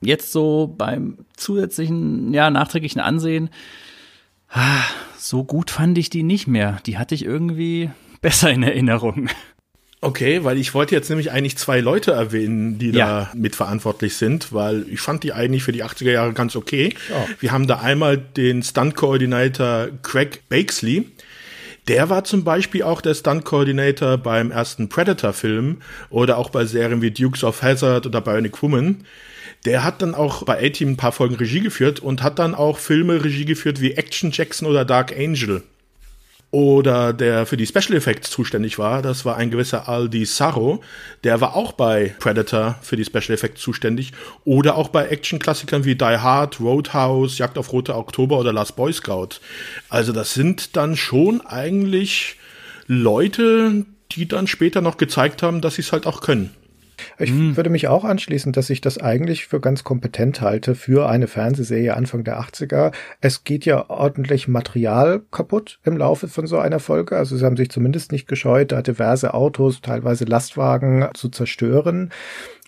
[0.03, 3.51] Jetzt so beim zusätzlichen, ja, nachträglichen Ansehen,
[4.51, 4.83] ah,
[5.17, 6.79] so gut fand ich die nicht mehr.
[6.87, 9.29] Die hatte ich irgendwie besser in Erinnerung.
[10.05, 13.07] Okay, weil ich wollte jetzt nämlich eigentlich zwei Leute erwähnen, die ja.
[13.07, 16.95] da mitverantwortlich sind, weil ich fand die eigentlich für die 80er Jahre ganz okay.
[17.09, 17.25] Ja.
[17.39, 21.07] Wir haben da einmal den Stunt-Coordinator Craig Bakesley.
[21.89, 25.79] Der war zum Beispiel auch der Stunt-Coordinator beim ersten Predator-Film
[26.11, 29.05] oder auch bei Serien wie Dukes of Hazzard oder Bionic Woman.
[29.65, 32.79] Der hat dann auch bei A-Team ein paar Folgen Regie geführt und hat dann auch
[32.79, 35.63] Filme Regie geführt wie Action Jackson oder Dark Angel.
[36.53, 40.83] Oder der für die Special Effects zuständig war, das war ein gewisser Aldi Sarro,
[41.25, 44.13] der war auch bei Predator für die Special Effects zuständig.
[44.45, 48.93] Oder auch bei Action-Klassikern wie Die Hard, Roadhouse, Jagd auf Rote Oktober oder Last Boy
[48.93, 49.41] Scout.
[49.89, 52.37] Also das sind dann schon eigentlich
[52.87, 56.51] Leute, die dann später noch gezeigt haben, dass sie es halt auch können.
[57.19, 57.57] Ich hm.
[57.57, 61.95] würde mich auch anschließen, dass ich das eigentlich für ganz kompetent halte für eine Fernsehserie
[61.97, 62.93] Anfang der 80er.
[63.21, 67.17] Es geht ja ordentlich Material kaputt im Laufe von so einer Folge.
[67.17, 72.11] Also sie haben sich zumindest nicht gescheut, da diverse Autos, teilweise Lastwagen zu zerstören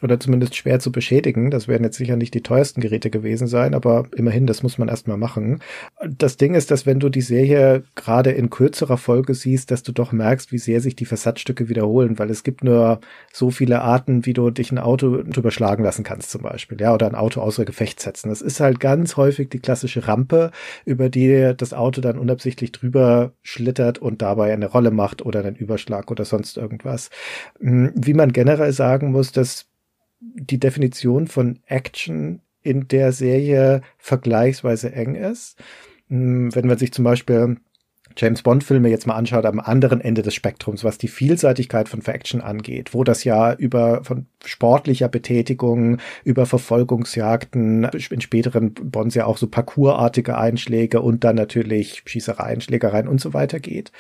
[0.05, 1.51] oder zumindest schwer zu beschädigen.
[1.51, 4.89] Das werden jetzt sicher nicht die teuersten Geräte gewesen sein, aber immerhin, das muss man
[4.89, 5.61] erstmal machen.
[6.07, 9.93] Das Ding ist, dass wenn du die Serie gerade in kürzerer Folge siehst, dass du
[9.93, 13.01] doch merkst, wie sehr sich die Versatzstücke wiederholen, weil es gibt nur
[13.33, 16.93] so viele Arten, wie du dich ein Auto drüber schlagen lassen kannst zum Beispiel, ja,
[16.95, 18.29] oder ein Auto außer Gefecht setzen.
[18.29, 20.51] Das ist halt ganz häufig die klassische Rampe,
[20.85, 25.57] über die das Auto dann unabsichtlich drüber schlittert und dabei eine Rolle macht oder einen
[25.57, 27.11] Überschlag oder sonst irgendwas.
[27.61, 29.67] Hm, wie man generell sagen muss, dass
[30.21, 35.59] die Definition von Action in der Serie vergleichsweise eng ist.
[36.09, 37.57] Hm, wenn man sich zum Beispiel
[38.17, 42.41] James Bond-Filme jetzt mal anschaut, am anderen Ende des Spektrums, was die Vielseitigkeit von Action
[42.41, 49.39] angeht, wo das ja über von sportlicher Betätigung, über Verfolgungsjagden, in späteren Bonds ja auch
[49.39, 53.91] so parkourartige Einschläge und dann natürlich Schießereien, Schlägereien und so weiter geht.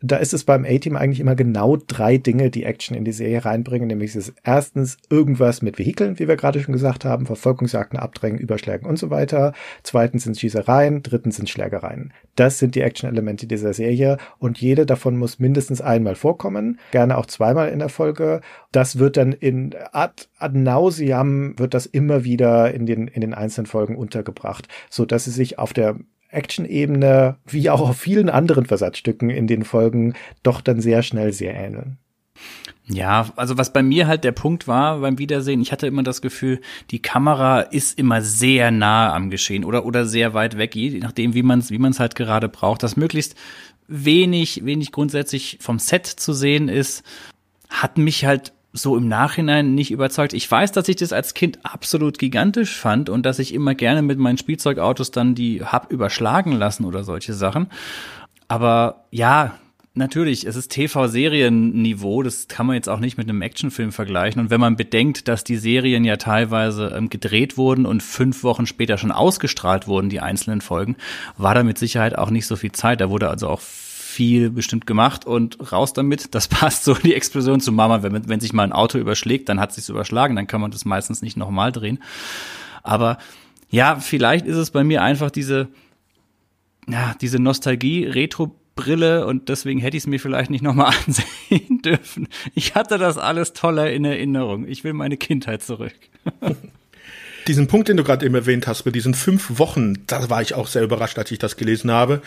[0.00, 3.44] Da ist es beim A-Team eigentlich immer genau drei Dinge, die Action in die Serie
[3.44, 7.98] reinbringen, nämlich es ist erstens irgendwas mit Vehikeln, wie wir gerade schon gesagt haben, Verfolgungsjagden,
[7.98, 9.52] Abdrängen, Überschlägen und so weiter.
[9.82, 12.12] Zweitens sind Schießereien, drittens sind Schlägereien.
[12.36, 17.26] Das sind die Action-Elemente dieser Serie und jede davon muss mindestens einmal vorkommen, gerne auch
[17.26, 18.40] zweimal in der Folge.
[18.72, 23.34] Das wird dann in ad, ad nauseam wird das immer wieder in den, in den
[23.34, 25.96] einzelnen Folgen untergebracht, so dass sie sich auf der
[26.30, 31.54] Action-Ebene, wie auch auf vielen anderen Versatzstücken in den Folgen, doch dann sehr schnell sehr
[31.54, 31.98] ähneln.
[32.86, 36.22] Ja, also was bei mir halt der Punkt war beim Wiedersehen, ich hatte immer das
[36.22, 36.60] Gefühl,
[36.90, 41.34] die Kamera ist immer sehr nah am Geschehen oder oder sehr weit weg, je nachdem,
[41.34, 43.36] wie man es wie man halt gerade braucht, dass möglichst
[43.86, 47.04] wenig wenig grundsätzlich vom Set zu sehen ist,
[47.68, 50.32] hat mich halt so im Nachhinein nicht überzeugt.
[50.32, 54.02] Ich weiß, dass ich das als Kind absolut gigantisch fand und dass ich immer gerne
[54.02, 57.68] mit meinen Spielzeugautos dann die hab überschlagen lassen oder solche Sachen.
[58.48, 59.58] Aber ja,
[60.00, 64.40] natürlich, es ist TV-Serienniveau, das kann man jetzt auch nicht mit einem Actionfilm vergleichen.
[64.40, 68.66] Und wenn man bedenkt, dass die Serien ja teilweise ähm, gedreht wurden und fünf Wochen
[68.66, 70.96] später schon ausgestrahlt wurden, die einzelnen Folgen,
[71.36, 73.00] war da mit Sicherheit auch nicht so viel Zeit.
[73.00, 76.34] Da wurde also auch viel bestimmt gemacht und raus damit.
[76.34, 78.02] Das passt so in die Explosion zu Mama.
[78.02, 80.84] Wenn, wenn sich mal ein Auto überschlägt, dann hat sich's überschlagen, dann kann man das
[80.84, 82.02] meistens nicht nochmal drehen.
[82.82, 83.18] Aber
[83.68, 85.68] ja, vielleicht ist es bei mir einfach diese,
[86.88, 91.82] ja, diese Nostalgie, Retro Brille und deswegen hätte ich es mir vielleicht nicht nochmal ansehen
[91.82, 92.28] dürfen.
[92.54, 94.66] Ich hatte das alles toller in Erinnerung.
[94.66, 95.94] Ich will meine Kindheit zurück.
[97.50, 100.54] Diesen Punkt, den du gerade eben erwähnt hast, mit diesen fünf Wochen, da war ich
[100.54, 102.22] auch sehr überrascht, als ich das gelesen habe.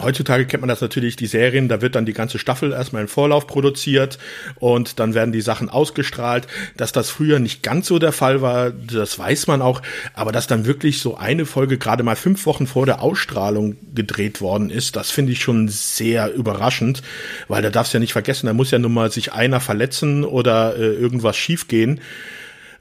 [0.00, 3.08] Heutzutage kennt man das natürlich, die Serien, da wird dann die ganze Staffel erstmal im
[3.08, 4.18] Vorlauf produziert
[4.60, 6.46] und dann werden die Sachen ausgestrahlt.
[6.78, 9.82] Dass das früher nicht ganz so der Fall war, das weiß man auch,
[10.14, 14.40] aber dass dann wirklich so eine Folge gerade mal fünf Wochen vor der Ausstrahlung gedreht
[14.40, 17.02] worden ist, das finde ich schon sehr überraschend,
[17.46, 20.24] weil da darfst du ja nicht vergessen, da muss ja nun mal sich einer verletzen
[20.24, 22.00] oder äh, irgendwas schiefgehen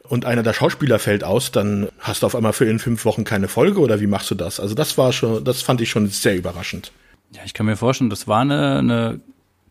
[0.08, 3.24] und einer der Schauspieler fällt aus, dann hast du auf einmal für in fünf Wochen
[3.24, 4.60] keine Folge oder wie machst du das?
[4.60, 6.92] Also das war schon, das fand ich schon sehr überraschend.
[7.32, 9.20] Ja, ich kann mir vorstellen, das war eine, eine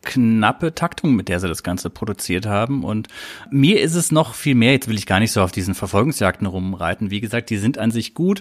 [0.02, 2.84] knappe Taktung, mit der sie das Ganze produziert haben.
[2.84, 3.08] Und
[3.50, 6.46] mir ist es noch viel mehr, jetzt will ich gar nicht so auf diesen Verfolgungsjagden
[6.46, 7.10] rumreiten.
[7.10, 8.40] Wie gesagt, die sind an sich gut.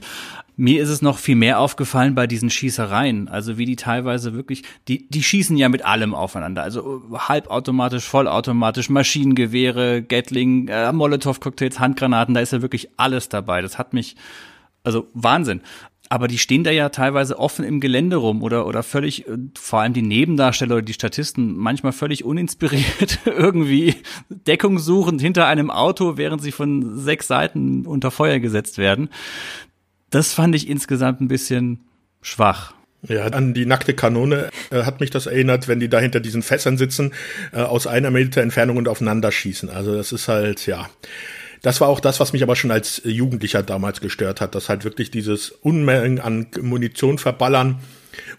[0.60, 3.30] Mir ist es noch viel mehr aufgefallen bei diesen Schießereien.
[3.30, 6.64] Also wie die teilweise wirklich, die, die schießen ja mit allem aufeinander.
[6.64, 13.62] Also halbautomatisch, vollautomatisch, Maschinengewehre, Gatling, äh, Molotow-Cocktails, Handgranaten, da ist ja wirklich alles dabei.
[13.62, 14.18] Das hat mich,
[14.84, 15.62] also Wahnsinn
[16.12, 19.82] aber die stehen da ja teilweise offen im Gelände rum oder, oder völlig, äh, vor
[19.82, 23.94] allem die Nebendarsteller oder die Statisten, manchmal völlig uninspiriert irgendwie
[24.30, 29.10] Deckung suchend hinter einem Auto, während sie von sechs Seiten unter Feuer gesetzt werden.
[30.10, 31.82] Das fand ich insgesamt ein bisschen
[32.22, 32.74] schwach.
[33.08, 36.42] Ja, an die nackte Kanone äh, hat mich das erinnert, wenn die da hinter diesen
[36.42, 37.14] Fässern sitzen,
[37.54, 39.70] äh, aus einer Meter Entfernung und aufeinander schießen.
[39.70, 40.90] Also das ist halt, ja
[41.62, 44.84] das war auch das, was mich aber schon als Jugendlicher damals gestört hat, dass halt
[44.84, 47.80] wirklich dieses Unmengen an Munition verballern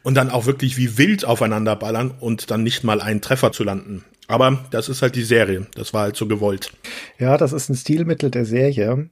[0.02, 3.64] und dann auch wirklich wie wild aufeinander ballern und dann nicht mal einen Treffer zu
[3.64, 4.04] landen.
[4.26, 5.66] Aber das ist halt die Serie.
[5.74, 6.72] Das war halt so gewollt.
[7.18, 9.10] Ja, das ist ein Stilmittel der Serie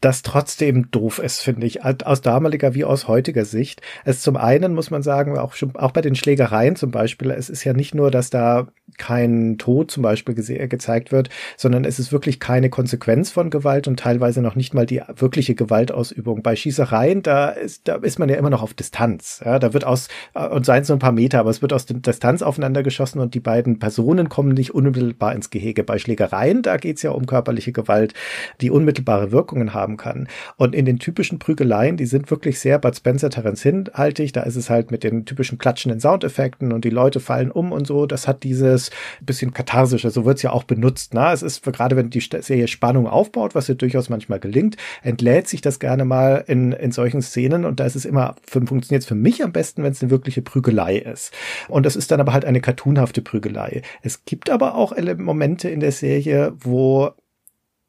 [0.00, 3.82] das trotzdem doof ist, finde ich, aus damaliger wie aus heutiger Sicht.
[4.04, 7.50] Es zum einen muss man sagen, auch schon, auch bei den Schlägereien zum Beispiel, es
[7.50, 8.68] ist ja nicht nur, dass da
[8.98, 13.98] kein Tod zum Beispiel gezeigt wird, sondern es ist wirklich keine Konsequenz von Gewalt und
[13.98, 16.42] teilweise noch nicht mal die wirkliche Gewaltausübung.
[16.42, 19.40] Bei Schießereien, da ist, da ist man ja immer noch auf Distanz.
[19.44, 21.86] Ja, da wird aus, und seien es nur ein paar Meter, aber es wird aus
[21.86, 25.84] Distanz aufeinander geschossen und die beiden Personen kommen nicht unmittelbar ins Gehege.
[25.84, 28.14] Bei Schlägereien, da geht's ja um körperliche Gewalt,
[28.60, 30.28] die unmittelbare Wirkungen Wirkungen haben kann.
[30.56, 34.32] Und in den typischen Prügeleien, die sind wirklich sehr Bud Spencer Terence hinhaltig.
[34.32, 37.86] Da ist es halt mit den typischen klatschenden Soundeffekten und die Leute fallen um und
[37.86, 38.06] so.
[38.06, 38.83] Das hat dieses
[39.20, 41.14] bisschen katharsische, so wird es ja auch benutzt.
[41.14, 45.48] Na, es ist gerade, wenn die Serie Spannung aufbaut, was ja durchaus manchmal gelingt, entlädt
[45.48, 49.08] sich das gerne mal in, in solchen Szenen und da ist es immer, funktioniert es
[49.08, 51.32] für mich am besten, wenn es eine wirkliche Prügelei ist.
[51.68, 53.82] Und das ist dann aber halt eine cartoonhafte Prügelei.
[54.02, 57.12] Es gibt aber auch Momente in der Serie, wo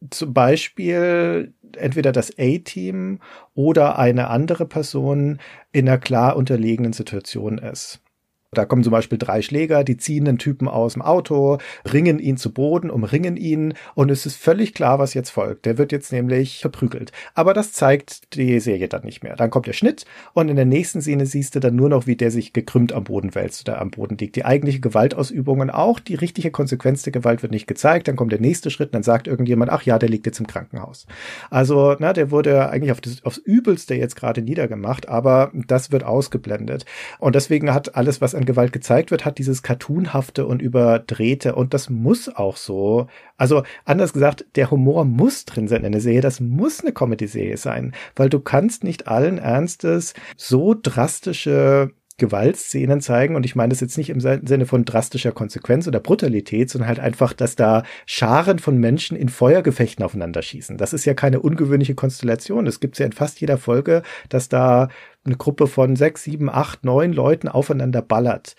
[0.09, 3.19] zum Beispiel entweder das A-Team
[3.53, 5.39] oder eine andere Person
[5.71, 8.01] in einer klar unterlegenen Situation ist.
[8.57, 11.57] Da kommen zum Beispiel drei Schläger, die ziehen den Typen aus dem Auto,
[11.91, 15.65] ringen ihn zu Boden, umringen ihn und es ist völlig klar, was jetzt folgt.
[15.65, 17.11] Der wird jetzt nämlich verprügelt.
[17.33, 19.35] Aber das zeigt die Serie dann nicht mehr.
[19.35, 22.15] Dann kommt der Schnitt und in der nächsten Szene siehst du dann nur noch, wie
[22.15, 24.35] der sich gekrümmt am Boden wälzt oder am Boden liegt.
[24.35, 28.07] Die eigentliche Gewaltausübung und auch die richtige Konsequenz der Gewalt wird nicht gezeigt.
[28.07, 30.47] Dann kommt der nächste Schritt und dann sagt irgendjemand, ach ja, der liegt jetzt im
[30.47, 31.05] Krankenhaus.
[31.49, 36.03] Also, na, der wurde eigentlich auf das, aufs Übelste jetzt gerade niedergemacht, aber das wird
[36.03, 36.85] ausgeblendet.
[37.19, 41.73] Und deswegen hat alles, was an Gewalt gezeigt wird, hat dieses Cartoonhafte und Überdrehte und
[41.73, 43.07] das muss auch so.
[43.37, 46.21] Also anders gesagt, der Humor muss drin sein in der Serie.
[46.21, 53.35] Das muss eine Comedy-Serie sein, weil du kannst nicht allen Ernstes so drastische Gewaltszenen zeigen.
[53.35, 56.99] Und ich meine das jetzt nicht im Sinne von drastischer Konsequenz oder Brutalität, sondern halt
[56.99, 60.77] einfach, dass da Scharen von Menschen in Feuergefechten aufeinander schießen.
[60.77, 62.67] Das ist ja keine ungewöhnliche Konstellation.
[62.67, 64.89] Es gibt ja in fast jeder Folge, dass da
[65.25, 68.55] eine Gruppe von sechs, sieben, acht, neun Leuten aufeinander ballert.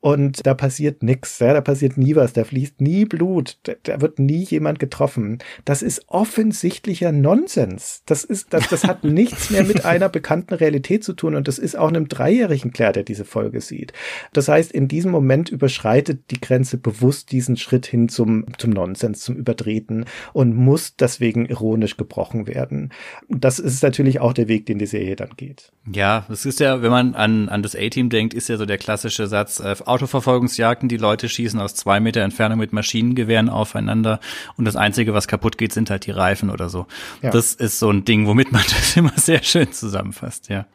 [0.00, 4.00] Und da passiert nichts, ja, da passiert nie was, da fließt nie Blut, da, da,
[4.00, 5.38] wird nie jemand getroffen.
[5.64, 8.02] Das ist offensichtlicher Nonsens.
[8.06, 11.58] Das ist, das, das hat nichts mehr mit einer bekannten Realität zu tun und das
[11.58, 13.94] ist auch einem Dreijährigen klar, der diese Folge sieht.
[14.32, 19.20] Das heißt, in diesem Moment überschreitet die Grenze bewusst diesen Schritt hin zum, zum Nonsens,
[19.20, 20.04] zum Übertreten
[20.34, 22.92] und muss deswegen ironisch gebrochen werden.
[23.28, 25.72] Das ist natürlich auch der Weg, den die Serie dann geht.
[25.90, 28.78] Ja, es ist ja, wenn man an, an das A-Team denkt, ist ja so der
[28.78, 34.20] klassische Satz, äh, Autoverfolgungsjagden, die Leute schießen aus zwei Meter Entfernung mit Maschinengewehren aufeinander
[34.56, 36.86] und das Einzige, was kaputt geht, sind halt die Reifen oder so.
[37.22, 37.30] Ja.
[37.30, 40.66] Das ist so ein Ding, womit man das immer sehr schön zusammenfasst, ja.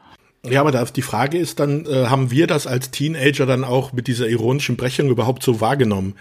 [0.43, 4.07] Ja, aber die Frage ist dann, äh, haben wir das als Teenager dann auch mit
[4.07, 6.15] dieser ironischen Brechung überhaupt so wahrgenommen?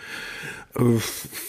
[0.77, 0.83] Äh,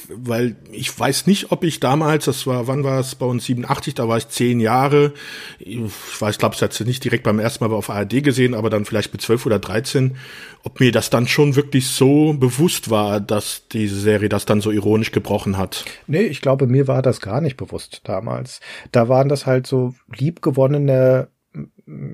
[0.09, 3.93] weil ich weiß nicht, ob ich damals, das war, wann war es bei uns 87,
[3.93, 5.13] da war ich zehn Jahre.
[5.59, 5.79] Ich
[6.19, 9.13] weiß, glaube ich, hatte nicht direkt beim ersten Mal auf ARD gesehen, aber dann vielleicht
[9.13, 10.17] mit zwölf oder dreizehn,
[10.63, 14.71] ob mir das dann schon wirklich so bewusst war, dass diese Serie das dann so
[14.71, 15.85] ironisch gebrochen hat.
[16.07, 18.59] Nee, ich glaube, mir war das gar nicht bewusst damals.
[18.91, 21.29] Da waren das halt so liebgewonnene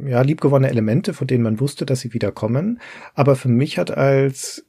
[0.05, 2.79] ja, liebgewonnene Elemente, von denen man wusste, dass sie wiederkommen.
[3.13, 4.66] Aber für mich hat als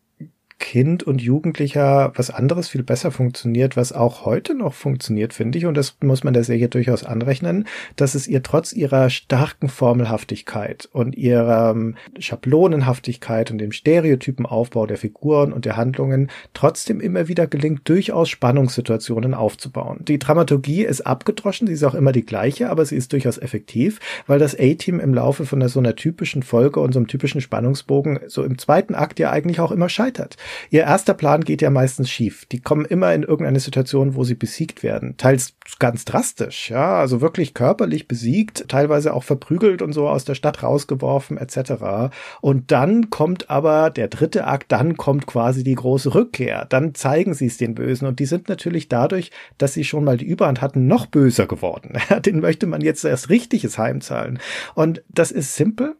[0.58, 5.66] Kind und Jugendlicher was anderes viel besser funktioniert, was auch heute noch funktioniert, finde ich.
[5.66, 7.66] Und das muss man der Serie durchaus anrechnen,
[7.96, 14.98] dass es ihr trotz ihrer starken Formelhaftigkeit und ihrer ähm, Schablonenhaftigkeit und dem Stereotypenaufbau der
[14.98, 20.00] Figuren und der Handlungen trotzdem immer wieder gelingt, durchaus Spannungssituationen aufzubauen.
[20.06, 24.00] Die Dramaturgie ist abgedroschen, sie ist auch immer die gleiche, aber sie ist durchaus effektiv,
[24.26, 28.20] weil das A-Team im Laufe von so einer typischen Folge und so einem typischen Spannungsbogen
[28.26, 30.36] so im zweiten Akt ja eigentlich auch immer scheitert.
[30.70, 32.46] Ihr erster Plan geht ja meistens schief.
[32.46, 35.16] Die kommen immer in irgendeine Situation, wo sie besiegt werden.
[35.16, 40.34] Teils ganz drastisch, ja, also wirklich körperlich besiegt, teilweise auch verprügelt und so aus der
[40.34, 42.12] Stadt rausgeworfen, etc.
[42.40, 46.66] Und dann kommt aber der dritte Akt, dann kommt quasi die große Rückkehr.
[46.68, 50.16] Dann zeigen sie es den Bösen und die sind natürlich dadurch, dass sie schon mal
[50.16, 51.98] die Überhand hatten, noch böser geworden.
[52.24, 54.38] Den möchte man jetzt erst richtiges heimzahlen.
[54.74, 55.96] Und das ist simpel,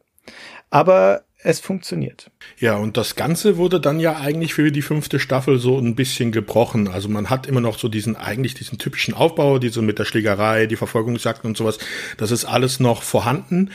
[0.71, 2.31] aber es funktioniert.
[2.61, 6.33] Ja, und das Ganze wurde dann ja eigentlich für die fünfte Staffel so ein bisschen
[6.33, 6.89] gebrochen.
[6.89, 10.67] Also man hat immer noch so diesen, eigentlich diesen typischen Aufbau, diese mit der Schlägerei,
[10.67, 11.79] die Verfolgungsjagden und sowas.
[12.17, 13.71] Das ist alles noch vorhanden.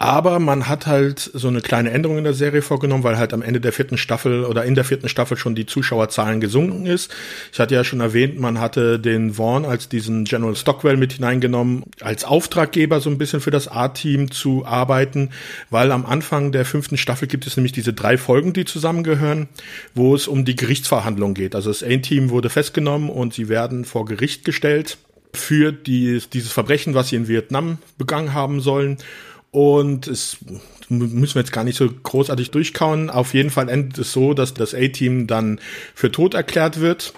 [0.00, 3.40] Aber man hat halt so eine kleine Änderung in der Serie vorgenommen, weil halt am
[3.40, 7.14] Ende der vierten Staffel oder in der vierten Staffel schon die Zuschauerzahlen gesunken ist.
[7.52, 11.84] Ich hatte ja schon erwähnt, man hatte den Vaughn als diesen General Stockwell mit hineingenommen,
[12.00, 15.30] als Auftraggeber so ein bisschen für das A-Team zu arbeiten,
[15.70, 19.48] weil am Anfang der fünften Staffel gibt es nämlich diese drei Folgen, die zusammengehören,
[19.94, 21.54] wo es um die Gerichtsverhandlung geht.
[21.54, 24.98] Also das A-Team wurde festgenommen und sie werden vor Gericht gestellt
[25.32, 28.98] für die, dieses Verbrechen, was sie in Vietnam begangen haben sollen.
[29.52, 30.36] Und es
[30.90, 33.08] müssen wir jetzt gar nicht so großartig durchkauen.
[33.08, 35.58] Auf jeden Fall endet es so, dass das A-Team dann
[35.94, 37.14] für tot erklärt wird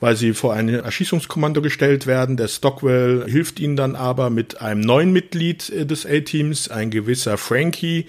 [0.00, 2.36] weil sie vor ein Erschießungskommando gestellt werden.
[2.36, 7.36] Der Stockwell hilft ihnen dann aber mit einem neuen Mitglied äh, des A-Teams, ein gewisser
[7.36, 8.06] Frankie,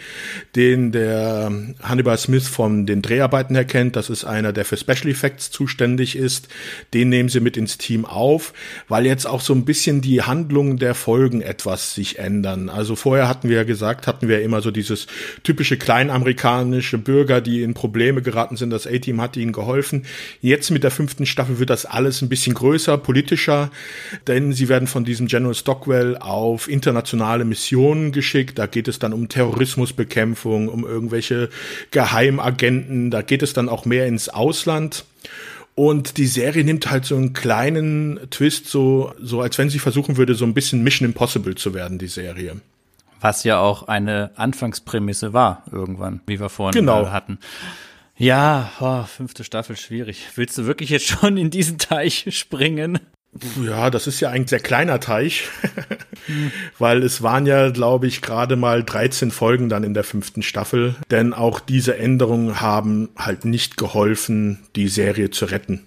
[0.56, 1.52] den der
[1.82, 3.96] Hannibal Smith von den Dreharbeiten her kennt.
[3.96, 6.48] Das ist einer, der für Special Effects zuständig ist.
[6.94, 8.54] Den nehmen sie mit ins Team auf,
[8.88, 12.70] weil jetzt auch so ein bisschen die Handlungen der Folgen etwas sich ändern.
[12.70, 15.08] Also vorher hatten wir ja gesagt, hatten wir immer so dieses
[15.44, 18.70] typische kleinamerikanische Bürger, die in Probleme geraten sind.
[18.70, 20.06] Das A-Team hat ihnen geholfen.
[20.42, 23.72] Jetzt mit der fünften Staffel wird das alles ein bisschen größer, politischer,
[24.28, 28.58] denn sie werden von diesem General Stockwell auf internationale Missionen geschickt.
[28.58, 31.50] Da geht es dann um Terrorismusbekämpfung, um irgendwelche
[31.92, 33.12] Geheimagenten.
[33.12, 35.06] Da geht es dann auch mehr ins Ausland.
[35.76, 40.16] Und die Serie nimmt halt so einen kleinen Twist, so, so als wenn sie versuchen
[40.16, 42.62] würde, so ein bisschen Mission Impossible zu werden, die Serie.
[43.20, 47.10] Was ja auch eine Anfangsprämisse war, irgendwann, wie wir vorhin genau.
[47.12, 47.40] hatten.
[48.18, 50.30] Ja, oh, fünfte Staffel schwierig.
[50.36, 53.00] Willst du wirklich jetzt schon in diesen Teich springen?
[53.62, 55.50] Ja, das ist ja ein sehr kleiner Teich,
[56.80, 60.96] weil es waren ja, glaube ich, gerade mal 13 Folgen dann in der fünften Staffel.
[61.12, 65.86] Denn auch diese Änderungen haben halt nicht geholfen, die Serie zu retten.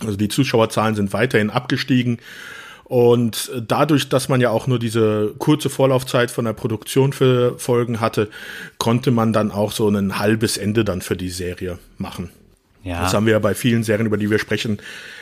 [0.00, 2.18] Also die Zuschauerzahlen sind weiterhin abgestiegen
[2.84, 8.00] und dadurch, dass man ja auch nur diese kurze Vorlaufzeit von der Produktion für Folgen
[8.00, 8.28] hatte,
[8.78, 12.30] konnte man dann auch so ein halbes Ende dann für die Serie machen.
[12.82, 13.00] Ja.
[13.00, 14.78] Das haben wir ja bei vielen Serien, über die wir sprechen,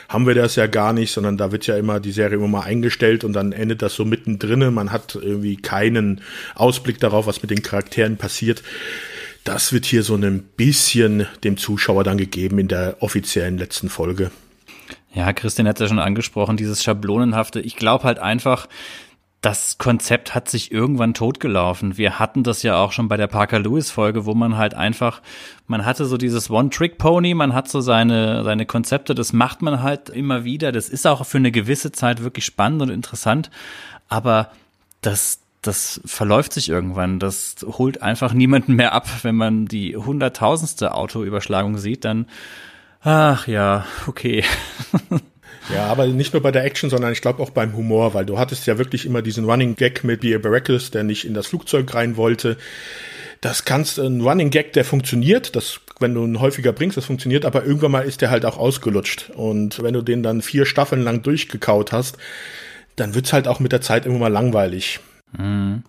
[0.09, 2.63] haben wir das ja gar nicht, sondern da wird ja immer die Serie immer mal
[2.63, 4.75] eingestellt und dann endet das so mittendrin.
[4.75, 6.21] Man hat irgendwie keinen
[6.57, 8.63] Ausblick darauf, was mit den Charakteren passiert.
[9.45, 14.33] Das wird hier so ein bisschen dem Zuschauer dann gegeben in der offiziellen letzten Folge.
[15.15, 17.61] Ja, Christian hat es ja schon angesprochen, dieses Schablonenhafte.
[17.61, 18.67] Ich glaube halt einfach,
[19.43, 21.99] das Konzept hat sich irgendwann totgelaufen.
[21.99, 25.21] Wir hatten das ja auch schon bei der Parker Lewis Folge, wo man halt einfach,
[25.67, 30.09] man hatte so dieses One-Trick-Pony, man hat so seine, seine Konzepte, das macht man halt
[30.11, 30.71] immer wieder.
[30.71, 33.51] Das ist auch für eine gewisse Zeit wirklich spannend und interessant.
[34.09, 34.53] Aber
[35.01, 37.19] das, das verläuft sich irgendwann.
[37.19, 39.09] Das holt einfach niemanden mehr ab.
[39.23, 42.27] Wenn man die hunderttausendste Autoüberschlagung sieht, dann,
[43.03, 44.45] ach ja, okay.
[45.73, 48.39] Ja, aber nicht nur bei der Action, sondern ich glaube auch beim Humor, weil du
[48.39, 51.95] hattest ja wirklich immer diesen Running Gag mit Beer Baracus, der nicht in das Flugzeug
[51.95, 52.57] rein wollte.
[53.41, 57.47] Das kannst ein Running Gag, der funktioniert, das wenn du ihn häufiger bringst, das funktioniert,
[57.47, 59.31] aber irgendwann mal ist der halt auch ausgelutscht.
[59.31, 62.19] Und wenn du den dann vier Staffeln lang durchgekaut hast,
[62.97, 65.01] dann wird's halt auch mit der Zeit immer mal langweilig.
[65.33, 65.83] Mhm.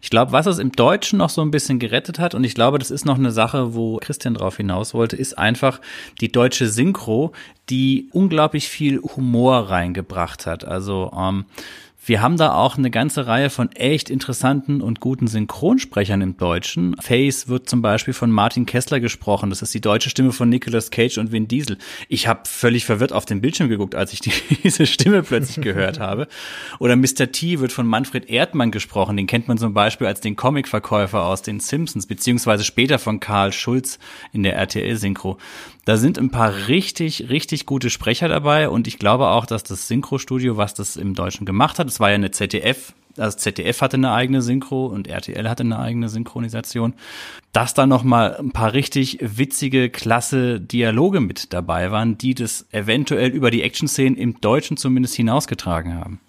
[0.00, 2.78] Ich glaube, was es im Deutschen noch so ein bisschen gerettet hat, und ich glaube,
[2.78, 5.80] das ist noch eine Sache, wo Christian drauf hinaus wollte, ist einfach
[6.20, 7.32] die deutsche Synchro,
[7.68, 10.64] die unglaublich viel Humor reingebracht hat.
[10.64, 11.44] Also ähm,
[12.08, 16.96] wir haben da auch eine ganze Reihe von echt interessanten und guten Synchronsprechern im Deutschen.
[17.00, 19.50] Face wird zum Beispiel von Martin Kessler gesprochen.
[19.50, 21.76] Das ist die deutsche Stimme von Nicolas Cage und Vin Diesel.
[22.08, 24.20] Ich habe völlig verwirrt auf den Bildschirm geguckt, als ich
[24.62, 26.28] diese Stimme plötzlich gehört habe.
[26.78, 27.30] Oder Mr.
[27.30, 29.16] T wird von Manfred Erdmann gesprochen.
[29.16, 33.52] Den kennt man zum Beispiel als den Comicverkäufer aus den Simpsons, beziehungsweise später von Karl
[33.52, 33.98] Schulz
[34.32, 35.38] in der RTL-Synchro.
[35.88, 39.88] Da sind ein paar richtig, richtig gute Sprecher dabei und ich glaube auch, dass das
[39.88, 43.96] Synchro-Studio, was das im Deutschen gemacht hat, es war ja eine ZDF, also ZDF hatte
[43.96, 46.92] eine eigene Synchro und RTL hatte eine eigene Synchronisation,
[47.52, 52.66] dass da noch mal ein paar richtig witzige, klasse Dialoge mit dabei waren, die das
[52.70, 56.20] eventuell über die Action-Szenen im Deutschen zumindest hinausgetragen haben.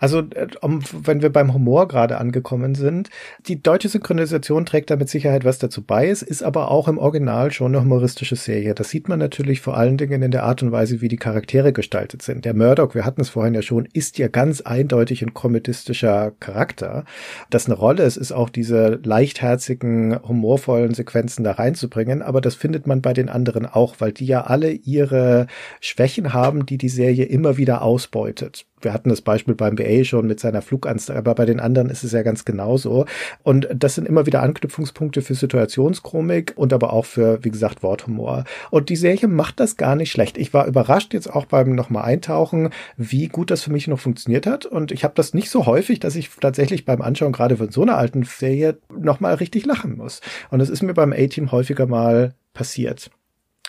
[0.00, 3.10] Also, äh, wenn wir beim Humor gerade angekommen sind,
[3.46, 6.08] die deutsche Synchronisation trägt da mit Sicherheit was dazu bei.
[6.08, 8.74] Es ist aber auch im Original schon eine humoristische Serie.
[8.74, 11.72] Das sieht man natürlich vor allen Dingen in der Art und Weise, wie die Charaktere
[11.72, 12.44] gestaltet sind.
[12.44, 17.04] Der Murdoch, wir hatten es vorhin ja schon, ist ja ganz eindeutig ein komödistischer Charakter.
[17.50, 22.22] Das eine Rolle ist, ist auch diese leichtherzigen, humorvollen Sequenzen da reinzubringen.
[22.22, 25.46] Aber das findet man bei den anderen auch, weil die ja alle ihre
[25.80, 30.26] Schwächen haben, die die Serie immer wieder ausbeutet wir hatten das Beispiel beim BA schon
[30.26, 33.06] mit seiner Flugangst, aber bei den anderen ist es ja ganz genauso.
[33.42, 38.44] Und das sind immer wieder Anknüpfungspunkte für Situationschromik und aber auch für, wie gesagt, Worthumor.
[38.70, 40.38] Und die Serie macht das gar nicht schlecht.
[40.38, 44.46] Ich war überrascht jetzt auch beim nochmal Eintauchen, wie gut das für mich noch funktioniert
[44.46, 44.66] hat.
[44.66, 47.82] Und ich habe das nicht so häufig, dass ich tatsächlich beim Anschauen gerade von so
[47.82, 50.20] einer alten Serie nochmal richtig lachen muss.
[50.50, 53.10] Und es ist mir beim A-Team häufiger mal passiert.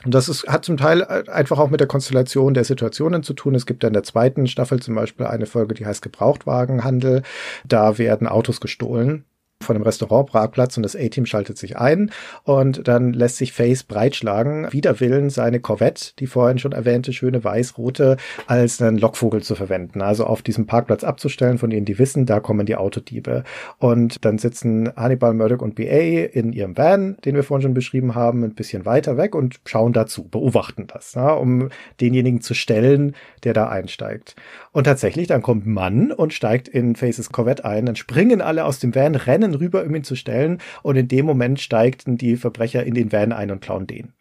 [0.04, 3.56] Und das ist, hat zum Teil einfach auch mit der Konstellation der Situationen zu tun.
[3.56, 7.24] Es gibt ja in der zweiten Staffel zum Beispiel eine Folge, die heißt Gebrauchtwagenhandel.
[7.66, 9.26] Da werden Autos gestohlen
[9.64, 12.12] von dem Restaurantparkplatz und das A-Team schaltet sich ein
[12.44, 17.44] und dann lässt sich Face breitschlagen, wider Willen seine Corvette, die vorhin schon erwähnte, schöne
[17.44, 18.18] weiß-rote,
[18.48, 20.02] als einen Lockvogel zu verwenden.
[20.02, 23.44] Also auf diesem Parkplatz abzustellen, von denen die wissen, da kommen die Autodiebe.
[23.80, 28.16] Und dann sitzen Hannibal, Murdoch und BA in ihrem Van, den wir vorhin schon beschrieben
[28.16, 31.70] haben, ein bisschen weiter weg und schauen dazu, beobachten das, ja, um
[32.02, 34.36] denjenigen zu stellen, der da einsteigt.
[34.72, 38.80] Und tatsächlich, dann kommt Mann und steigt in Faces Corvette ein, dann springen alle aus
[38.80, 42.84] dem Van, rennen rüber, um ihn zu stellen und in dem Moment steigten die Verbrecher
[42.84, 44.14] in den Van ein und klauen den.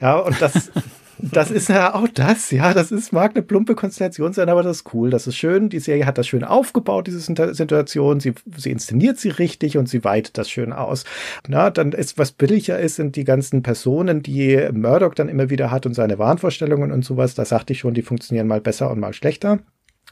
[0.00, 0.70] Ja, und das,
[1.18, 4.78] das ist ja auch das, ja, das ist, mag eine plumpe Konstellation sein, aber das
[4.78, 5.68] ist cool, das ist schön.
[5.68, 8.20] Die Serie hat das schön aufgebaut, diese Situation.
[8.20, 11.04] Sie, sie inszeniert sie richtig und sie weitet das schön aus.
[11.48, 15.70] Na, dann ist, was billiger ist, sind die ganzen Personen, die Murdoch dann immer wieder
[15.70, 17.34] hat und seine Wahnvorstellungen und sowas.
[17.34, 19.58] Da sagte ich schon, die funktionieren mal besser und mal schlechter.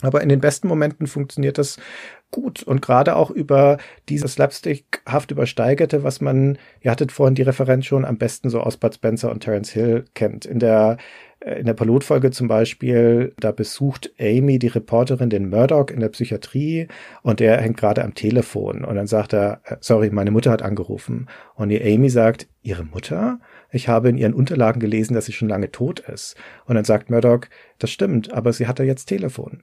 [0.03, 1.77] Aber in den besten Momenten funktioniert das
[2.31, 3.79] gut und gerade auch über
[4.09, 8.77] dieses slapstickhaft übersteigerte, was man, ihr hattet vorhin die Referenz schon am besten so aus
[8.77, 10.45] Bud Spencer und Terence Hill kennt.
[10.45, 10.97] In der
[11.41, 16.09] äh, in der Pilotfolge zum Beispiel, da besucht Amy, die Reporterin, den Murdoch in der
[16.11, 16.89] Psychiatrie
[17.23, 20.63] und der hängt gerade am Telefon und dann sagt er, äh, sorry, meine Mutter hat
[20.63, 21.29] angerufen.
[21.55, 23.41] Und die Amy sagt, ihre Mutter?
[23.73, 26.37] Ich habe in ihren Unterlagen gelesen, dass sie schon lange tot ist.
[26.67, 27.43] Und dann sagt Murdoch,
[27.79, 29.63] das stimmt, aber sie hat ja jetzt Telefon.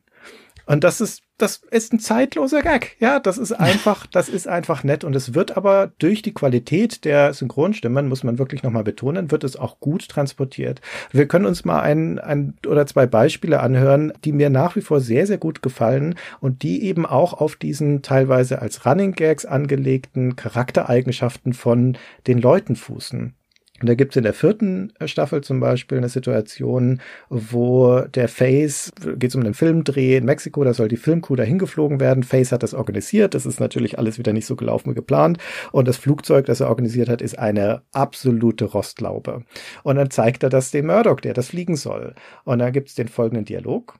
[0.67, 2.97] Und das ist, das ist ein zeitloser Gag.
[2.99, 5.05] Ja, das ist einfach, das ist einfach nett.
[5.05, 9.45] Und es wird aber durch die Qualität der Synchronstimmen, muss man wirklich nochmal betonen, wird
[9.45, 10.81] es auch gut transportiert.
[11.11, 14.99] Wir können uns mal ein, ein oder zwei Beispiele anhören, die mir nach wie vor
[14.99, 20.35] sehr, sehr gut gefallen und die eben auch auf diesen teilweise als Running Gags angelegten
[20.35, 23.36] Charaktereigenschaften von den Leuten fußen.
[23.79, 26.99] Und da gibt's in der vierten Staffel zum Beispiel eine Situation,
[27.29, 31.99] wo der Face, geht's um einen Filmdreh in Mexiko, da soll die Filmcrew dahin geflogen
[31.99, 32.23] werden.
[32.23, 35.37] Face hat das organisiert, das ist natürlich alles wieder nicht so gelaufen wie geplant.
[35.71, 39.43] Und das Flugzeug, das er organisiert hat, ist eine absolute Rostlaube.
[39.83, 42.15] Und dann zeigt er das dem Murdoch, der das fliegen soll.
[42.45, 43.99] Und dann gibt's den folgenden Dialog.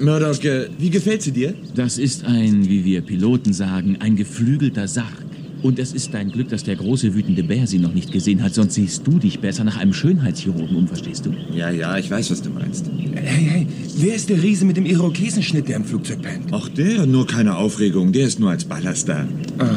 [0.00, 1.54] Murdoch, äh, wie gefällt sie dir?
[1.74, 5.26] Das ist ein, wie wir Piloten sagen, ein geflügelter Sarg.
[5.66, 8.54] Und es ist dein Glück, dass der große wütende Bär sie noch nicht gesehen hat,
[8.54, 11.34] sonst siehst du dich besser nach einem Schönheitschirurgen um, verstehst du?
[11.50, 12.88] Ja, ja, ich weiß, was du meinst.
[13.16, 13.66] Hey, hey,
[13.96, 16.52] wer ist der Riese mit dem Irokesenschnitt, der im Flugzeug pennt?
[16.52, 19.26] Ach, der, nur keine Aufregung, der ist nur als Ballast da.
[19.58, 19.76] Aha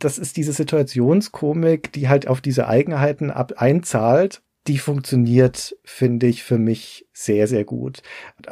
[0.00, 6.44] das ist diese Situationskomik, die halt auf diese Eigenheiten ab einzahlt die funktioniert, finde ich,
[6.44, 8.02] für mich sehr, sehr gut.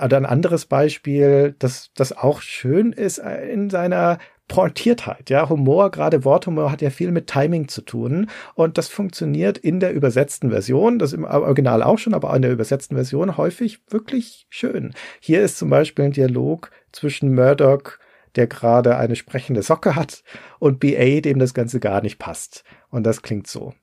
[0.02, 4.18] Oder ein anderes Beispiel, das, das auch schön ist in seiner
[4.48, 9.58] Pointiertheit, ja, Humor, gerade Worthumor hat ja viel mit Timing zu tun und das funktioniert
[9.58, 13.80] in der übersetzten Version, das im Original auch schon, aber in der übersetzten Version häufig
[13.90, 14.94] wirklich schön.
[15.20, 17.98] Hier ist zum Beispiel ein Dialog zwischen Murdoch,
[18.36, 20.22] der gerade eine sprechende Socke hat,
[20.58, 22.64] und BA, dem das Ganze gar nicht passt.
[22.90, 23.74] Und das klingt so.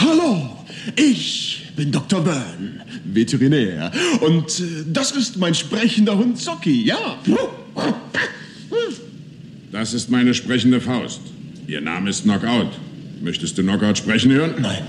[0.00, 0.50] Hallo,
[0.96, 2.22] ich bin Dr.
[2.22, 3.92] Byrne, Veterinär.
[4.20, 7.18] Und äh, das ist mein sprechender Hund Zocki, ja.
[9.72, 11.20] Das ist meine sprechende Faust.
[11.66, 12.70] Ihr Name ist Knockout.
[13.20, 14.54] Möchtest du Knockout sprechen hören?
[14.58, 14.82] Nein.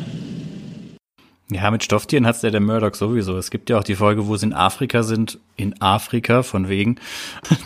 [1.51, 3.35] Ja, mit Stofftieren hat's der der Murdoch sowieso.
[3.37, 5.39] Es gibt ja auch die Folge, wo sie in Afrika sind.
[5.55, 6.97] In Afrika, von wegen.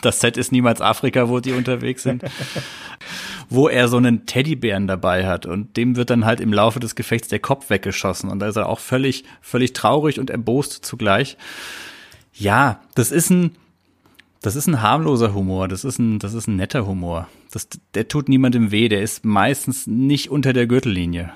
[0.01, 2.23] Das Set ist niemals Afrika, wo die unterwegs sind.
[3.49, 6.95] wo er so einen Teddybären dabei hat und dem wird dann halt im Laufe des
[6.95, 11.37] Gefechts der Kopf weggeschossen und da ist er auch völlig, völlig traurig und erbost zugleich.
[12.33, 13.51] Ja, das ist ein,
[14.43, 17.29] das ist ein harmloser Humor, das ist ein, das ist ein netter Humor.
[17.51, 21.33] Das, der tut niemandem weh, der ist meistens nicht unter der Gürtellinie.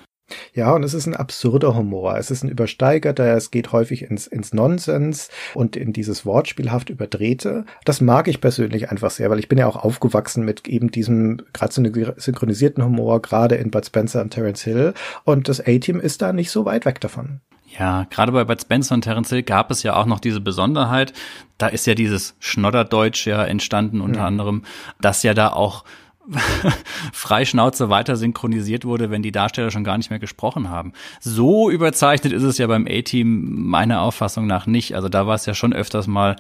[0.53, 2.17] Ja, und es ist ein absurder Humor.
[2.17, 7.65] Es ist ein übersteigerter, es geht häufig ins, ins Nonsens und in dieses Wortspielhaft überdrehte.
[7.85, 11.41] Das mag ich persönlich einfach sehr, weil ich bin ja auch aufgewachsen mit eben diesem
[11.53, 14.93] gerade synchronisierten Humor, gerade in Bud Spencer und Terence Hill.
[15.23, 17.39] Und das A-Team ist da nicht so weit weg davon.
[17.77, 21.13] Ja, gerade bei Bud Spencer und Terence Hill gab es ja auch noch diese Besonderheit.
[21.57, 24.25] Da ist ja dieses Schnodderdeutsch ja entstanden unter mhm.
[24.25, 24.63] anderem,
[25.01, 25.83] dass ja da auch
[27.13, 30.93] Freischnauze weiter synchronisiert wurde, wenn die Darsteller schon gar nicht mehr gesprochen haben.
[31.19, 34.95] So überzeichnet ist es ja beim A-Team meiner Auffassung nach nicht.
[34.95, 36.35] Also da war es ja schon öfters mal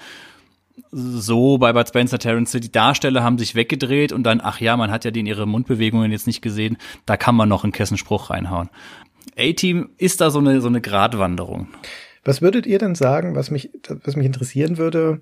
[0.91, 4.91] so bei Bud Spencer, Terrence die Darsteller haben sich weggedreht und dann, ach ja, man
[4.91, 8.29] hat ja die in ihre Mundbewegungen jetzt nicht gesehen, da kann man noch einen Kessenspruch
[8.29, 8.69] reinhauen.
[9.37, 11.67] A-Team ist da so eine, so eine Gratwanderung.
[12.23, 13.71] Was würdet ihr denn sagen, was mich,
[14.03, 15.21] was mich interessieren würde?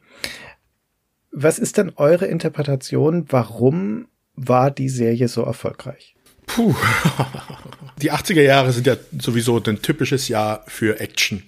[1.31, 6.15] Was ist denn eure Interpretation, warum war die Serie so erfolgreich?
[6.45, 6.75] Puh.
[8.01, 11.43] Die 80er Jahre sind ja sowieso ein typisches Jahr für Action.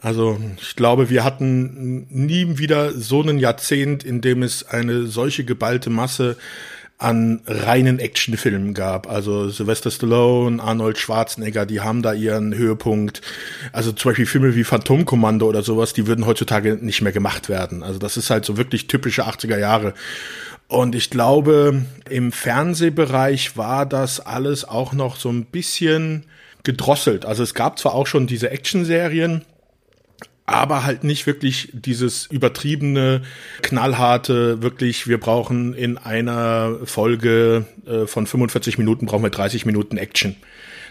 [0.00, 5.44] Also ich glaube, wir hatten nie wieder so einen Jahrzehnt, in dem es eine solche
[5.44, 6.36] geballte Masse
[6.98, 9.10] an reinen Actionfilmen gab.
[9.10, 13.20] Also Sylvester Stallone, Arnold Schwarzenegger, die haben da ihren Höhepunkt.
[13.72, 17.82] Also zum Beispiel Filme wie Phantomkommando oder sowas, die würden heutzutage nicht mehr gemacht werden.
[17.82, 19.94] Also das ist halt so wirklich typische 80er Jahre.
[20.74, 26.24] Und ich glaube, im Fernsehbereich war das alles auch noch so ein bisschen
[26.64, 27.24] gedrosselt.
[27.26, 29.44] Also es gab zwar auch schon diese Action-Serien,
[30.46, 33.22] aber halt nicht wirklich dieses übertriebene,
[33.62, 39.96] knallharte, wirklich, wir brauchen in einer Folge äh, von 45 Minuten brauchen wir 30 Minuten
[39.96, 40.34] Action.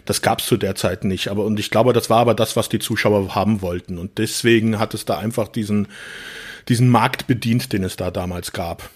[0.06, 1.28] Das gab's zu der Zeit nicht.
[1.28, 3.98] Aber und ich glaube, das war aber das, was die Zuschauer haben wollten.
[3.98, 5.90] Und deswegen hat es da einfach diesen,
[6.70, 8.90] diesen Markt bedient, den es da damals gab.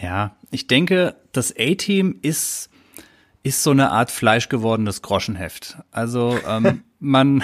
[0.00, 2.70] Ja, ich denke, das A-Team ist,
[3.42, 5.78] ist so eine Art fleischgewordenes Groschenheft.
[5.90, 7.42] Also ähm, man,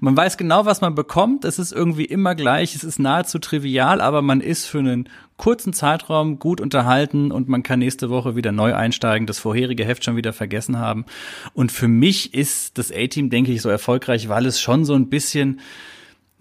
[0.00, 1.44] man weiß genau, was man bekommt.
[1.44, 2.74] Es ist irgendwie immer gleich.
[2.74, 7.62] Es ist nahezu trivial, aber man ist für einen kurzen Zeitraum gut unterhalten und man
[7.62, 11.04] kann nächste Woche wieder neu einsteigen, das vorherige Heft schon wieder vergessen haben.
[11.52, 15.08] Und für mich ist das A-Team, denke ich, so erfolgreich, weil es schon so ein
[15.08, 15.60] bisschen,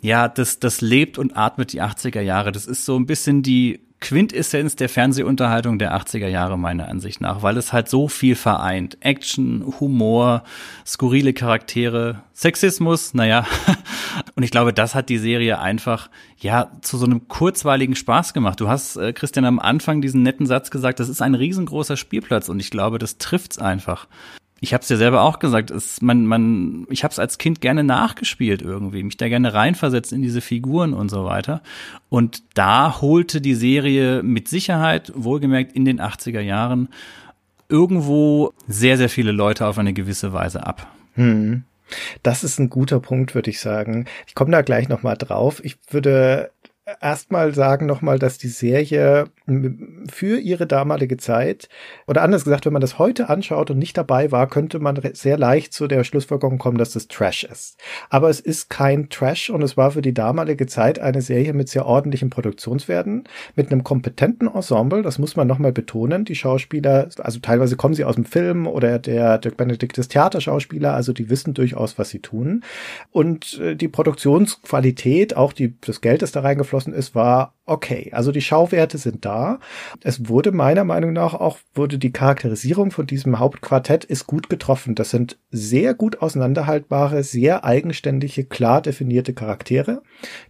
[0.02, 2.52] ja, das, das lebt und atmet die 80er Jahre.
[2.52, 7.44] Das ist so ein bisschen die Quintessenz der Fernsehunterhaltung der 80er Jahre meiner Ansicht nach,
[7.44, 8.98] weil es halt so viel vereint.
[9.00, 10.44] Action, Humor,
[10.86, 13.46] skurrile Charaktere, Sexismus, naja.
[14.36, 16.10] Und ich glaube, das hat die Serie einfach,
[16.40, 18.60] ja, zu so einem kurzweiligen Spaß gemacht.
[18.60, 22.50] Du hast, äh, Christian, am Anfang diesen netten Satz gesagt, das ist ein riesengroßer Spielplatz
[22.50, 24.08] und ich glaube, das trifft's einfach
[24.64, 27.62] ich habe es ja selber auch gesagt, es, man, man, ich habe es als Kind
[27.62, 31.64] gerne nachgespielt irgendwie, mich da gerne reinversetzt in diese Figuren und so weiter.
[32.10, 36.90] Und da holte die Serie mit Sicherheit, wohlgemerkt in den 80er Jahren,
[37.70, 40.86] irgendwo sehr, sehr viele Leute auf eine gewisse Weise ab.
[41.16, 41.64] Hm.
[42.22, 44.06] Das ist ein guter Punkt, würde ich sagen.
[44.28, 45.60] Ich komme da gleich nochmal drauf.
[45.66, 46.52] Ich würde
[47.02, 49.26] erstmal sagen nochmal, dass die Serie
[50.10, 51.70] für ihre damalige Zeit,
[52.08, 55.38] oder anders gesagt, wenn man das heute anschaut und nicht dabei war, könnte man sehr
[55.38, 57.78] leicht zu der Schlussfolgerung kommen, dass das Trash ist.
[58.10, 61.70] Aber es ist kein Trash und es war für die damalige Zeit eine Serie mit
[61.70, 63.24] sehr ordentlichen Produktionswerten,
[63.56, 66.26] mit einem kompetenten Ensemble, das muss man nochmal betonen.
[66.26, 70.94] Die Schauspieler, also teilweise kommen sie aus dem Film oder der Dirk Benedikt ist Theaterschauspieler,
[70.94, 72.64] also die wissen durchaus, was sie tun.
[73.12, 78.12] Und äh, die Produktionsqualität, auch die, das Geld, das da reingeflossen ist, war okay.
[78.14, 79.60] Also die Schauwerte sind da.
[80.04, 84.96] Es wurde meiner Meinung nach auch, wurde die Charakterisierung von diesem Hauptquartett ist gut getroffen.
[84.96, 90.02] Das sind sehr gut auseinanderhaltbare, sehr eigenständige, klar definierte Charaktere,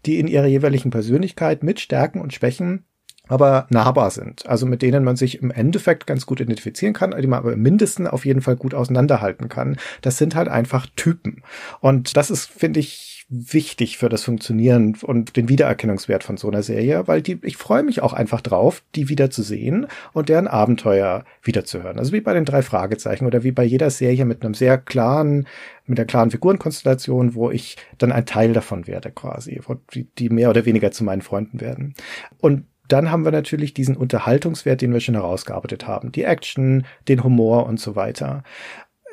[0.06, 2.86] die in ihrer jeweiligen Persönlichkeit mit Stärken und Schwächen
[3.28, 4.46] aber nahbar sind.
[4.46, 8.10] Also mit denen man sich im Endeffekt ganz gut identifizieren kann, die man aber mindestens
[8.10, 9.78] auf jeden Fall gut auseinanderhalten kann.
[10.02, 11.42] Das sind halt einfach Typen.
[11.80, 16.64] Und das ist, finde ich, wichtig für das Funktionieren und den Wiedererkennungswert von so einer
[16.64, 20.50] Serie, weil die, ich freue mich auch einfach drauf, die wieder zu sehen und deren
[20.50, 21.98] Abenteuer wiederzuhören.
[21.98, 25.48] Also wie bei den drei Fragezeichen oder wie bei jeder Serie mit einem sehr klaren,
[25.86, 29.62] mit einer klaren Figurenkonstellation, wo ich dann ein Teil davon werde quasi,
[29.94, 31.96] die, die mehr oder weniger zu meinen Freunden werden.
[32.40, 36.12] Und dann haben wir natürlich diesen Unterhaltungswert, den wir schon herausgearbeitet haben.
[36.12, 38.44] Die Action, den Humor und so weiter.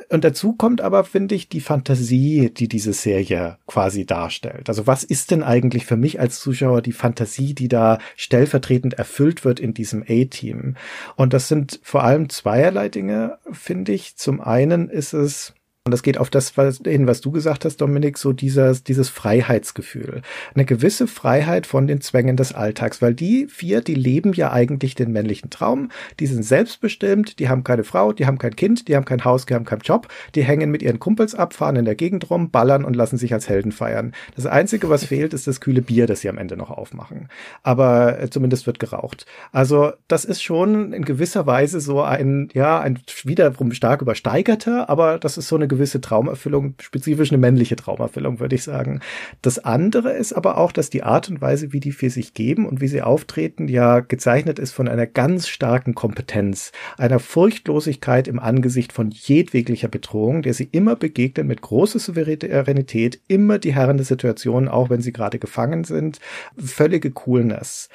[0.08, 4.68] Und dazu kommt aber, finde ich, die Fantasie, die diese Serie quasi darstellt.
[4.68, 9.44] Also was ist denn eigentlich für mich als Zuschauer die Fantasie, die da stellvertretend erfüllt
[9.44, 10.76] wird in diesem A-Team?
[11.16, 14.16] Und das sind vor allem zweierlei Dinge, finde ich.
[14.16, 15.54] Zum einen ist es
[15.88, 16.52] und das geht auf das
[16.84, 20.20] hin, was du gesagt hast, Dominik, so dieses, dieses Freiheitsgefühl.
[20.54, 24.94] Eine gewisse Freiheit von den Zwängen des Alltags, weil die vier, die leben ja eigentlich
[24.94, 25.90] den männlichen Traum.
[26.20, 29.46] Die sind selbstbestimmt, die haben keine Frau, die haben kein Kind, die haben kein Haus,
[29.46, 32.50] die haben keinen Job, die hängen mit ihren Kumpels ab, fahren in der Gegend rum,
[32.50, 34.12] ballern und lassen sich als Helden feiern.
[34.36, 37.30] Das Einzige, was fehlt, ist das kühle Bier, das sie am Ende noch aufmachen.
[37.62, 39.24] Aber äh, zumindest wird geraucht.
[39.52, 45.18] Also, das ist schon in gewisser Weise so ein, ja, ein wiederum stark übersteigerter, aber
[45.18, 49.00] das ist so eine gewisse Traumerfüllung, spezifisch eine männliche Traumerfüllung, würde ich sagen.
[49.42, 52.66] Das andere ist aber auch, dass die Art und Weise, wie die für sich geben
[52.66, 58.38] und wie sie auftreten, ja gezeichnet ist von einer ganz starken Kompetenz, einer Furchtlosigkeit im
[58.38, 64.06] Angesicht von jedweglicher Bedrohung, der sie immer begegnen mit großer Souveränität, immer die Herren der
[64.06, 66.18] Situation, auch wenn sie gerade gefangen sind,
[66.56, 67.88] völlige Coolness.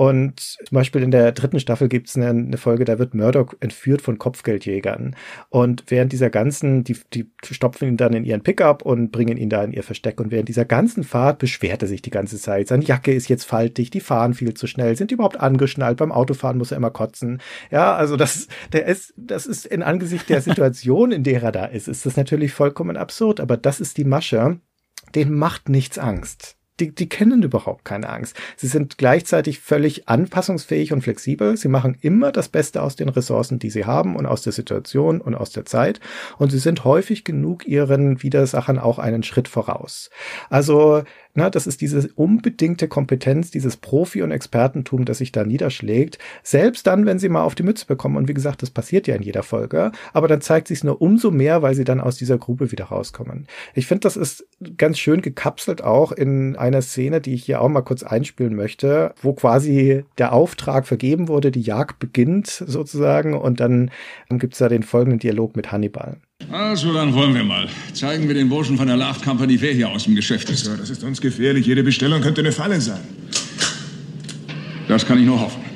[0.00, 3.52] Und zum Beispiel in der dritten Staffel gibt es eine, eine, Folge, da wird Murdoch
[3.60, 5.14] entführt von Kopfgeldjägern.
[5.50, 9.50] Und während dieser ganzen, die, die stopfen ihn dann in ihren Pickup und bringen ihn
[9.50, 10.18] da in ihr Versteck.
[10.18, 12.68] Und während dieser ganzen Fahrt beschwert er sich die ganze Zeit.
[12.68, 15.98] Seine Jacke ist jetzt faltig, die fahren viel zu schnell, sind überhaupt angeschnallt.
[15.98, 17.42] Beim Autofahren muss er immer kotzen.
[17.70, 21.66] Ja, also das, der ist, das ist in Angesicht der Situation, in der er da
[21.66, 23.38] ist, ist das natürlich vollkommen absurd.
[23.38, 24.60] Aber das ist die Masche.
[25.14, 28.36] Den macht nichts Angst die, die kennen überhaupt keine Angst.
[28.56, 31.56] Sie sind gleichzeitig völlig anpassungsfähig und flexibel.
[31.56, 35.20] Sie machen immer das Beste aus den Ressourcen, die sie haben und aus der Situation
[35.20, 36.00] und aus der Zeit.
[36.38, 40.10] Und sie sind häufig genug ihren Widersachern auch einen Schritt voraus.
[40.48, 41.02] Also
[41.34, 46.18] na, das ist diese unbedingte Kompetenz, dieses Profi- und Expertentum, das sich da niederschlägt.
[46.42, 48.16] Selbst dann, wenn sie mal auf die Mütze bekommen.
[48.16, 49.92] Und wie gesagt, das passiert ja in jeder Folge.
[50.12, 52.86] Aber dann zeigt sich es nur umso mehr, weil sie dann aus dieser Grube wieder
[52.86, 53.46] rauskommen.
[53.74, 54.46] Ich finde, das ist
[54.76, 59.14] ganz schön gekapselt auch in einer Szene, die ich hier auch mal kurz einspielen möchte,
[59.22, 63.34] wo quasi der Auftrag vergeben wurde, die Jagd beginnt sozusagen.
[63.34, 63.90] Und dann
[64.30, 66.20] gibt es da den folgenden Dialog mit Hannibal.
[66.48, 67.68] Also, dann wollen wir mal.
[67.92, 70.66] Zeigen wir den Burschen von der Laugh Company, wer hier aus dem Geschäft ist.
[70.66, 71.66] Ja, das ist uns gefährlich.
[71.66, 73.00] Jede Bestellung könnte eine Falle sein.
[74.88, 75.69] Das kann ich nur hoffen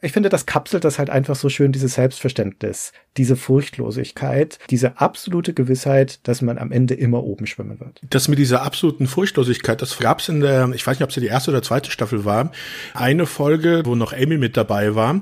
[0.00, 5.54] ich finde, das kapselt das halt einfach so schön, dieses Selbstverständnis, diese Furchtlosigkeit, diese absolute
[5.54, 8.00] Gewissheit, dass man am Ende immer oben schwimmen wird.
[8.08, 11.26] Das mit dieser absoluten Furchtlosigkeit, das gab's in der, ich weiß nicht, ob es die
[11.26, 12.52] erste oder zweite Staffel war,
[12.94, 15.20] eine Folge, wo noch Amy mit dabei war,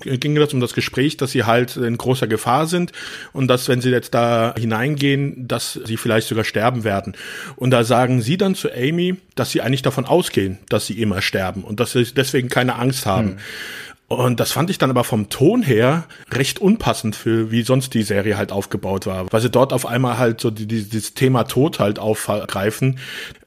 [0.00, 2.92] ging das um das Gespräch, dass sie halt in großer Gefahr sind
[3.32, 7.16] und dass, wenn sie jetzt da hineingehen, dass sie vielleicht sogar sterben werden.
[7.56, 11.22] Und da sagen sie dann zu Amy, dass sie eigentlich davon ausgehen, dass sie immer
[11.22, 13.28] sterben und dass sie deswegen keine Angst haben.
[13.30, 13.38] Hm.
[14.08, 18.02] Und das fand ich dann aber vom Ton her recht unpassend für, wie sonst die
[18.02, 19.30] Serie halt aufgebaut war.
[19.30, 22.98] Weil sie dort auf einmal halt so die, die, dieses Thema Tod halt aufgreifen.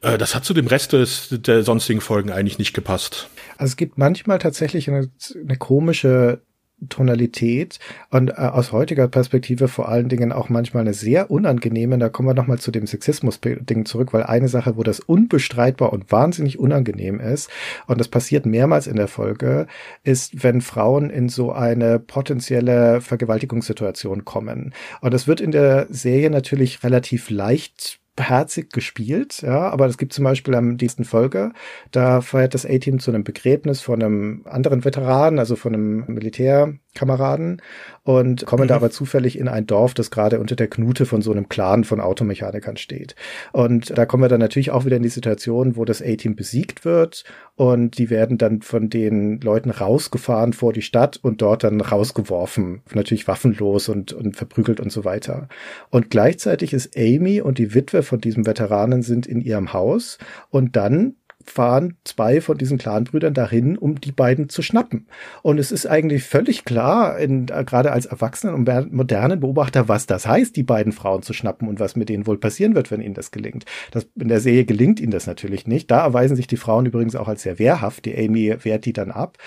[0.02, 3.28] Äh, das hat zu dem Rest des, der sonstigen Folgen eigentlich nicht gepasst.
[3.58, 6.42] Also es gibt manchmal tatsächlich eine, eine komische
[6.90, 7.80] Tonalität
[8.10, 12.30] und äh, aus heutiger Perspektive vor allen Dingen auch manchmal eine sehr unangenehme, da kommen
[12.30, 17.20] wir nochmal zu dem Sexismus-Ding zurück, weil eine Sache, wo das unbestreitbar und wahnsinnig unangenehm
[17.20, 17.50] ist,
[17.88, 19.68] und das passiert mehrmals in der Folge,
[20.04, 24.74] ist, wenn Frauen in so eine potenzielle Vergewaltigungssituation kommen.
[25.02, 30.14] Und das wird in der Serie natürlich relativ leicht herzig gespielt, ja, aber es gibt
[30.14, 31.54] zum Beispiel am nächsten Folge,
[31.92, 37.62] da feiert das A-Team zu einem Begräbnis von einem anderen Veteran, also von einem Militärkameraden
[38.04, 38.68] und kommen mhm.
[38.70, 41.84] da aber zufällig in ein Dorf, das gerade unter der Knute von so einem Clan
[41.84, 43.16] von Automechanikern steht.
[43.52, 46.84] Und da kommen wir dann natürlich auch wieder in die Situation, wo das A-Team besiegt
[46.84, 47.24] wird
[47.56, 52.82] und die werden dann von den Leuten rausgefahren vor die Stadt und dort dann rausgeworfen,
[52.94, 55.48] natürlich waffenlos und, und verprügelt und so weiter.
[55.90, 60.18] Und gleichzeitig ist Amy und die Witwe von diesem Veteranen sind in ihrem Haus
[60.50, 61.16] und dann
[61.46, 65.08] fahren zwei von diesen Clanbrüdern dahin, um die beiden zu schnappen.
[65.42, 70.28] Und es ist eigentlich völlig klar, in, gerade als Erwachsenen und modernen Beobachter, was das
[70.28, 73.14] heißt, die beiden Frauen zu schnappen und was mit denen wohl passieren wird, wenn ihnen
[73.14, 73.66] das gelingt.
[73.92, 75.92] Das, in der Serie gelingt ihnen das natürlich nicht.
[75.92, 78.06] Da erweisen sich die Frauen übrigens auch als sehr wehrhaft.
[78.06, 79.38] Die Amy wehrt die dann ab.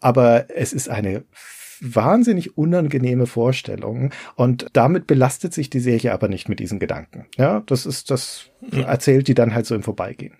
[0.00, 1.24] Aber es ist eine
[1.80, 7.26] wahnsinnig unangenehme Vorstellungen und damit belastet sich die Serie aber nicht mit diesen Gedanken.
[7.36, 10.34] Ja, das ist, das erzählt die dann halt so im Vorbeigehen.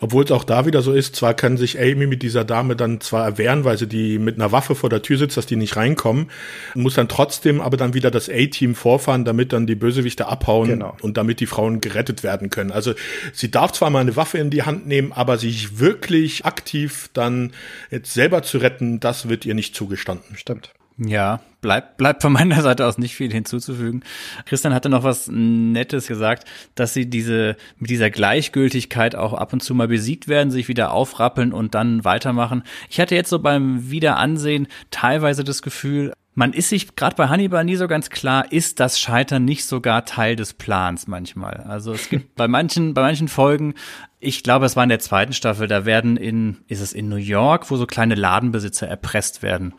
[0.00, 3.00] Obwohl es auch da wieder so ist, zwar kann sich Amy mit dieser Dame dann
[3.00, 5.76] zwar erwehren, weil sie die mit einer Waffe vor der Tür sitzt, dass die nicht
[5.76, 6.30] reinkommen,
[6.74, 10.96] muss dann trotzdem aber dann wieder das A-Team vorfahren, damit dann die Bösewichte abhauen genau.
[11.00, 12.72] und damit die Frauen gerettet werden können.
[12.72, 12.94] Also
[13.32, 17.52] sie darf zwar mal eine Waffe in die Hand nehmen, aber sich wirklich aktiv dann
[17.90, 20.36] jetzt selber zu retten, das wird ihr nicht zugestanden.
[20.36, 20.72] Stimmt.
[21.04, 24.02] Ja, bleibt bleibt von meiner Seite aus nicht viel hinzuzufügen.
[24.44, 29.62] Christian hatte noch was Nettes gesagt, dass sie diese mit dieser Gleichgültigkeit auch ab und
[29.62, 32.62] zu mal besiegt werden, sich wieder aufrappeln und dann weitermachen.
[32.90, 37.64] Ich hatte jetzt so beim Wiederansehen teilweise das Gefühl, man ist sich gerade bei Hannibal
[37.64, 41.64] nie so ganz klar, ist das Scheitern nicht sogar Teil des Plans manchmal.
[41.68, 43.74] Also es gibt bei manchen, bei manchen Folgen,
[44.18, 47.16] ich glaube, es war in der zweiten Staffel, da werden in, ist es in New
[47.16, 49.74] York, wo so kleine Ladenbesitzer erpresst werden.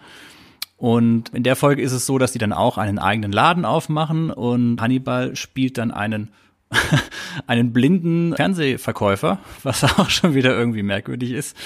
[0.84, 4.30] Und in der Folge ist es so, dass die dann auch einen eigenen Laden aufmachen
[4.30, 6.28] und Hannibal spielt dann einen
[7.48, 11.58] einen blinden Fernsehverkäufer, was auch schon wieder irgendwie merkwürdig ist,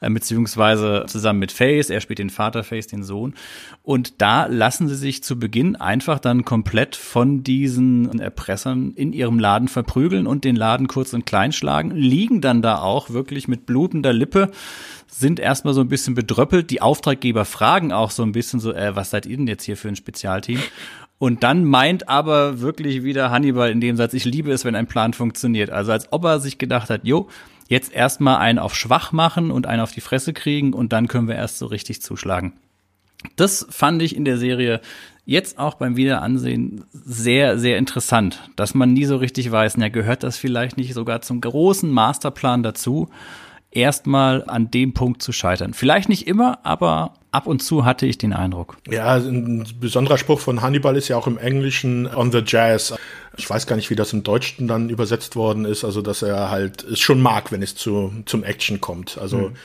[0.00, 3.34] äh, beziehungsweise zusammen mit Face, er spielt den Vater, Face den Sohn.
[3.82, 9.38] Und da lassen sie sich zu Beginn einfach dann komplett von diesen Erpressern in ihrem
[9.38, 13.66] Laden verprügeln und den Laden kurz und klein schlagen, liegen dann da auch wirklich mit
[13.66, 14.50] blutender Lippe,
[15.08, 16.70] sind erstmal so ein bisschen bedröppelt.
[16.70, 19.76] Die Auftraggeber fragen auch so ein bisschen so, äh, was seid ihr denn jetzt hier
[19.76, 20.60] für ein Spezialteam?
[21.18, 24.86] Und dann meint aber wirklich wieder Hannibal in dem Satz, ich liebe es, wenn ein
[24.86, 25.70] Plan funktioniert.
[25.70, 27.28] Also als ob er sich gedacht hat, jo,
[27.68, 31.28] jetzt erstmal einen auf schwach machen und einen auf die Fresse kriegen und dann können
[31.28, 32.52] wir erst so richtig zuschlagen.
[33.36, 34.80] Das fand ich in der Serie
[35.24, 40.22] jetzt auch beim Wiederansehen sehr, sehr interessant, dass man nie so richtig weiß, na, gehört
[40.22, 43.08] das vielleicht nicht sogar zum großen Masterplan dazu?
[43.76, 45.74] Erstmal an dem Punkt zu scheitern.
[45.74, 48.78] Vielleicht nicht immer, aber ab und zu hatte ich den Eindruck.
[48.88, 52.94] Ja, ein besonderer Spruch von Hannibal ist ja auch im Englischen on the jazz.
[53.36, 55.84] Ich weiß gar nicht, wie das im Deutschen dann übersetzt worden ist.
[55.84, 59.18] Also, dass er halt es schon mag, wenn es zu, zum Action kommt.
[59.18, 59.56] Also, hm.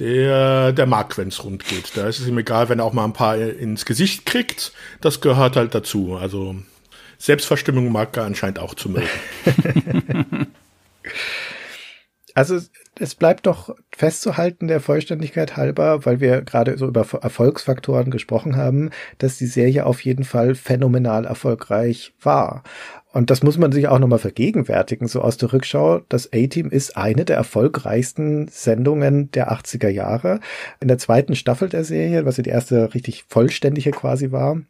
[0.00, 1.96] der, der mag, wenn es rund geht.
[1.96, 4.72] Da ist es ihm egal, wenn er auch mal ein paar ins Gesicht kriegt.
[5.00, 6.16] Das gehört halt dazu.
[6.20, 6.56] Also,
[7.18, 9.08] Selbstverstimmung mag er anscheinend auch zu mögen.
[12.36, 12.60] Also
[13.00, 18.90] es bleibt doch festzuhalten, der Vollständigkeit halber, weil wir gerade so über Erfolgsfaktoren gesprochen haben,
[19.18, 22.62] dass die Serie auf jeden Fall phänomenal erfolgreich war.
[23.12, 26.00] Und das muss man sich auch nochmal vergegenwärtigen, so aus der Rückschau.
[26.08, 30.40] Das A-Team ist eine der erfolgreichsten Sendungen der 80er Jahre.
[30.80, 34.60] In der zweiten Staffel der Serie, was ja die erste richtig vollständige quasi war,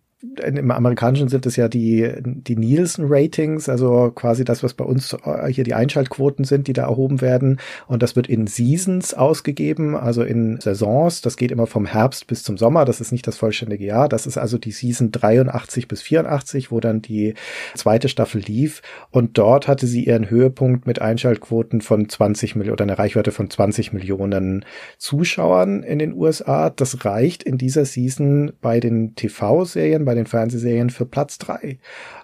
[0.43, 5.49] im Amerikanischen sind es ja die, die Nielsen-Ratings, also quasi das, was bei uns äh,
[5.49, 7.59] hier die Einschaltquoten sind, die da erhoben werden.
[7.87, 11.21] Und das wird in Seasons ausgegeben, also in Saisons.
[11.23, 12.85] Das geht immer vom Herbst bis zum Sommer.
[12.85, 14.09] Das ist nicht das vollständige Jahr.
[14.09, 17.35] Das ist also die Season 83 bis 84, wo dann die
[17.75, 18.83] zweite Staffel lief.
[19.11, 23.49] Und dort hatte sie ihren Höhepunkt mit Einschaltquoten von 20 Millionen oder einer Reichweite von
[23.49, 24.65] 20 Millionen
[24.99, 26.71] Zuschauern in den USA.
[26.71, 31.79] Das reicht in dieser Season bei den TV-Serien bei den Fernsehserien für Platz drei.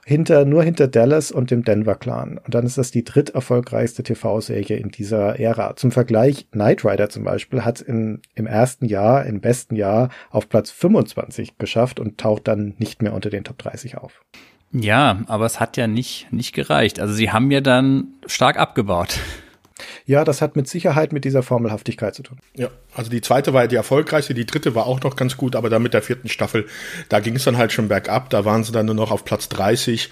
[0.04, 2.38] Hinter, nur hinter Dallas und dem Denver Clan.
[2.38, 5.76] Und dann ist das die dritterfolgreichste TV-Serie in dieser Ära.
[5.76, 10.48] Zum Vergleich, Knight Rider zum Beispiel hat in, im ersten Jahr, im besten Jahr, auf
[10.48, 14.22] Platz 25 geschafft und taucht dann nicht mehr unter den Top 30 auf.
[14.72, 16.98] Ja, aber es hat ja nicht, nicht gereicht.
[16.98, 19.18] Also sie haben ja dann stark abgebaut.
[20.06, 22.38] Ja, das hat mit Sicherheit mit dieser Formelhaftigkeit zu tun.
[22.54, 25.70] Ja, also die zweite war die erfolgreichste, die dritte war auch noch ganz gut, aber
[25.70, 26.66] dann mit der vierten Staffel,
[27.08, 29.48] da ging es dann halt schon bergab, da waren sie dann nur noch auf Platz
[29.48, 30.10] 30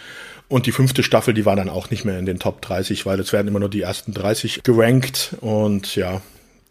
[0.48, 3.20] und die fünfte Staffel, die war dann auch nicht mehr in den Top 30, weil
[3.20, 6.20] es werden immer nur die ersten 30 gerankt und ja,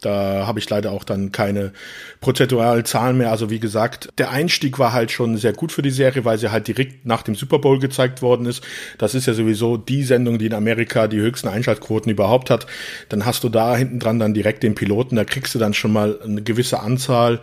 [0.00, 1.72] Da habe ich leider auch dann keine
[2.20, 3.30] prozentualen Zahlen mehr.
[3.30, 6.50] Also wie gesagt, der Einstieg war halt schon sehr gut für die Serie, weil sie
[6.50, 8.62] halt direkt nach dem Super Bowl gezeigt worden ist.
[8.98, 12.66] Das ist ja sowieso die Sendung, die in Amerika die höchsten Einschaltquoten überhaupt hat.
[13.08, 15.16] Dann hast du da hinten dran dann direkt den Piloten.
[15.16, 17.40] Da kriegst du dann schon mal eine gewisse Anzahl.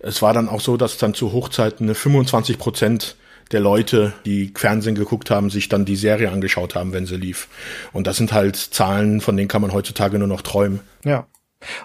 [0.00, 3.16] Es war dann auch so, dass dann zu Hochzeiten 25 Prozent
[3.52, 7.48] der Leute, die Fernsehen geguckt haben, sich dann die Serie angeschaut haben, wenn sie lief.
[7.92, 10.80] Und das sind halt Zahlen, von denen kann man heutzutage nur noch träumen.
[11.04, 11.26] Ja.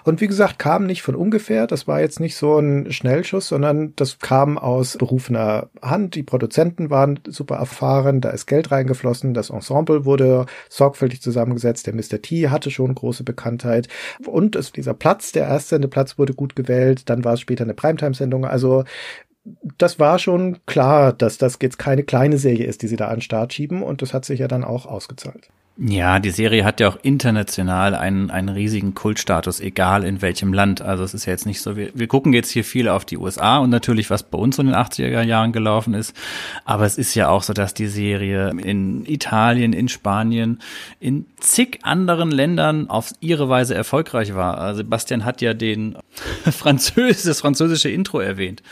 [0.04, 1.66] Und wie gesagt, kam nicht von ungefähr.
[1.66, 6.14] Das war jetzt nicht so ein Schnellschuss, sondern das kam aus berufener Hand.
[6.14, 8.20] Die Produzenten waren super erfahren.
[8.20, 9.34] Da ist Geld reingeflossen.
[9.34, 11.86] Das Ensemble wurde sorgfältig zusammengesetzt.
[11.86, 12.22] Der Mr.
[12.22, 13.88] T hatte schon große Bekanntheit.
[14.24, 17.08] Und es, dieser Platz, der Erstsendeplatz wurde gut gewählt.
[17.10, 18.44] Dann war es später eine Primetime-Sendung.
[18.44, 18.84] Also
[19.76, 23.16] das war schon klar, dass das jetzt keine kleine Serie ist, die sie da an
[23.16, 25.50] den Start schieben und das hat sich ja dann auch ausgezahlt.
[25.76, 30.80] Ja, die Serie hat ja auch international einen, einen riesigen Kultstatus, egal in welchem Land.
[30.80, 33.18] Also es ist ja jetzt nicht so, wir, wir gucken jetzt hier viel auf die
[33.18, 36.14] USA und natürlich, was bei uns in den 80er Jahren gelaufen ist.
[36.64, 40.60] Aber es ist ja auch so, dass die Serie in Italien, in Spanien,
[41.00, 44.58] in zig anderen Ländern auf ihre Weise erfolgreich war.
[44.58, 45.98] Also Sebastian hat ja den
[46.44, 48.62] Französ, das französische Intro erwähnt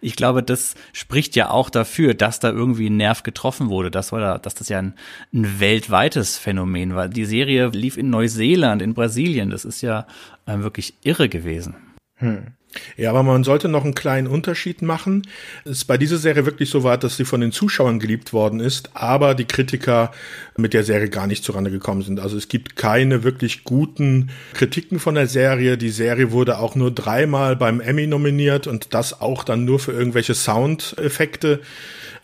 [0.00, 3.90] ich glaube, das spricht ja auch dafür, dass da irgendwie ein Nerv getroffen wurde.
[3.90, 4.94] Das war da, dass das ja ein,
[5.32, 7.08] ein weltweites Phänomen war.
[7.08, 9.50] Die Serie lief in Neuseeland, in Brasilien.
[9.50, 10.06] Das ist ja
[10.46, 11.76] äh, wirklich irre gewesen.
[12.16, 12.54] Hm.
[12.96, 15.26] Ja, aber man sollte noch einen kleinen Unterschied machen.
[15.64, 18.90] Es bei dieser Serie wirklich so war, dass sie von den Zuschauern geliebt worden ist,
[18.94, 20.12] aber die Kritiker
[20.56, 22.20] mit der Serie gar nicht zurande gekommen sind.
[22.20, 25.78] Also es gibt keine wirklich guten Kritiken von der Serie.
[25.78, 29.92] Die Serie wurde auch nur dreimal beim Emmy nominiert und das auch dann nur für
[29.92, 31.60] irgendwelche Soundeffekte.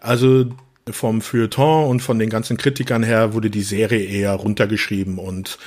[0.01, 0.47] Also
[0.89, 5.59] vom Feuilleton und von den ganzen Kritikern her wurde die Serie eher runtergeschrieben und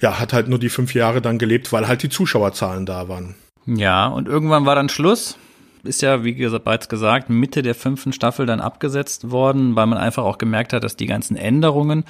[0.00, 3.34] ja, hat halt nur die fünf Jahre dann gelebt, weil halt die Zuschauerzahlen da waren.
[3.66, 5.38] Ja, und irgendwann war dann Schluss.
[5.82, 10.24] Ist ja, wie bereits gesagt, Mitte der fünften Staffel dann abgesetzt worden, weil man einfach
[10.24, 12.04] auch gemerkt hat, dass die ganzen Änderungen,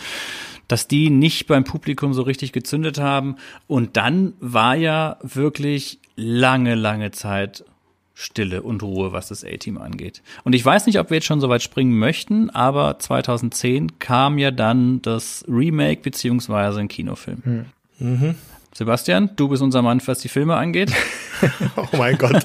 [0.68, 3.36] dass die nicht beim Publikum so richtig gezündet haben.
[3.66, 7.64] Und dann war ja wirklich lange, lange Zeit
[8.14, 10.22] Stille und Ruhe, was das A-Team angeht.
[10.44, 14.38] Und ich weiß nicht, ob wir jetzt schon so weit springen möchten, aber 2010 kam
[14.38, 17.42] ja dann das Remake beziehungsweise ein Kinofilm.
[17.42, 17.64] Hm.
[17.98, 18.34] Mhm.
[18.76, 20.90] Sebastian, du bist unser Mann, was die Filme angeht.
[21.76, 22.44] oh mein Gott,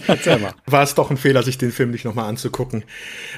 [0.68, 2.84] war es doch ein Fehler, sich den Film nicht nochmal anzugucken.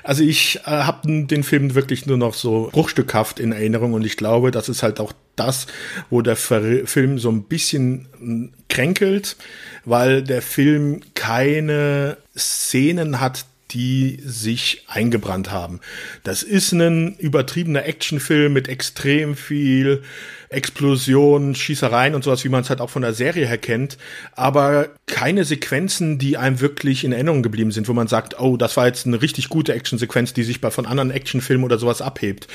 [0.04, 4.18] Also ich äh, habe den Film wirklich nur noch so bruchstückhaft in Erinnerung und ich
[4.18, 5.68] glaube, das ist halt auch das,
[6.10, 9.38] wo der Film so ein bisschen hm, kränkelt,
[9.86, 15.80] weil der Film keine Szenen hat, die sich eingebrannt haben.
[16.24, 20.04] Das ist ein übertriebener Actionfilm mit extrem viel
[20.50, 23.98] Explosionen, Schießereien und sowas, wie man es halt auch von der Serie her kennt,
[24.36, 28.76] aber keine Sequenzen, die einem wirklich in Erinnerung geblieben sind, wo man sagt, oh, das
[28.76, 32.48] war jetzt eine richtig gute Actionsequenz, die sich bei von anderen Actionfilmen oder sowas abhebt.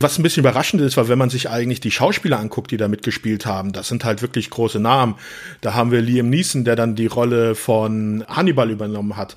[0.00, 2.88] Was ein bisschen überraschend ist, war, wenn man sich eigentlich die Schauspieler anguckt, die da
[2.88, 5.14] mitgespielt haben, das sind halt wirklich große Namen.
[5.60, 9.36] Da haben wir Liam Neeson, der dann die Rolle von Hannibal übernommen hat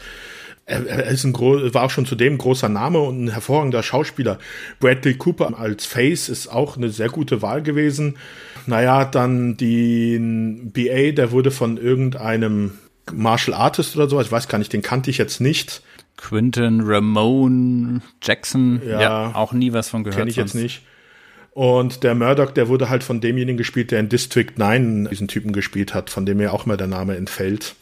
[0.65, 4.39] er, ist ein war auch schon zudem ein großer Name und ein hervorragender Schauspieler.
[4.79, 8.17] Bradley Cooper als Face ist auch eine sehr gute Wahl gewesen.
[8.67, 12.73] Naja, dann die BA, der wurde von irgendeinem
[13.11, 15.81] Martial Artist oder so, ich weiß gar nicht, den kannte ich jetzt nicht.
[16.17, 20.19] Quinton Ramon Jackson, ja, ja auch nie was von gehört.
[20.19, 20.53] Kenne ich sonst.
[20.53, 20.81] jetzt nicht.
[21.53, 25.51] Und der Murdoch, der wurde halt von demjenigen gespielt, der in District 9 diesen Typen
[25.51, 27.75] gespielt hat, von dem mir auch mal der Name entfällt.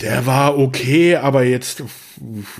[0.00, 1.82] Der war okay, aber jetzt,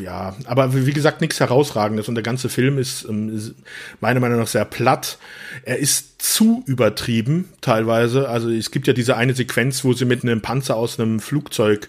[0.03, 2.09] ja, aber wie gesagt, nichts Herausragendes.
[2.09, 3.55] Und der ganze Film ist, ähm, ist
[4.01, 5.19] meiner Meinung nach sehr platt.
[5.65, 8.29] Er ist zu übertrieben, teilweise.
[8.29, 11.89] Also es gibt ja diese eine Sequenz, wo sie mit einem Panzer aus einem Flugzeug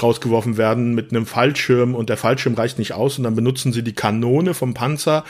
[0.00, 3.82] rausgeworfen werden, mit einem Fallschirm und der Fallschirm reicht nicht aus und dann benutzen sie
[3.82, 5.24] die Kanone vom Panzer,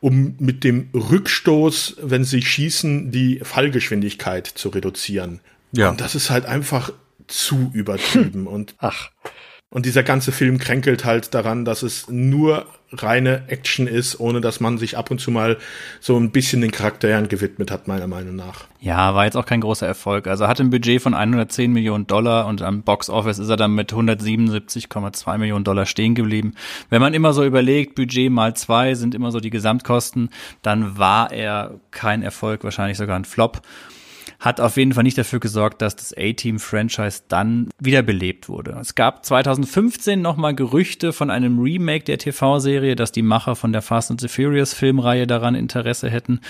[0.00, 5.40] um mit dem Rückstoß, wenn sie schießen, die Fallgeschwindigkeit zu reduzieren.
[5.72, 5.90] Ja.
[5.90, 6.92] Und das ist halt einfach
[7.26, 9.10] zu übertrieben und ach.
[9.74, 14.60] Und dieser ganze Film kränkelt halt daran, dass es nur reine Action ist, ohne dass
[14.60, 15.58] man sich ab und zu mal
[15.98, 18.66] so ein bisschen den Charakteren gewidmet hat, meiner Meinung nach.
[18.78, 20.28] Ja, war jetzt auch kein großer Erfolg.
[20.28, 23.56] Also er hatte ein Budget von 110 Millionen Dollar und am Box Office ist er
[23.56, 26.54] dann mit 177,2 Millionen Dollar stehen geblieben.
[26.88, 30.30] Wenn man immer so überlegt, Budget mal zwei sind immer so die Gesamtkosten,
[30.62, 33.62] dann war er kein Erfolg, wahrscheinlich sogar ein Flop.
[34.40, 38.76] Hat auf jeden Fall nicht dafür gesorgt, dass das A-Team-Franchise dann wiederbelebt wurde.
[38.80, 43.82] Es gab 2015 nochmal Gerüchte von einem Remake der TV-Serie, dass die Macher von der
[43.82, 46.40] Fast and the Furious Filmreihe daran Interesse hätten.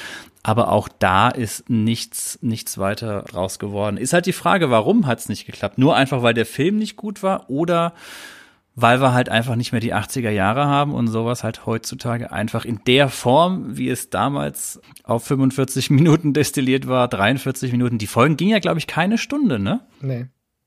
[0.42, 3.96] Aber auch da ist nichts, nichts weiter draus geworden.
[3.96, 5.78] Ist halt die Frage, warum hat es nicht geklappt?
[5.78, 7.94] Nur einfach, weil der Film nicht gut war oder
[8.74, 12.64] weil wir halt einfach nicht mehr die 80er Jahre haben und sowas halt heutzutage einfach
[12.64, 17.98] in der Form, wie es damals auf 45 Minuten destilliert war, 43 Minuten.
[17.98, 19.80] Die Folgen gingen ja, glaube ich, keine Stunde, ne?
[20.00, 20.26] Nee.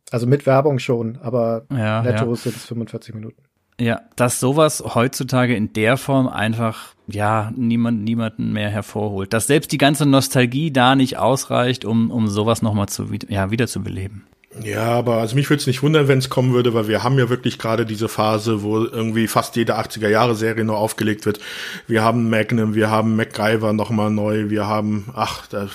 [0.09, 2.35] Also mit Werbung schon, aber ja, netto ja.
[2.35, 3.43] sind es 45 Minuten.
[3.79, 9.33] Ja, dass sowas heutzutage in der Form einfach, ja, niemand, niemanden mehr hervorholt.
[9.33, 14.25] Dass selbst die ganze Nostalgie da nicht ausreicht, um, um sowas nochmal zu, ja, wiederzubeleben.
[14.63, 17.17] Ja, aber also mich würde es nicht wundern, wenn es kommen würde, weil wir haben
[17.19, 21.39] ja wirklich gerade diese Phase, wo irgendwie fast jede 80er Jahre Serie neu aufgelegt wird.
[21.87, 25.71] Wir haben Magnum, wir haben MacGyver nochmal neu, wir haben, ach, das,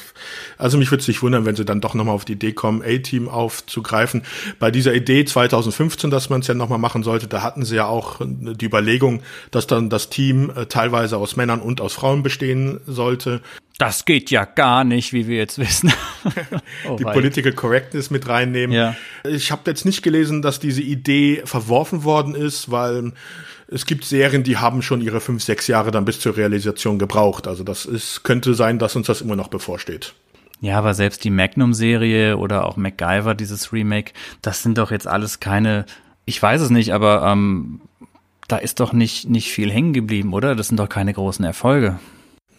[0.59, 2.83] also mich würde es nicht wundern, wenn sie dann doch nochmal auf die Idee kommen,
[2.83, 4.23] A-Team aufzugreifen.
[4.59, 7.87] Bei dieser Idee 2015, dass man es ja nochmal machen sollte, da hatten sie ja
[7.87, 12.81] auch die Überlegung, dass dann das Team äh, teilweise aus Männern und aus Frauen bestehen
[12.87, 13.41] sollte.
[13.79, 15.93] Das geht ja gar nicht, wie wir jetzt wissen.
[16.89, 18.75] oh, die Political Correctness mit reinnehmen.
[18.75, 18.97] Ja.
[19.25, 23.13] Ich habe jetzt nicht gelesen, dass diese Idee verworfen worden ist, weil
[23.69, 27.47] es gibt Serien, die haben schon ihre fünf, sechs Jahre dann bis zur Realisation gebraucht.
[27.47, 30.15] Also das ist, könnte sein, dass uns das immer noch bevorsteht.
[30.61, 34.13] Ja, aber selbst die Magnum-Serie oder auch MacGyver, dieses Remake,
[34.43, 35.87] das sind doch jetzt alles keine,
[36.25, 37.81] ich weiß es nicht, aber ähm,
[38.47, 40.55] da ist doch nicht, nicht viel hängen geblieben, oder?
[40.55, 41.99] Das sind doch keine großen Erfolge.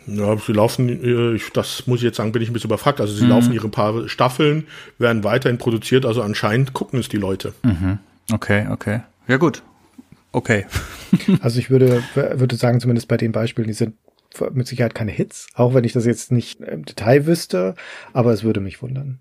[0.08, 3.00] Ja, sie laufen, äh, das muss ich jetzt sagen, bin ich ein bisschen überfragt.
[3.00, 3.30] Also sie mhm.
[3.30, 4.68] laufen ihre paar Staffeln,
[4.98, 7.54] werden weiterhin produziert, also anscheinend gucken es die Leute.
[7.64, 8.00] Mhm.
[8.32, 9.02] Okay, okay.
[9.28, 9.64] Ja, gut.
[10.32, 10.66] Okay.
[11.42, 13.96] also ich würde, würde sagen, zumindest bei den Beispielen, die sind
[14.52, 17.76] mit Sicherheit keine Hits, auch wenn ich das jetzt nicht im Detail wüsste,
[18.14, 19.20] aber es würde mich wundern.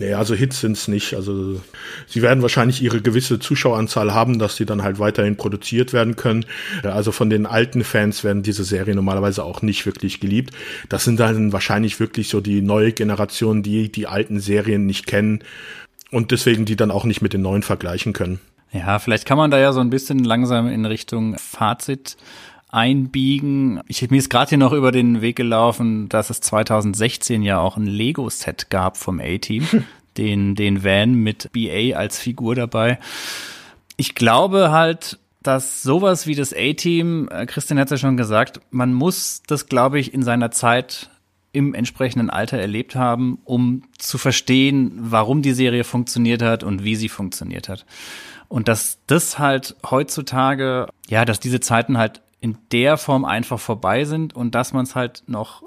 [0.00, 1.14] Nee, also Hits sind's nicht.
[1.14, 1.60] Also
[2.06, 6.46] sie werden wahrscheinlich ihre gewisse Zuschaueranzahl haben, dass sie dann halt weiterhin produziert werden können.
[6.82, 10.54] Also von den alten Fans werden diese Serien normalerweise auch nicht wirklich geliebt.
[10.88, 15.44] Das sind dann wahrscheinlich wirklich so die neue Generation, die die alten Serien nicht kennen
[16.10, 18.40] und deswegen die dann auch nicht mit den neuen vergleichen können.
[18.72, 22.16] Ja, vielleicht kann man da ja so ein bisschen langsam in Richtung Fazit
[22.72, 23.80] einbiegen.
[23.88, 27.76] Ich mir ist gerade hier noch über den Weg gelaufen, dass es 2016 ja auch
[27.76, 29.66] ein Lego-Set gab vom A-Team,
[30.16, 32.98] den, den Van mit BA als Figur dabei.
[33.96, 38.60] Ich glaube halt, dass sowas wie das A-Team, äh, Christian hat es ja schon gesagt,
[38.70, 41.10] man muss das, glaube ich, in seiner Zeit
[41.52, 46.94] im entsprechenden Alter erlebt haben, um zu verstehen, warum die Serie funktioniert hat und wie
[46.94, 47.86] sie funktioniert hat.
[48.48, 54.04] Und dass das halt heutzutage, ja, dass diese Zeiten halt in der Form einfach vorbei
[54.04, 55.62] sind und dass man es halt noch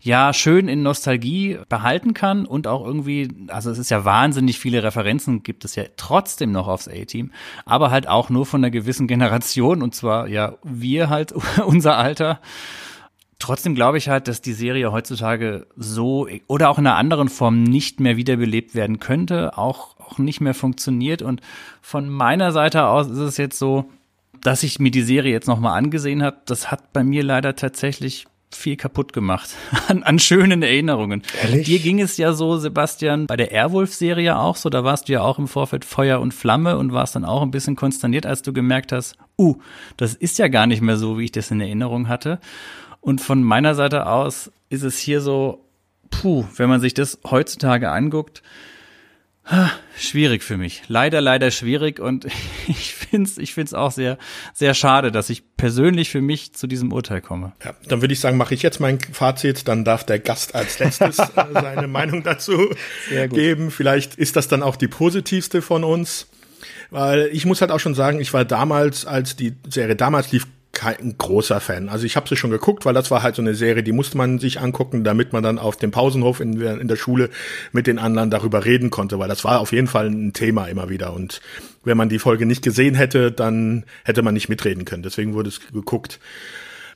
[0.00, 4.82] ja schön in Nostalgie behalten kann und auch irgendwie, also es ist ja wahnsinnig viele
[4.82, 7.32] Referenzen gibt es ja trotzdem noch aufs A-Team,
[7.64, 11.32] aber halt auch nur von einer gewissen Generation und zwar ja wir halt
[11.66, 12.40] unser Alter.
[13.38, 17.64] Trotzdem glaube ich halt, dass die Serie heutzutage so oder auch in einer anderen Form
[17.64, 21.22] nicht mehr wiederbelebt werden könnte, auch, auch nicht mehr funktioniert.
[21.22, 21.40] Und
[21.80, 23.90] von meiner Seite aus ist es jetzt so,
[24.42, 28.26] dass ich mir die Serie jetzt nochmal angesehen habe, das hat bei mir leider tatsächlich
[28.54, 29.50] viel kaputt gemacht
[29.88, 31.22] an, an schönen Erinnerungen.
[31.42, 31.66] Ehrlich?
[31.66, 35.22] Dir ging es ja so, Sebastian, bei der Airwolf-Serie auch so, da warst du ja
[35.22, 38.52] auch im Vorfeld Feuer und Flamme und warst dann auch ein bisschen konsterniert, als du
[38.52, 39.56] gemerkt hast, uh,
[39.96, 42.40] das ist ja gar nicht mehr so, wie ich das in Erinnerung hatte.
[43.00, 45.64] Und von meiner Seite aus ist es hier so,
[46.10, 48.42] puh, wenn man sich das heutzutage anguckt,
[49.98, 50.82] Schwierig für mich.
[50.88, 52.26] Leider, leider schwierig und
[52.68, 54.18] ich finde es ich find's auch sehr,
[54.54, 57.52] sehr schade, dass ich persönlich für mich zu diesem Urteil komme.
[57.64, 60.78] Ja, dann würde ich sagen, mache ich jetzt mein Fazit, dann darf der Gast als
[60.78, 62.70] letztes äh, seine Meinung dazu
[63.08, 63.70] geben.
[63.70, 66.28] Vielleicht ist das dann auch die positivste von uns.
[66.90, 70.46] Weil ich muss halt auch schon sagen, ich war damals, als die Serie damals lief,
[70.72, 71.90] kein großer Fan.
[71.90, 74.16] Also ich habe sie schon geguckt, weil das war halt so eine Serie, die musste
[74.16, 77.28] man sich angucken, damit man dann auf dem Pausenhof in, in der Schule
[77.72, 80.88] mit den anderen darüber reden konnte, weil das war auf jeden Fall ein Thema immer
[80.88, 81.12] wieder.
[81.12, 81.42] Und
[81.84, 85.02] wenn man die Folge nicht gesehen hätte, dann hätte man nicht mitreden können.
[85.02, 86.18] Deswegen wurde es geguckt.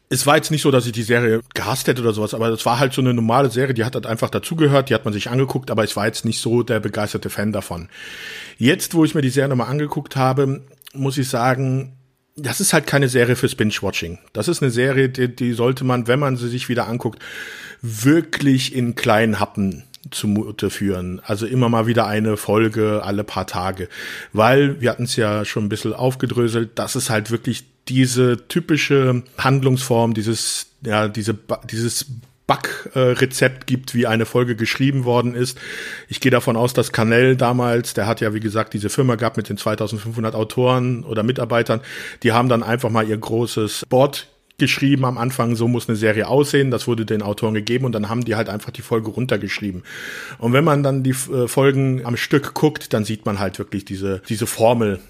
[0.08, 2.64] Es war jetzt nicht so, dass ich die Serie gehasst hätte oder sowas, aber es
[2.64, 5.30] war halt so eine normale Serie, die hat halt einfach dazugehört, die hat man sich
[5.30, 7.88] angeguckt, aber ich war jetzt nicht so der begeisterte Fan davon.
[8.56, 10.62] Jetzt, wo ich mir die Serie nochmal angeguckt habe,
[10.94, 11.95] muss ich sagen,
[12.36, 14.18] das ist halt keine Serie fürs Binge-Watching.
[14.32, 17.22] Das ist eine Serie, die, die sollte man, wenn man sie sich wieder anguckt,
[17.80, 21.20] wirklich in kleinen Happen zumute führen.
[21.24, 23.88] Also immer mal wieder eine Folge alle paar Tage.
[24.32, 29.22] Weil, wir hatten es ja schon ein bisschen aufgedröselt, das ist halt wirklich diese typische
[29.38, 31.38] Handlungsform, dieses, ja, diese,
[31.70, 32.06] dieses
[32.46, 35.58] Backrezept gibt, wie eine Folge geschrieben worden ist.
[36.08, 39.36] Ich gehe davon aus, dass Canell damals, der hat ja wie gesagt diese Firma gehabt
[39.36, 41.80] mit den 2500 Autoren oder Mitarbeitern,
[42.22, 44.28] die haben dann einfach mal ihr großes Board
[44.58, 48.08] geschrieben am Anfang, so muss eine Serie aussehen, das wurde den Autoren gegeben und dann
[48.08, 49.82] haben die halt einfach die Folge runtergeschrieben.
[50.38, 53.84] Und wenn man dann die äh, Folgen am Stück guckt, dann sieht man halt wirklich
[53.84, 55.00] diese, diese Formel,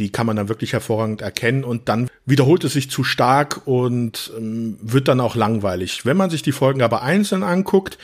[0.00, 4.32] die kann man dann wirklich hervorragend erkennen und dann wiederholt es sich zu stark und
[4.36, 6.06] ähm, wird dann auch langweilig.
[6.06, 7.98] Wenn man sich die Folgen aber einzeln anguckt,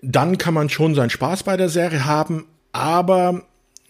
[0.00, 3.42] dann kann man schon seinen Spaß bei der Serie haben, aber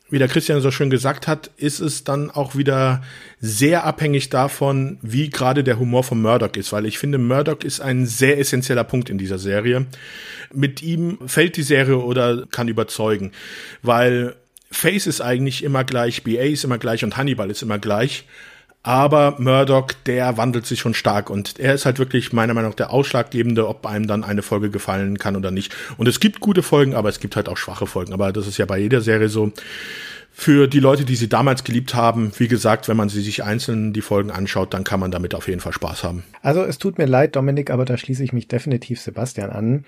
[0.08, 3.02] wie der Christian so schön gesagt hat, ist es dann auch wieder
[3.40, 7.80] sehr abhängig davon, wie gerade der Humor von Murdoch ist, weil ich finde, Murdoch ist
[7.80, 9.86] ein sehr essentieller Punkt in dieser Serie.
[10.54, 13.32] Mit ihm fällt die Serie oder kann überzeugen,
[13.82, 14.36] weil
[14.77, 18.24] Face ist eigentlich immer gleich, BA ist immer gleich und Hannibal ist immer gleich.
[18.82, 22.77] Aber Murdoch, der wandelt sich schon stark und er ist halt wirklich meiner Meinung nach
[22.77, 25.74] der Ausschlaggebende, ob einem dann eine Folge gefallen kann oder nicht.
[25.97, 28.12] Und es gibt gute Folgen, aber es gibt halt auch schwache Folgen.
[28.12, 29.53] Aber das ist ja bei jeder Serie so.
[30.38, 33.94] Für die Leute, die sie damals geliebt haben, wie gesagt, wenn man sie sich einzeln
[33.94, 36.24] die Folgen anschaut, dann kann man damit auf jeden Fall Spaß haben.
[36.42, 39.86] Also es tut mir leid, Dominik, aber da schließe ich mich definitiv Sebastian an.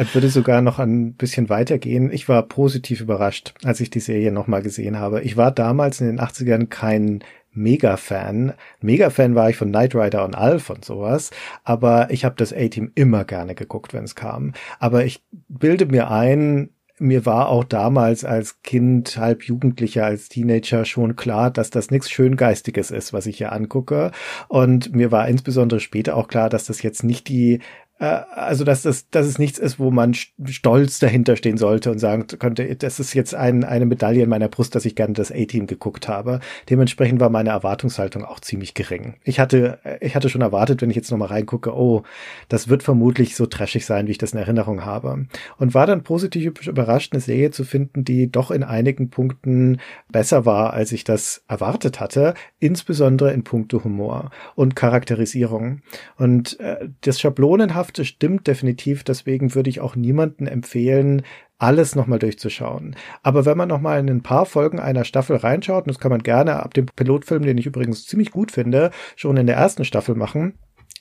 [0.00, 2.10] ich würde sogar noch ein bisschen weitergehen.
[2.10, 5.20] Ich war positiv überrascht, als ich die Serie nochmal gesehen habe.
[5.20, 7.22] Ich war damals in den 80ern kein
[7.52, 8.54] Mega-Fan.
[8.80, 11.30] Mega-Fan war ich von Knight Rider und Alf und sowas,
[11.62, 14.54] aber ich habe das A-Team immer gerne geguckt, wenn es kam.
[14.78, 20.84] Aber ich bilde mir ein, mir war auch damals als Kind, halb Jugendlicher, als Teenager
[20.84, 24.12] schon klar, dass das nichts Schöngeistiges ist, was ich hier angucke.
[24.48, 27.60] Und mir war insbesondere später auch klar, dass das jetzt nicht die
[27.98, 32.26] also dass das, dass es nichts ist, wo man stolz dahinter stehen sollte und sagen
[32.26, 35.66] könnte, das ist jetzt ein, eine Medaille in meiner Brust, dass ich gerne das A-Team
[35.66, 36.40] geguckt habe.
[36.68, 39.14] Dementsprechend war meine Erwartungshaltung auch ziemlich gering.
[39.24, 42.02] Ich hatte, ich hatte schon erwartet, wenn ich jetzt nochmal reingucke, oh,
[42.50, 45.26] das wird vermutlich so trashig sein, wie ich das in Erinnerung habe.
[45.56, 49.80] Und war dann positiv überrascht, eine Serie zu finden, die doch in einigen Punkten
[50.12, 55.80] besser war, als ich das erwartet hatte, insbesondere in puncto Humor und Charakterisierung.
[56.18, 61.22] Und äh, das Schablonenhafte Sinnhafte stimmt definitiv, deswegen würde ich auch niemanden empfehlen,
[61.58, 62.96] alles nochmal durchzuschauen.
[63.22, 66.24] Aber wenn man nochmal in ein paar Folgen einer Staffel reinschaut, und das kann man
[66.24, 70.16] gerne ab dem Pilotfilm, den ich übrigens ziemlich gut finde, schon in der ersten Staffel
[70.16, 70.54] machen,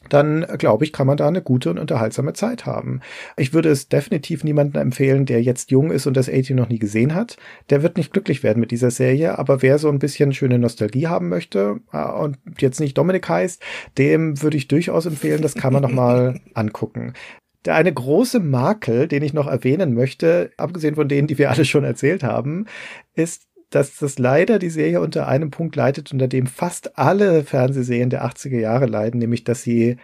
[0.09, 3.01] dann glaube ich, kann man da eine gute und unterhaltsame Zeit haben.
[3.37, 6.79] Ich würde es definitiv niemandem empfehlen, der jetzt jung ist und das a noch nie
[6.79, 7.37] gesehen hat.
[7.69, 11.07] Der wird nicht glücklich werden mit dieser Serie, aber wer so ein bisschen schöne Nostalgie
[11.07, 13.61] haben möchte äh, und jetzt nicht Dominik heißt,
[13.97, 17.13] dem würde ich durchaus empfehlen, das kann man noch mal angucken.
[17.65, 21.65] Der eine große Makel, den ich noch erwähnen möchte, abgesehen von denen, die wir alle
[21.65, 22.67] schon erzählt haben,
[23.15, 28.09] ist, dass das leider die Serie unter einem Punkt leitet, unter dem fast alle Fernsehserien
[28.09, 29.97] der 80er Jahre leiden, nämlich dass sie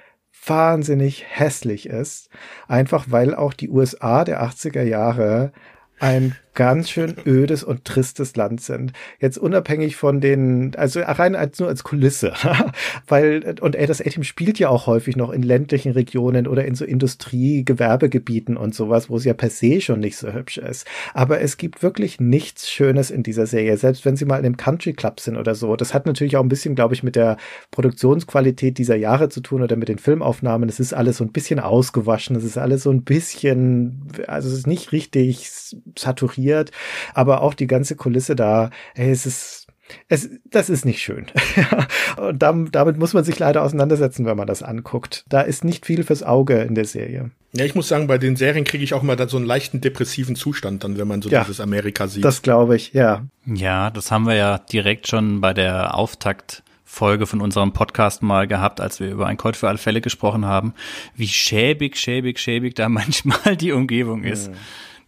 [0.46, 2.30] wahnsinnig hässlich ist.
[2.68, 5.52] Einfach weil auch die USA der 80er Jahre
[6.00, 8.92] ein ganz schön ödes und tristes Land sind.
[9.20, 12.34] Jetzt unabhängig von den, also rein als nur als Kulisse,
[13.08, 16.76] weil und ey, das A-Team spielt ja auch häufig noch in ländlichen Regionen oder in
[16.76, 20.86] so Industrie, Gewerbegebieten und sowas, wo es ja per se schon nicht so hübsch ist.
[21.14, 24.58] Aber es gibt wirklich nichts Schönes in dieser Serie, selbst wenn sie mal in einem
[24.58, 25.76] Country Club sind oder so.
[25.78, 27.38] Das hat natürlich auch ein bisschen, glaube ich, mit der
[27.72, 30.68] Produktionsqualität dieser Jahre zu tun oder mit den Filmaufnahmen.
[30.68, 34.56] Es ist alles so ein bisschen ausgewaschen, es ist alles so ein bisschen, also es
[34.56, 35.50] ist nicht richtig
[35.98, 36.72] saturiert fotografiert,
[37.14, 39.68] aber auch die ganze Kulisse da, hey, es ist
[40.08, 41.26] es, das ist nicht schön.
[42.18, 45.26] und damit, damit muss man sich leider auseinandersetzen, wenn man das anguckt.
[45.28, 47.32] Da ist nicht viel fürs Auge in der Serie.
[47.52, 49.82] Ja, ich muss sagen, bei den Serien kriege ich auch mal da so einen leichten
[49.82, 52.24] depressiven Zustand dann, wenn man so ja, dieses Amerika sieht.
[52.24, 53.26] Das glaube ich, ja.
[53.46, 58.80] Ja, das haben wir ja direkt schon bei der Auftakt-Folge von unserem Podcast mal gehabt,
[58.80, 60.74] als wir über ein Code für alle Fälle gesprochen haben,
[61.18, 64.52] wie schäbig, schäbig, schäbig da manchmal die Umgebung ist.
[64.52, 64.56] Mhm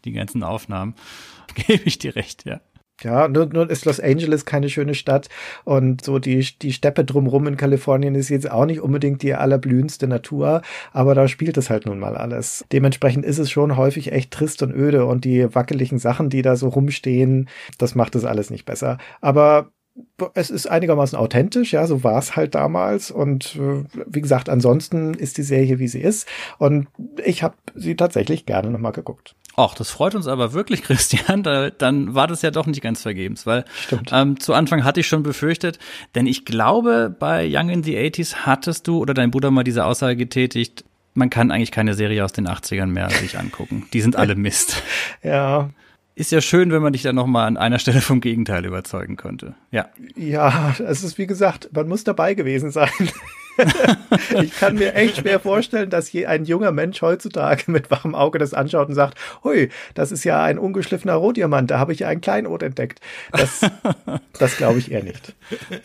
[0.05, 0.95] die ganzen Aufnahmen.
[1.55, 2.61] Gebe ich dir recht, ja.
[3.01, 5.27] Ja, nur, nur ist Los Angeles keine schöne Stadt
[5.65, 10.07] und so die, die Steppe drumrum in Kalifornien ist jetzt auch nicht unbedingt die allerblühendste
[10.07, 10.61] Natur,
[10.93, 12.63] aber da spielt es halt nun mal alles.
[12.71, 16.55] Dementsprechend ist es schon häufig echt trist und öde und die wackeligen Sachen, die da
[16.55, 18.99] so rumstehen, das macht es alles nicht besser.
[19.19, 19.72] Aber
[20.33, 23.11] es ist einigermaßen authentisch, ja, so war es halt damals.
[23.11, 26.27] Und äh, wie gesagt, ansonsten ist die Serie, wie sie ist.
[26.57, 26.87] Und
[27.23, 29.35] ich habe sie tatsächlich gerne nochmal geguckt.
[29.55, 31.43] Ach, das freut uns aber wirklich, Christian.
[31.43, 33.65] Da, dann war das ja doch nicht ganz vergebens, weil
[34.11, 35.79] ähm, zu Anfang hatte ich schon befürchtet,
[36.15, 39.85] denn ich glaube, bei Young in the 80s hattest du oder dein Bruder mal diese
[39.85, 43.87] Aussage getätigt, man kann eigentlich keine Serie aus den 80ern mehr sich angucken.
[43.93, 44.81] Die sind alle Mist.
[45.21, 45.69] ja,
[46.15, 49.17] ist ja schön, wenn man dich dann noch mal an einer Stelle vom Gegenteil überzeugen
[49.17, 49.55] könnte.
[49.71, 49.89] Ja.
[50.15, 52.89] Ja, es ist wie gesagt, man muss dabei gewesen sein.
[54.41, 58.39] ich kann mir echt schwer vorstellen, dass je ein junger Mensch heutzutage mit wachem Auge
[58.39, 62.07] das anschaut und sagt, hui, das ist ja ein ungeschliffener Rohdiamant, da habe ich ja
[62.07, 62.99] ein Kleinod entdeckt.
[63.31, 63.61] Das,
[64.39, 65.33] das glaube ich eher nicht.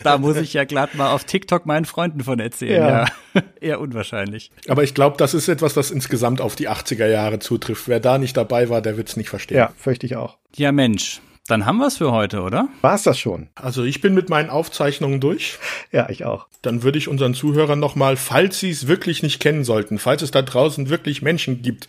[0.03, 2.81] Da muss ich ja glatt mal auf TikTok meinen Freunden von erzählen.
[2.81, 3.41] Ja, ja.
[3.61, 4.51] eher unwahrscheinlich.
[4.67, 7.87] Aber ich glaube, das ist etwas, das insgesamt auf die 80er Jahre zutrifft.
[7.87, 9.57] Wer da nicht dabei war, der wird es nicht verstehen.
[9.57, 10.37] Ja, fürchte ich auch.
[10.55, 11.21] Ja, Mensch.
[11.49, 12.69] Dann haben wir es für heute, oder?
[12.81, 13.47] War's das schon?
[13.55, 15.57] Also ich bin mit meinen Aufzeichnungen durch.
[15.91, 16.47] Ja, ich auch.
[16.61, 20.29] Dann würde ich unseren Zuhörern nochmal, falls sie es wirklich nicht kennen sollten, falls es
[20.29, 21.87] da draußen wirklich Menschen gibt,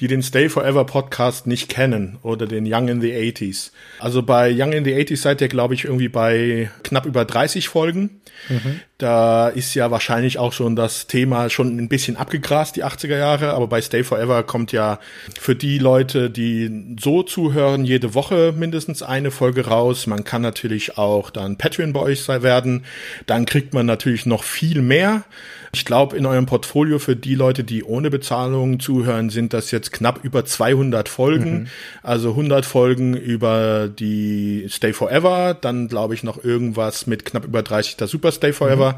[0.00, 3.70] die den Stay Forever Podcast nicht kennen oder den Young in the 80s.
[3.98, 7.68] Also bei Young in the 80s seid ihr, glaube ich, irgendwie bei knapp über 30
[7.68, 8.20] Folgen.
[8.48, 8.80] Mhm.
[8.98, 13.54] Da ist ja wahrscheinlich auch schon das Thema schon ein bisschen abgegrast, die 80er Jahre,
[13.54, 14.98] aber bei Stay Forever kommt ja
[15.38, 20.06] für die Leute, die so zuhören, jede Woche mindestens eine Folge raus.
[20.06, 22.84] Man kann natürlich auch dann Patreon bei euch werden.
[23.26, 25.24] Dann kriegt man natürlich noch viel mehr.
[25.72, 29.87] Ich glaube, in eurem Portfolio für die Leute, die ohne Bezahlung zuhören, sind das jetzt
[29.92, 31.52] knapp über 200 Folgen.
[31.52, 31.66] Mhm.
[32.02, 37.62] Also 100 Folgen über die Stay Forever, dann glaube ich noch irgendwas mit knapp über
[37.62, 38.96] 30 der Super Stay Forever, mhm.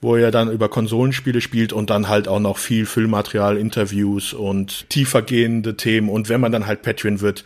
[0.00, 4.88] wo ihr dann über Konsolenspiele spielt und dann halt auch noch viel Filmmaterial, Interviews und
[4.90, 6.08] tiefergehende Themen.
[6.08, 7.44] Und wenn man dann halt Patreon wird,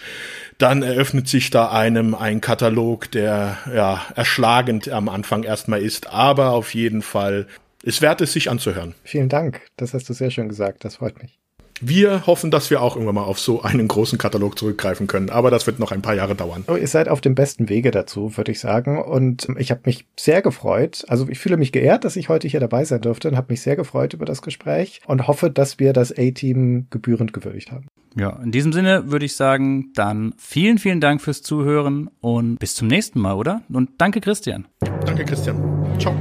[0.59, 6.51] dann eröffnet sich da einem ein Katalog, der ja erschlagend am Anfang erstmal ist, aber
[6.51, 7.47] auf jeden Fall
[7.83, 8.95] ist wert es, sich anzuhören.
[9.05, 9.63] Vielen Dank.
[9.77, 10.85] Das hast du sehr schön gesagt.
[10.85, 11.39] Das freut mich.
[11.81, 15.51] Wir hoffen, dass wir auch irgendwann mal auf so einen großen Katalog zurückgreifen können, aber
[15.51, 16.65] das wird noch ein paar Jahre dauern.
[16.69, 19.03] Oh, ihr seid auf dem besten Wege dazu, würde ich sagen.
[19.03, 21.05] Und ich habe mich sehr gefreut.
[21.09, 23.63] Also ich fühle mich geehrt, dass ich heute hier dabei sein durfte und habe mich
[23.63, 27.87] sehr gefreut über das Gespräch und hoffe, dass wir das A-Team gebührend gewürdigt haben.
[28.17, 32.75] Ja, in diesem Sinne würde ich sagen, dann vielen, vielen Dank fürs Zuhören und bis
[32.75, 33.63] zum nächsten Mal, oder?
[33.73, 34.67] Und danke, Christian.
[35.07, 35.57] Danke, Christian.
[35.99, 36.15] Ciao.